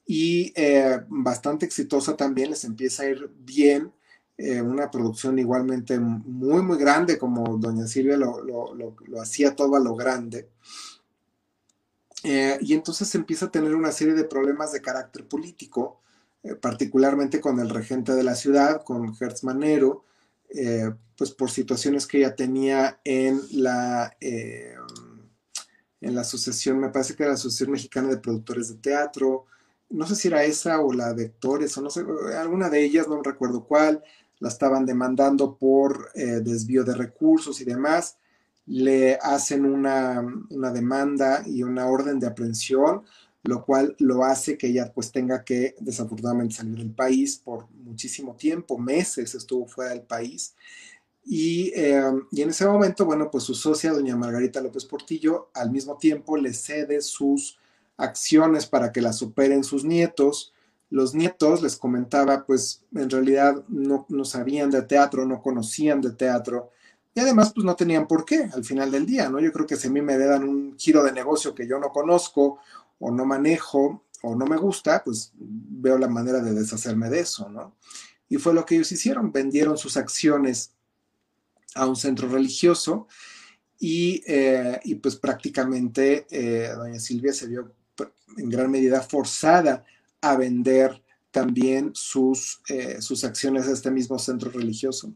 y 0.07 0.53
eh, 0.57 1.01
bastante 1.09 1.67
exitosa 1.67 2.17
también, 2.17 2.51
les 2.51 2.65
empieza 2.65 3.05
a 3.05 3.11
ir 3.11 3.31
bien. 3.39 3.93
Eh, 4.37 4.61
una 4.61 4.91
producción 4.91 5.39
igualmente 5.39 5.99
muy, 6.01 6.63
muy 6.63 6.79
grande, 6.79 7.19
como 7.19 7.59
Doña 7.59 7.87
Silvia 7.87 8.17
lo, 8.17 8.97
hacía 9.21 9.55
todo 9.55 9.77
a 9.77 9.81
lo 9.81 9.95
grande. 9.95 10.49
Eh, 12.25 12.59
y 12.61 12.75
entonces 12.75 13.15
empieza 13.15 13.47
a 13.47 13.51
tener 13.51 13.75
una 13.75 13.93
serie 13.93 14.15
de 14.15 14.25
problemas 14.25 14.73
de 14.73 14.83
carácter 14.83 15.27
político, 15.27 16.01
particularmente 16.61 17.41
con 17.41 17.61
el 17.61 17.69
regente 17.69 18.15
de 18.15 18.25
la 18.25 18.35
ciudad, 18.35 18.83
con 18.83 19.15
Hertz 19.21 19.45
Manero, 19.45 20.05
pues 21.17 21.31
por 21.33 21.51
situaciones 21.51 22.07
que 22.07 22.19
ella 22.19 22.35
tenía 22.35 22.99
en 23.05 23.43
la, 23.53 24.17
en 24.21 24.75
la 26.01 26.23
asociación, 26.23 26.81
me 26.81 26.89
parece 26.89 27.15
que 27.15 27.25
era 27.25 27.33
la 27.33 27.35
Asociación 27.35 27.71
Mexicana 27.73 28.09
de 28.09 28.17
Productores 28.17 28.71
de 28.71 28.77
Teatro, 28.77 29.47
no 29.91 30.07
sé 30.07 30.15
si 30.15 30.29
era 30.29 30.45
esa 30.45 30.81
o 30.81 30.93
la 30.93 31.13
de 31.13 31.27
actores, 31.27 31.77
o 31.77 31.83
no 31.83 31.91
sé, 31.91 32.05
alguna 32.39 32.71
de 32.71 32.85
ellas, 32.85 33.09
no 33.09 33.23
recuerdo 33.23 33.65
cuál, 33.65 34.03
la 34.39 34.49
estaban 34.49 34.87
demandando 34.87 35.57
por 35.57 36.11
eh, 36.15 36.41
desvío 36.43 36.85
de 36.85 36.95
recursos 36.95 37.61
y 37.61 37.65
demás, 37.65 38.17
le 38.67 39.19
hacen 39.21 39.65
una, 39.65 40.25
demanda 40.49 41.43
y 41.45 41.63
una 41.63 41.87
orden 41.87 42.21
de 42.21 42.29
aprehensión, 42.29 43.03
lo 43.43 43.65
cual 43.65 43.97
lo 43.99 44.25
hace 44.25 44.57
que 44.57 44.69
ella 44.69 44.93
pues 44.95 45.11
tenga 45.11 45.45
que 45.45 45.75
desafortunadamente 45.81 46.55
salir 46.55 46.77
del 46.77 46.93
país 46.93 47.37
por 47.37 47.69
muchísimo 47.71 48.37
tiempo, 48.37 48.79
meses 48.79 49.35
estuvo 49.35 49.67
fuera 49.67 49.91
del 49.91 50.03
país. 50.03 50.55
Y, 51.25 51.73
eh, 51.75 52.03
y, 52.31 52.43
en 52.43 52.51
ese 52.51 52.67
momento, 52.67 53.05
bueno, 53.05 53.31
pues 53.31 53.45
su 53.45 53.55
socia, 53.55 53.93
doña 53.93 54.17
Margarita 54.17 54.61
López 54.61 54.85
Portillo, 54.85 55.51
al 55.55 55.71
mismo 55.71 55.99
tiempo 55.99 56.37
le 56.37 56.53
cede 56.53 57.03
sus 57.03 57.60
acciones 58.01 58.67
para 58.67 58.93
que 58.93 59.01
las 59.01 59.23
operen 59.23 59.65
sus 59.65 59.85
nietos. 59.85 60.53
Los 60.91 61.15
nietos, 61.15 61.63
les 61.63 61.77
comentaba, 61.77 62.45
pues 62.45 62.83
en 62.95 63.09
realidad 63.09 63.63
no, 63.69 64.07
no 64.09 64.25
sabían 64.25 64.71
de 64.71 64.83
teatro, 64.83 65.25
no 65.25 65.41
conocían 65.41 66.01
de 66.01 66.11
teatro 66.11 66.71
y 67.15 67.21
además 67.21 67.53
pues 67.53 67.65
no 67.65 67.75
tenían 67.75 68.07
por 68.07 68.25
qué 68.25 68.49
al 68.53 68.65
final 68.65 68.91
del 68.91 69.05
día, 69.05 69.29
¿no? 69.29 69.41
Yo 69.41 69.53
creo 69.53 69.67
que 69.67 69.77
si 69.77 69.89
a 69.89 69.91
mí 69.91 70.01
me 70.01 70.17
dan 70.17 70.45
un 70.45 70.79
giro 70.79 71.03
de 71.03 71.13
negocio 71.13 71.55
que 71.55 71.67
yo 71.67 71.79
no 71.79 71.91
conozco 71.91 72.59
o 72.99 73.11
no 73.11 73.25
manejo 73.25 74.05
o 74.23 74.37
no 74.37 74.47
me 74.47 74.57
gusta, 74.57 75.03
pues 75.05 75.33
veo 75.37 75.99
la 75.99 76.09
manera 76.09 76.41
de 76.41 76.53
deshacerme 76.53 77.11
de 77.11 77.21
eso, 77.21 77.49
¿no? 77.49 77.75
Y 78.29 78.37
fue 78.37 78.55
lo 78.55 78.65
que 78.65 78.77
ellos 78.77 78.93
hicieron, 78.93 79.33
vendieron 79.33 79.77
sus 79.77 79.97
acciones 79.97 80.73
a 81.75 81.87
un 81.87 81.97
centro 81.97 82.29
religioso 82.29 83.09
y, 83.79 84.23
eh, 84.27 84.79
y 84.85 84.97
pues 84.97 85.17
prácticamente 85.17 86.27
eh, 86.31 86.73
doña 86.77 87.01
Silvia 87.01 87.33
se 87.33 87.49
vio 87.49 87.73
en 88.37 88.49
gran 88.49 88.71
medida 88.71 89.01
forzada 89.01 89.85
a 90.21 90.37
vender 90.37 91.03
también 91.31 91.93
sus, 91.95 92.61
eh, 92.69 93.01
sus 93.01 93.25
acciones 93.25 93.69
a 93.69 93.73
este 93.73 93.91
mismo 93.91 94.19
centro 94.19 94.51
religioso. 94.51 95.13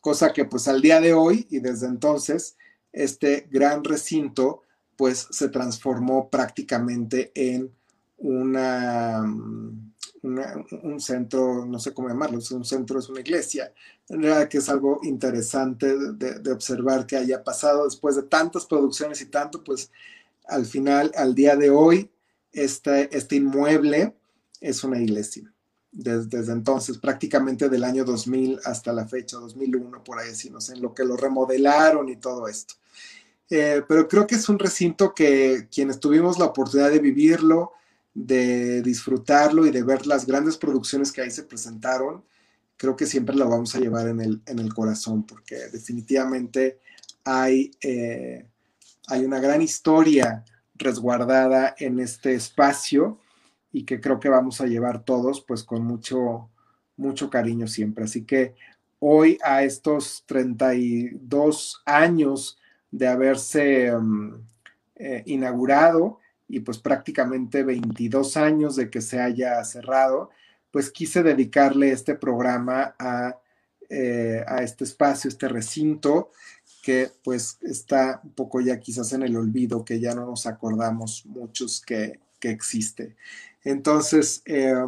Cosa 0.00 0.32
que 0.32 0.44
pues 0.44 0.68
al 0.68 0.82
día 0.82 1.00
de 1.00 1.14
hoy 1.14 1.46
y 1.50 1.60
desde 1.60 1.86
entonces, 1.86 2.56
este 2.92 3.48
gran 3.50 3.82
recinto 3.82 4.62
pues 4.96 5.26
se 5.30 5.48
transformó 5.48 6.28
prácticamente 6.28 7.32
en 7.34 7.72
una, 8.18 9.22
un 9.22 11.00
centro, 11.00 11.66
no 11.66 11.78
sé 11.78 11.92
cómo 11.92 12.08
llamarlo, 12.08 12.38
es 12.38 12.50
un 12.50 12.64
centro, 12.64 12.98
es 12.98 13.08
una 13.08 13.20
iglesia. 13.20 13.72
En 14.08 14.22
realidad 14.22 14.48
que 14.48 14.58
es 14.58 14.68
algo 14.68 15.00
interesante 15.02 15.96
de, 16.14 16.52
observar 16.52 17.06
que 17.06 17.16
haya 17.16 17.42
pasado 17.42 17.84
después 17.84 18.16
de 18.16 18.22
tantas 18.22 18.66
producciones 18.66 19.20
y 19.20 19.26
tanto, 19.26 19.62
pues 19.62 19.90
al 20.46 20.64
final, 20.66 21.10
al 21.16 21.34
día 21.34 21.56
de 21.56 21.70
hoy, 21.70 22.10
este, 22.54 23.14
este 23.16 23.36
inmueble 23.36 24.14
es 24.60 24.82
una 24.84 25.00
iglesia. 25.00 25.52
Desde, 25.92 26.50
entonces, 26.50 26.98
prácticamente 26.98 27.68
del 27.68 27.84
año 27.84 28.04
2000 28.04 28.60
hasta 28.64 28.92
la 28.92 29.06
fecha, 29.06 29.36
2001, 29.36 30.02
por 30.02 30.18
ahí 30.18 30.30
así, 30.30 30.50
no 30.50 30.60
sé, 30.60 30.72
en 30.72 30.82
lo 30.82 30.92
que 30.92 31.04
lo 31.04 31.16
remodelaron 31.16 32.08
y 32.08 32.16
todo 32.16 32.48
esto. 32.48 32.74
Eh, 33.50 33.82
pero 33.86 34.08
creo 34.08 34.26
que 34.26 34.34
es 34.34 34.48
un 34.48 34.58
recinto 34.58 35.14
que 35.14 35.68
quienes 35.72 36.00
tuvimos 36.00 36.38
la 36.38 36.46
oportunidad 36.46 36.90
de 36.90 36.98
vivirlo, 36.98 37.72
de 38.12 38.82
disfrutarlo 38.82 39.66
y 39.66 39.70
de 39.70 39.82
ver 39.82 40.06
las 40.06 40.26
grandes 40.26 40.56
producciones 40.56 41.12
que 41.12 41.20
ahí 41.20 41.30
se 41.30 41.42
presentaron, 41.42 42.24
creo 42.76 42.96
que 42.96 43.06
siempre 43.06 43.36
lo 43.36 43.48
vamos 43.48 43.74
a 43.74 43.78
llevar 43.80 44.08
en 44.08 44.20
el, 44.20 44.42
en 44.46 44.58
el 44.58 44.72
corazón, 44.74 45.24
porque 45.24 45.68
definitivamente 45.72 46.80
hay, 47.24 47.70
eh, 47.80 48.46
hay 49.06 49.24
una 49.24 49.40
gran 49.40 49.62
historia 49.62 50.44
resguardada 50.74 51.74
en 51.78 52.00
este 52.00 52.34
espacio 52.34 53.18
y 53.72 53.84
que 53.84 54.00
creo 54.00 54.20
que 54.20 54.28
vamos 54.28 54.60
a 54.60 54.66
llevar 54.66 55.04
todos 55.04 55.40
pues 55.40 55.64
con 55.64 55.84
mucho, 55.84 56.48
mucho 56.96 57.30
cariño 57.30 57.66
siempre. 57.66 58.04
Así 58.04 58.24
que 58.24 58.54
hoy 58.98 59.38
a 59.44 59.64
estos 59.64 60.24
32 60.26 61.82
años 61.84 62.58
de 62.90 63.08
haberse 63.08 63.92
mm, 63.92 64.34
eh, 64.96 65.22
inaugurado 65.26 66.20
y 66.48 66.60
pues 66.60 66.78
prácticamente 66.78 67.64
22 67.64 68.36
años 68.36 68.76
de 68.76 68.90
que 68.90 69.00
se 69.00 69.20
haya 69.20 69.62
cerrado, 69.64 70.30
pues 70.70 70.90
quise 70.90 71.22
dedicarle 71.22 71.90
este 71.90 72.14
programa 72.14 72.94
a, 72.98 73.38
eh, 73.88 74.44
a 74.46 74.62
este 74.62 74.84
espacio, 74.84 75.28
este 75.28 75.48
recinto, 75.48 76.30
que 76.84 77.10
pues 77.22 77.56
está 77.62 78.20
un 78.22 78.32
poco 78.32 78.60
ya 78.60 78.78
quizás 78.78 79.10
en 79.14 79.22
el 79.22 79.34
olvido, 79.38 79.86
que 79.86 79.98
ya 79.98 80.14
no 80.14 80.26
nos 80.26 80.46
acordamos 80.46 81.24
muchos 81.24 81.80
que, 81.80 82.20
existe. 82.42 83.16
Entonces, 83.62 84.42
eh, 84.44 84.84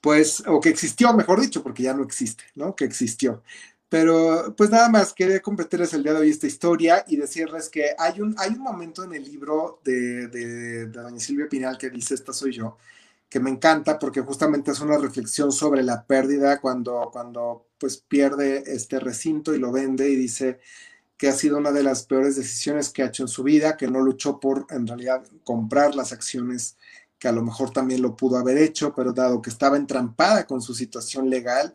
pues, 0.00 0.40
o 0.46 0.60
que 0.60 0.68
existió, 0.68 1.12
mejor 1.12 1.40
dicho, 1.40 1.64
porque 1.64 1.82
ya 1.82 1.94
no 1.94 2.04
existe, 2.04 2.44
¿no? 2.54 2.76
Que 2.76 2.84
existió. 2.84 3.42
Pero 3.88 4.54
pues 4.56 4.70
nada 4.70 4.88
más, 4.88 5.12
quería 5.12 5.40
compartirles 5.40 5.92
el 5.94 6.04
día 6.04 6.12
de 6.12 6.20
hoy 6.20 6.30
esta 6.30 6.46
historia 6.46 7.04
y 7.08 7.16
decirles 7.16 7.68
que 7.68 7.90
hay 7.98 8.20
un, 8.20 8.36
hay 8.38 8.52
un 8.52 8.60
momento 8.60 9.02
en 9.02 9.14
el 9.14 9.24
libro 9.24 9.80
de, 9.84 10.28
de, 10.28 10.46
de 10.46 10.86
doña 10.86 11.18
Silvia 11.18 11.48
Pinal 11.48 11.76
que 11.76 11.90
dice, 11.90 12.14
esta 12.14 12.32
soy 12.32 12.52
yo, 12.52 12.76
que 13.34 13.40
me 13.40 13.50
encanta 13.50 13.98
porque 13.98 14.20
justamente 14.20 14.70
es 14.70 14.78
una 14.78 14.96
reflexión 14.96 15.50
sobre 15.50 15.82
la 15.82 16.06
pérdida 16.06 16.60
cuando, 16.60 17.10
cuando 17.12 17.66
pues 17.78 17.96
pierde 17.96 18.62
este 18.64 19.00
recinto 19.00 19.52
y 19.52 19.58
lo 19.58 19.72
vende 19.72 20.08
y 20.08 20.14
dice 20.14 20.60
que 21.16 21.26
ha 21.26 21.32
sido 21.32 21.58
una 21.58 21.72
de 21.72 21.82
las 21.82 22.04
peores 22.04 22.36
decisiones 22.36 22.90
que 22.90 23.02
ha 23.02 23.06
hecho 23.06 23.24
en 23.24 23.28
su 23.28 23.42
vida, 23.42 23.76
que 23.76 23.88
no 23.88 23.98
luchó 23.98 24.38
por 24.38 24.68
en 24.70 24.86
realidad 24.86 25.24
comprar 25.42 25.96
las 25.96 26.12
acciones 26.12 26.76
que 27.18 27.26
a 27.26 27.32
lo 27.32 27.42
mejor 27.42 27.72
también 27.72 28.02
lo 28.02 28.16
pudo 28.16 28.36
haber 28.36 28.56
hecho, 28.56 28.94
pero 28.94 29.12
dado 29.12 29.42
que 29.42 29.50
estaba 29.50 29.76
entrampada 29.76 30.46
con 30.46 30.62
su 30.62 30.72
situación 30.72 31.28
legal, 31.28 31.74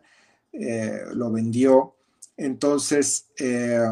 eh, 0.54 1.02
lo 1.12 1.30
vendió. 1.30 1.94
Entonces, 2.38 3.26
eh, 3.36 3.84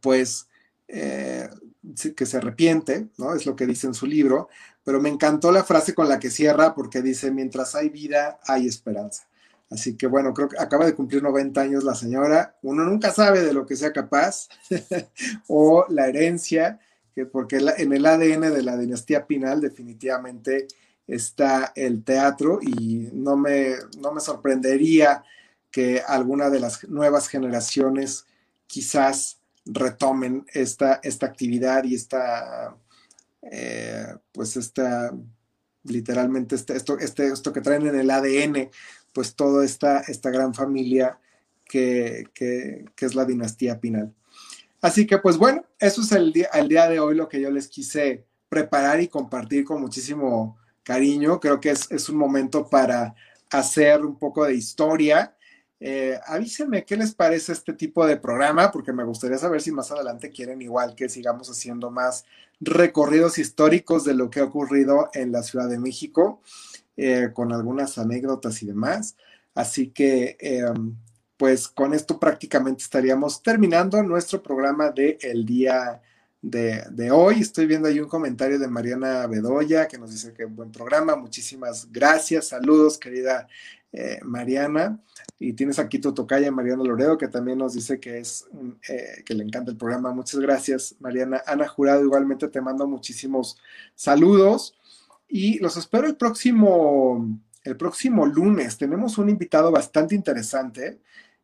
pues, 0.00 0.48
eh, 0.88 1.50
que 2.16 2.26
se 2.26 2.36
arrepiente, 2.36 3.08
¿no? 3.18 3.34
Es 3.34 3.46
lo 3.46 3.56
que 3.56 3.66
dice 3.66 3.86
en 3.86 3.94
su 3.94 4.06
libro, 4.06 4.48
pero 4.84 5.00
me 5.00 5.08
encantó 5.08 5.52
la 5.52 5.64
frase 5.64 5.94
con 5.94 6.08
la 6.08 6.18
que 6.18 6.30
cierra 6.30 6.74
porque 6.74 7.02
dice, 7.02 7.30
mientras 7.30 7.74
hay 7.74 7.88
vida, 7.88 8.40
hay 8.46 8.66
esperanza. 8.66 9.24
Así 9.70 9.96
que 9.96 10.08
bueno, 10.08 10.34
creo 10.34 10.48
que 10.48 10.58
acaba 10.58 10.84
de 10.84 10.94
cumplir 10.94 11.22
90 11.22 11.60
años 11.60 11.84
la 11.84 11.94
señora. 11.94 12.56
Uno 12.62 12.84
nunca 12.84 13.12
sabe 13.12 13.42
de 13.42 13.52
lo 13.52 13.66
que 13.66 13.76
sea 13.76 13.92
capaz 13.92 14.48
o 15.46 15.86
la 15.88 16.08
herencia, 16.08 16.80
que 17.14 17.24
porque 17.24 17.58
en 17.76 17.92
el 17.92 18.06
ADN 18.06 18.52
de 18.52 18.62
la 18.62 18.76
dinastía 18.76 19.26
Pinal 19.26 19.60
definitivamente 19.60 20.66
está 21.06 21.72
el 21.76 22.02
teatro 22.02 22.58
y 22.62 23.10
no 23.12 23.36
me, 23.36 23.74
no 23.98 24.12
me 24.12 24.20
sorprendería 24.20 25.24
que 25.70 26.02
alguna 26.06 26.50
de 26.50 26.60
las 26.60 26.88
nuevas 26.88 27.28
generaciones 27.28 28.26
quizás 28.66 29.39
retomen 29.72 30.44
esta, 30.52 31.00
esta 31.02 31.26
actividad 31.26 31.84
y 31.84 31.94
esta, 31.94 32.76
eh, 33.42 34.06
pues 34.32 34.56
esta, 34.56 35.12
literalmente 35.84 36.54
este, 36.54 36.76
esto, 36.76 36.98
este, 36.98 37.28
esto 37.28 37.52
que 37.52 37.60
traen 37.60 37.86
en 37.86 37.98
el 37.98 38.10
ADN 38.10 38.70
pues 39.12 39.34
toda 39.34 39.64
esta, 39.64 40.00
esta 40.00 40.30
gran 40.30 40.54
familia 40.54 41.18
que, 41.64 42.26
es 42.98 43.14
la 43.14 43.24
dinastía 43.24 43.80
Pinal. 43.80 44.12
Así 44.80 45.06
que 45.06 45.18
pues 45.18 45.36
bueno, 45.36 45.64
eso 45.78 46.00
es 46.00 46.12
el 46.12 46.32
día, 46.32 46.48
el 46.54 46.68
día 46.68 46.88
de 46.88 47.00
hoy 47.00 47.14
lo 47.14 47.28
que 47.28 47.40
yo 47.40 47.50
les 47.50 47.68
quise 47.68 48.24
preparar 48.48 49.00
y 49.00 49.08
compartir 49.08 49.64
con 49.64 49.80
muchísimo 49.80 50.58
cariño. 50.82 51.38
Creo 51.38 51.60
que 51.60 51.70
es, 51.70 51.90
es 51.90 52.08
un 52.08 52.16
momento 52.16 52.68
para 52.68 53.14
hacer 53.50 54.04
un 54.04 54.18
poco 54.18 54.44
de 54.44 54.54
historia. 54.54 55.36
Eh, 55.80 56.20
avísenme 56.26 56.84
qué 56.84 56.96
les 56.96 57.14
parece 57.14 57.52
este 57.52 57.72
tipo 57.72 58.06
de 58.06 58.18
programa, 58.18 58.70
porque 58.70 58.92
me 58.92 59.04
gustaría 59.04 59.38
saber 59.38 59.62
si 59.62 59.72
más 59.72 59.90
adelante 59.90 60.30
quieren 60.30 60.60
igual 60.60 60.94
que 60.94 61.08
sigamos 61.08 61.50
haciendo 61.50 61.90
más 61.90 62.26
recorridos 62.60 63.38
históricos 63.38 64.04
de 64.04 64.14
lo 64.14 64.28
que 64.28 64.40
ha 64.40 64.44
ocurrido 64.44 65.08
en 65.14 65.32
la 65.32 65.42
Ciudad 65.42 65.68
de 65.68 65.78
México. 65.78 66.42
Eh, 67.02 67.30
con 67.32 67.50
algunas 67.50 67.96
anécdotas 67.96 68.62
y 68.62 68.66
demás. 68.66 69.16
Así 69.54 69.88
que, 69.88 70.36
em, 70.38 70.94
pues 71.38 71.66
con 71.66 71.94
esto 71.94 72.18
prácticamente 72.20 72.82
estaríamos 72.82 73.42
terminando 73.42 74.02
nuestro 74.02 74.42
programa 74.42 74.90
de 74.90 75.16
el 75.22 75.46
día 75.46 76.02
de, 76.42 77.10
hoy. 77.10 77.40
Estoy 77.40 77.64
viendo 77.66 77.88
ahí 77.88 78.00
un 78.00 78.08
comentario 78.08 78.58
de 78.58 78.68
Mariana 78.68 79.26
Bedoya 79.26 79.88
que 79.88 79.96
nos 79.96 80.10
dice 80.10 80.34
que 80.34 80.44
buen 80.44 80.70
programa. 80.70 81.16
Muchísimas 81.16 81.90
gracias. 81.90 82.48
Saludos, 82.48 82.98
querida 82.98 83.48
eh, 83.92 84.20
Mariana. 84.22 85.00
Y 85.38 85.54
tienes 85.54 85.78
aquí 85.78 85.98
tu 85.98 86.12
tocaya, 86.12 86.50
Mariana 86.52 86.84
Loredo, 86.84 87.16
que 87.18 87.28
también 87.28 87.58
nos 87.58 87.74
dice 87.74 87.98
que 87.98 88.18
es 88.18 88.46
eh, 88.88 89.22
que 89.24 89.34
le 89.34 89.44
encanta 89.44 89.70
el 89.70 89.76
programa. 89.76 90.12
Muchas 90.12 90.40
gracias, 90.40 90.96
Mariana. 91.00 91.42
Ana 91.46 91.66
Jurado, 91.66 92.02
igualmente 92.02 92.48
te 92.48 92.60
mando 92.60 92.86
muchísimos 92.86 93.58
saludos. 93.94 94.76
Y 95.28 95.58
los 95.60 95.76
espero 95.76 96.06
el 96.06 96.16
próximo, 96.16 97.40
el 97.64 97.76
próximo 97.76 98.26
lunes. 98.26 98.76
Tenemos 98.76 99.16
un 99.18 99.30
invitado 99.30 99.70
bastante 99.70 100.14
interesante. 100.14 101.00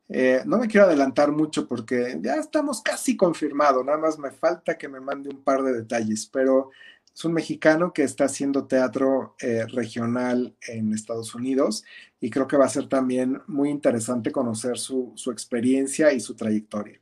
Eh, 0.09 0.42
no 0.44 0.59
me 0.59 0.68
quiero 0.68 0.86
adelantar 0.86 1.32
mucho 1.32 1.66
porque 1.66 2.18
ya 2.20 2.36
estamos 2.36 2.80
casi 2.80 3.16
confirmado, 3.16 3.82
nada 3.82 3.99
más 3.99 4.18
me 4.20 4.30
falta 4.30 4.78
que 4.78 4.88
me 4.88 5.01
mande 5.01 5.30
un 5.30 5.42
par 5.42 5.64
de 5.64 5.72
detalles, 5.72 6.28
pero 6.32 6.70
es 7.16 7.24
un 7.24 7.32
mexicano 7.32 7.94
que 7.94 8.02
está 8.02 8.26
haciendo 8.26 8.66
teatro 8.66 9.36
eh, 9.40 9.64
regional 9.68 10.54
en 10.68 10.92
Estados 10.92 11.34
Unidos 11.34 11.82
y 12.20 12.28
creo 12.28 12.46
que 12.46 12.58
va 12.58 12.66
a 12.66 12.68
ser 12.68 12.90
también 12.90 13.40
muy 13.46 13.70
interesante 13.70 14.30
conocer 14.30 14.76
su, 14.76 15.12
su 15.14 15.30
experiencia 15.30 16.12
y 16.12 16.20
su 16.20 16.34
trayectoria. 16.34 17.00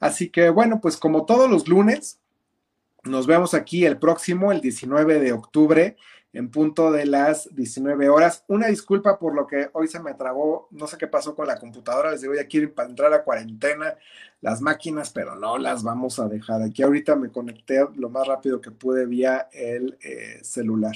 Así 0.00 0.28
que 0.28 0.50
bueno, 0.50 0.82
pues 0.82 0.98
como 0.98 1.24
todos 1.24 1.50
los 1.50 1.66
lunes, 1.66 2.20
nos 3.04 3.26
vemos 3.26 3.54
aquí 3.54 3.86
el 3.86 3.98
próximo, 3.98 4.52
el 4.52 4.60
19 4.60 5.18
de 5.18 5.32
octubre, 5.32 5.96
en 6.32 6.50
punto 6.50 6.92
de 6.92 7.06
las 7.06 7.54
19 7.54 8.08
horas. 8.08 8.44
Una 8.48 8.68
disculpa 8.68 9.18
por 9.18 9.34
lo 9.34 9.46
que 9.46 9.70
hoy 9.72 9.88
se 9.88 10.00
me 10.00 10.14
trabó, 10.14 10.68
no 10.70 10.86
sé 10.86 10.98
qué 10.98 11.06
pasó 11.06 11.34
con 11.34 11.46
la 11.46 11.58
computadora, 11.58 12.12
les 12.12 12.20
digo, 12.20 12.34
ya 12.34 12.46
quiero 12.46 12.70
entrar 12.82 13.12
a 13.12 13.24
cuarentena 13.24 13.96
las 14.40 14.60
máquinas, 14.60 15.10
pero 15.10 15.34
no 15.34 15.58
las 15.58 15.82
vamos 15.82 16.18
a 16.18 16.28
dejar. 16.28 16.62
Aquí 16.62 16.82
ahorita 16.82 17.16
me 17.16 17.30
conecté 17.30 17.84
lo 17.96 18.10
más 18.10 18.26
rápido 18.26 18.60
que 18.60 18.70
pude 18.70 19.06
vía 19.06 19.48
el 19.52 19.98
eh, 20.00 20.38
celular. 20.42 20.94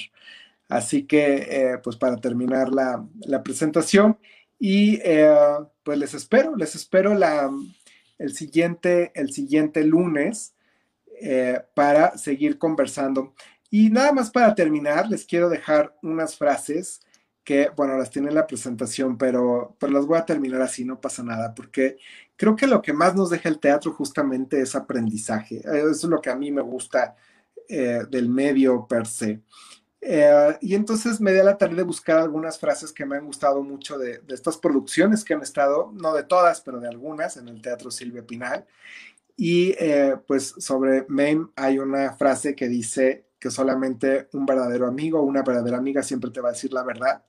Así 0.69 1.05
que, 1.05 1.47
eh, 1.51 1.79
pues 1.83 1.97
para 1.97 2.17
terminar 2.17 2.71
la, 2.71 3.05
presentación, 3.43 4.19
y 4.59 5.01
eh, 5.03 5.35
pues 5.83 5.99
les 5.99 6.15
espero, 6.15 6.55
les 6.57 6.75
espero 6.77 7.15
la, 7.15 7.51
el, 8.19 8.33
siguiente, 8.35 9.11
el 9.15 9.33
siguiente 9.33 9.85
lunes 9.85 10.55
para 11.75 12.19
seguir 12.19 12.59
conversando. 12.59 13.33
Y 13.75 13.89
nada 13.89 14.13
más 14.13 14.31
para 14.31 14.55
terminar, 14.55 15.09
les 15.09 15.25
quiero 15.25 15.49
dejar 15.49 15.97
unas 16.03 16.37
frases 16.37 17.01
que, 17.43 17.71
bueno, 17.75 17.97
las 17.97 18.11
tiene 18.11 18.29
en 18.29 18.35
la 18.35 18.47
presentación, 18.47 19.17
pero, 19.17 19.77
pero 19.81 19.95
las 19.95 20.05
voy 20.05 20.19
a 20.19 20.27
terminar 20.27 20.61
así, 20.61 20.85
no 20.85 21.01
pasa 21.01 21.23
nada, 21.23 21.55
porque 21.55 21.97
creo 22.37 22.55
que 22.55 22.67
lo 22.67 22.83
que 22.83 22.93
más 22.93 23.15
nos 23.15 23.31
deja 23.31 23.49
el 23.49 23.61
teatro 23.61 23.91
justamente 23.95 24.61
es 24.61 24.75
aprendizaje. 24.75 25.61
Eso 25.61 25.89
es 25.91 26.05
lo 26.05 26.21
que 26.21 26.29
a 26.29 26.37
mí 26.37 26.53
me 26.53 26.61
gusta 26.61 27.17
eh, 27.67 28.03
del 28.11 28.29
medio 28.29 28.87
per 28.87 29.07
se. 29.07 29.41
Eh, 30.03 30.59
y 30.61 30.75
entonces 30.75 31.19
me 31.19 31.33
di 31.33 31.39
a 31.39 31.45
la 31.45 31.57
tarea 31.57 31.77
de 31.77 31.83
buscar 31.83 32.19
algunas 32.19 32.59
frases 32.59 32.93
que 32.93 33.07
me 33.07 33.17
han 33.17 33.25
gustado 33.25 33.63
mucho 33.63 33.97
de, 33.97 34.21
estas 34.29 34.59
producciones 34.59 35.25
que 35.25 35.33
han 35.33 35.41
estado, 35.41 35.93
no 35.95 36.13
de 36.13 36.25
todas, 36.25 36.61
pero 36.61 36.79
de 36.79 36.89
algunas, 36.89 37.39
en 37.39 37.49
el 37.49 37.63
Teatro 37.63 37.91
Silvia 37.91 38.27
Pinal. 38.27 38.67
Y 39.35 39.71
eh, 39.79 40.17
pues 40.27 40.55
sobre 40.59 41.07
Mame 41.09 41.47
hay 41.57 41.79
una 41.79 42.13
frase 42.13 42.55
que 42.55 42.69
dice 42.69 43.32
que 43.43 43.51
solamente 43.51 44.29
un 44.35 44.47
verdadero 44.47 44.87
amigo 44.87 45.21
una 45.21 45.43
verdadera 45.43 45.77
amiga 45.77 46.01
siempre 46.05 46.31
te 46.31 46.41
va 46.41 46.51
a 46.51 46.53
decir 46.53 46.73
la 46.73 46.85
verdad. 46.85 47.25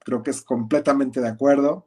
Creo 0.00 0.20
que 0.20 0.32
es 0.32 0.42
completamente 0.42 1.20
de 1.20 1.28
acuerdo. 1.28 1.86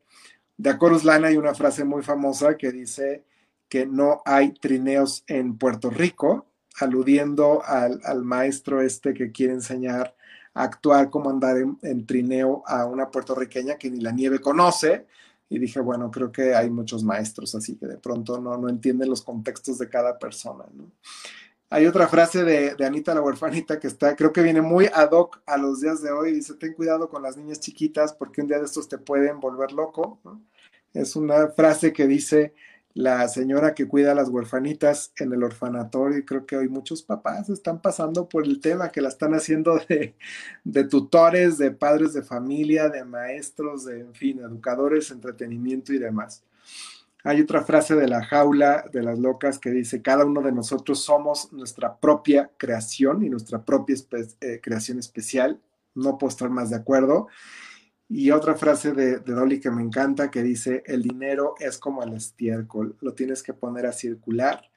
De 0.56 0.70
Acorus 0.70 1.04
Lana 1.04 1.28
hay 1.28 1.36
una 1.36 1.54
frase 1.54 1.84
muy 1.84 2.02
famosa 2.02 2.56
que 2.56 2.72
dice 2.72 3.26
que 3.68 3.86
no 3.86 4.22
hay 4.24 4.54
trineos 4.54 5.26
en 5.28 5.58
Puerto 5.58 5.90
Rico, 5.90 6.48
aludiendo 6.80 7.62
al, 7.66 8.00
maestro 8.24 8.82
este 8.82 9.14
que 9.14 9.34
quiere 9.34 9.52
enseñar 9.52 10.16
a 10.54 10.64
actuar 10.64 11.10
como 11.10 11.30
andar 11.30 11.58
en 11.82 12.06
trineo 12.06 12.64
a 12.68 12.86
una 12.86 13.12
puertorriqueña 13.12 13.76
que 13.76 13.92
ni 13.92 14.00
la 14.00 14.12
nieve 14.12 14.40
conoce 14.40 15.06
y 15.50 15.60
dije, 15.60 15.82
bueno, 15.82 16.10
creo 16.12 16.32
que 16.32 16.56
hay 16.56 16.70
muchos 16.70 17.04
maestros, 17.04 17.54
así 17.56 17.76
que 17.76 17.88
de 17.88 17.98
pronto 17.98 18.40
no, 18.40 18.58
no 18.58 18.70
entienden 18.70 19.10
los 19.10 19.22
contextos 19.22 19.80
de 19.80 19.90
cada 19.90 20.18
persona, 20.18 20.64
¿no? 20.74 20.92
Hay 21.76 21.88
otra 21.88 22.08
frase 22.08 22.46
de, 22.46 22.74
de, 22.74 22.86
Anita 22.86 23.14
la 23.14 23.20
huerfanita 23.20 23.82
que 23.82 23.88
está, 23.88 24.16
creo 24.16 24.32
que 24.32 24.42
viene 24.42 24.62
muy 24.62 24.86
ad 24.94 25.12
hoc 25.12 25.42
a 25.46 25.58
los 25.58 25.82
días 25.82 26.02
de 26.02 26.10
hoy. 26.10 26.32
Dice, 26.32 26.54
ten 26.54 26.72
cuidado 26.72 27.10
con 27.10 27.22
las 27.22 27.36
niñas 27.36 27.60
chiquitas 27.60 28.14
porque 28.14 28.40
un 28.40 28.48
día 28.48 28.60
de 28.60 28.64
estos 28.64 28.88
te 28.88 28.98
pueden 28.98 29.42
volver 29.42 29.74
loco. 29.74 30.22
Es 30.94 31.18
una 31.18 31.50
frase 31.50 31.92
que 31.92 32.08
dice, 32.08 32.54
la 32.94 33.28
señora 33.28 33.76
que 33.76 33.90
cuida 33.90 34.14
a 34.14 34.16
las 34.16 34.30
huerfanitas 34.30 35.12
en 35.18 35.34
el 35.34 35.44
orfanatorio 35.44 36.18
y 36.18 36.24
creo 36.24 36.46
que 36.46 36.56
hoy 36.56 36.70
muchos 36.70 37.04
papás 37.04 37.50
están 37.50 37.82
pasando 37.82 38.30
por 38.30 38.46
el 38.46 38.62
tema 38.62 38.88
que 38.90 39.02
la 39.02 39.10
están 39.10 39.34
haciendo 39.34 39.78
de, 40.64 40.84
tutores, 40.86 41.58
de 41.58 41.72
padres 41.72 42.14
de 42.14 42.24
familia, 42.24 42.88
de 42.88 43.04
maestros, 43.04 43.84
de, 43.84 44.00
en 44.00 44.14
fin, 44.14 44.40
educadores, 44.40 45.12
entretenimiento 45.12 45.92
y 45.92 45.98
demás. 45.98 46.42
Hay 47.28 47.42
otra 47.42 47.64
frase 47.64 47.96
de 47.96 48.08
la 48.08 48.24
jaula 48.24 48.86
de 48.94 49.02
las 49.02 49.18
locas 49.18 49.58
que 49.58 49.72
dice, 49.72 50.04
cada 50.04 50.26
uno 50.26 50.44
de 50.44 50.52
nosotros 50.52 51.04
somos 51.04 51.52
nuestra 51.52 51.98
propia 51.98 52.52
creación 52.56 53.24
y 53.24 53.30
nuestra 53.32 53.66
propia 53.66 53.96
eh, 54.42 54.60
creación 54.62 55.00
especial. 55.00 55.60
No 55.96 56.20
puedo 56.20 56.30
estar 56.30 56.52
más 56.52 56.70
de 56.70 56.76
acuerdo. 56.76 57.28
Y 58.08 58.30
otra 58.30 58.54
frase 58.54 58.92
de, 58.92 59.18
Dolly 59.18 59.60
que 59.60 59.72
me 59.72 59.82
encanta 59.82 60.30
que 60.30 60.44
dice, 60.44 60.84
el 60.86 61.02
dinero 61.02 61.56
es 61.60 61.80
como 61.80 62.04
el 62.04 62.14
estiércol, 62.14 62.96
lo 63.02 63.16
tienes 63.16 63.42
que 63.42 63.54
poner 63.54 63.88
a 63.88 63.92
circular 63.92 64.70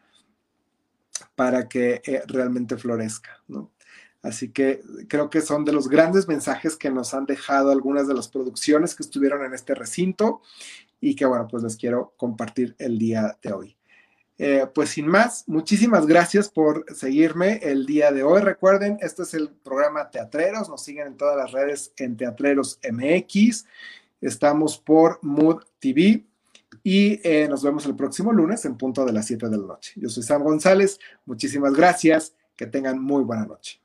para 1.34 1.68
que 1.68 2.01
eh, 2.03 2.22
realmente 2.26 2.78
florezca, 2.78 3.42
¿no? 3.46 3.72
Así 4.22 4.51
que 4.51 4.80
creo 5.07 5.30
que 5.30 5.42
son 5.42 5.64
de 5.64 5.72
los 5.72 5.88
grandes 5.88 6.26
mensajes 6.26 6.76
que 6.76 6.90
nos 6.90 7.14
han 7.14 7.24
dejado 7.24 7.70
algunas 7.70 8.09
de 8.09 8.14
las 8.14 8.28
producciones 8.28 8.94
que 8.94 9.03
estuvieron 9.03 9.44
en 9.44 9.55
este 9.55 9.74
recinto 9.74 10.40
y 11.01 11.14
que 11.14 11.26
bueno, 11.26 11.46
pues 11.49 11.62
les 11.62 11.76
quiero 11.76 12.14
compartir 12.16 12.74
el 12.78 12.99
día 12.99 13.36
de 13.42 13.53
hoy. 13.53 13.78
Eh, 14.40 14.66
pues 14.72 14.90
sin 14.90 15.09
más, 15.09 15.44
muchísimas 15.49 16.07
gracias 16.07 16.49
por 16.49 16.84
seguirme 16.94 17.59
el 17.62 17.86
día 17.86 18.12
de 18.12 18.22
hoy. 18.22 18.40
Recuerden, 18.40 18.96
este 19.01 19.22
es 19.22 19.34
el 19.34 19.51
programa 19.51 20.11
Teatreros, 20.11 20.68
nos 20.68 20.82
siguen 20.82 21.09
en 21.09 21.16
todas 21.16 21.36
las 21.36 21.51
redes 21.51 21.92
en 21.96 22.16
Teatreros 22.16 22.78
MX, 22.88 23.66
estamos 24.20 24.78
por 24.78 25.18
Mood 25.22 25.64
TV 25.80 26.24
y 26.84 27.20
eh, 27.28 27.49
nos 27.49 27.64
vemos 27.64 27.84
el 27.86 27.96
próximo 27.96 28.32
lunes 28.32 28.64
en 28.64 28.76
punto 28.76 29.05
de 29.05 29.12
las 29.12 29.26
7 29.26 29.49
de 29.49 29.57
la 29.57 29.66
noche. 29.66 29.94
Yo 29.96 30.09
soy 30.09 30.22
Sam 30.22 30.44
González, 30.44 31.01
muchísimas 31.26 31.74
gracias, 31.74 32.32
que 32.57 32.66
tengan 32.66 33.03
muy 33.03 33.24
buena 33.24 33.44
noche. 33.44 33.80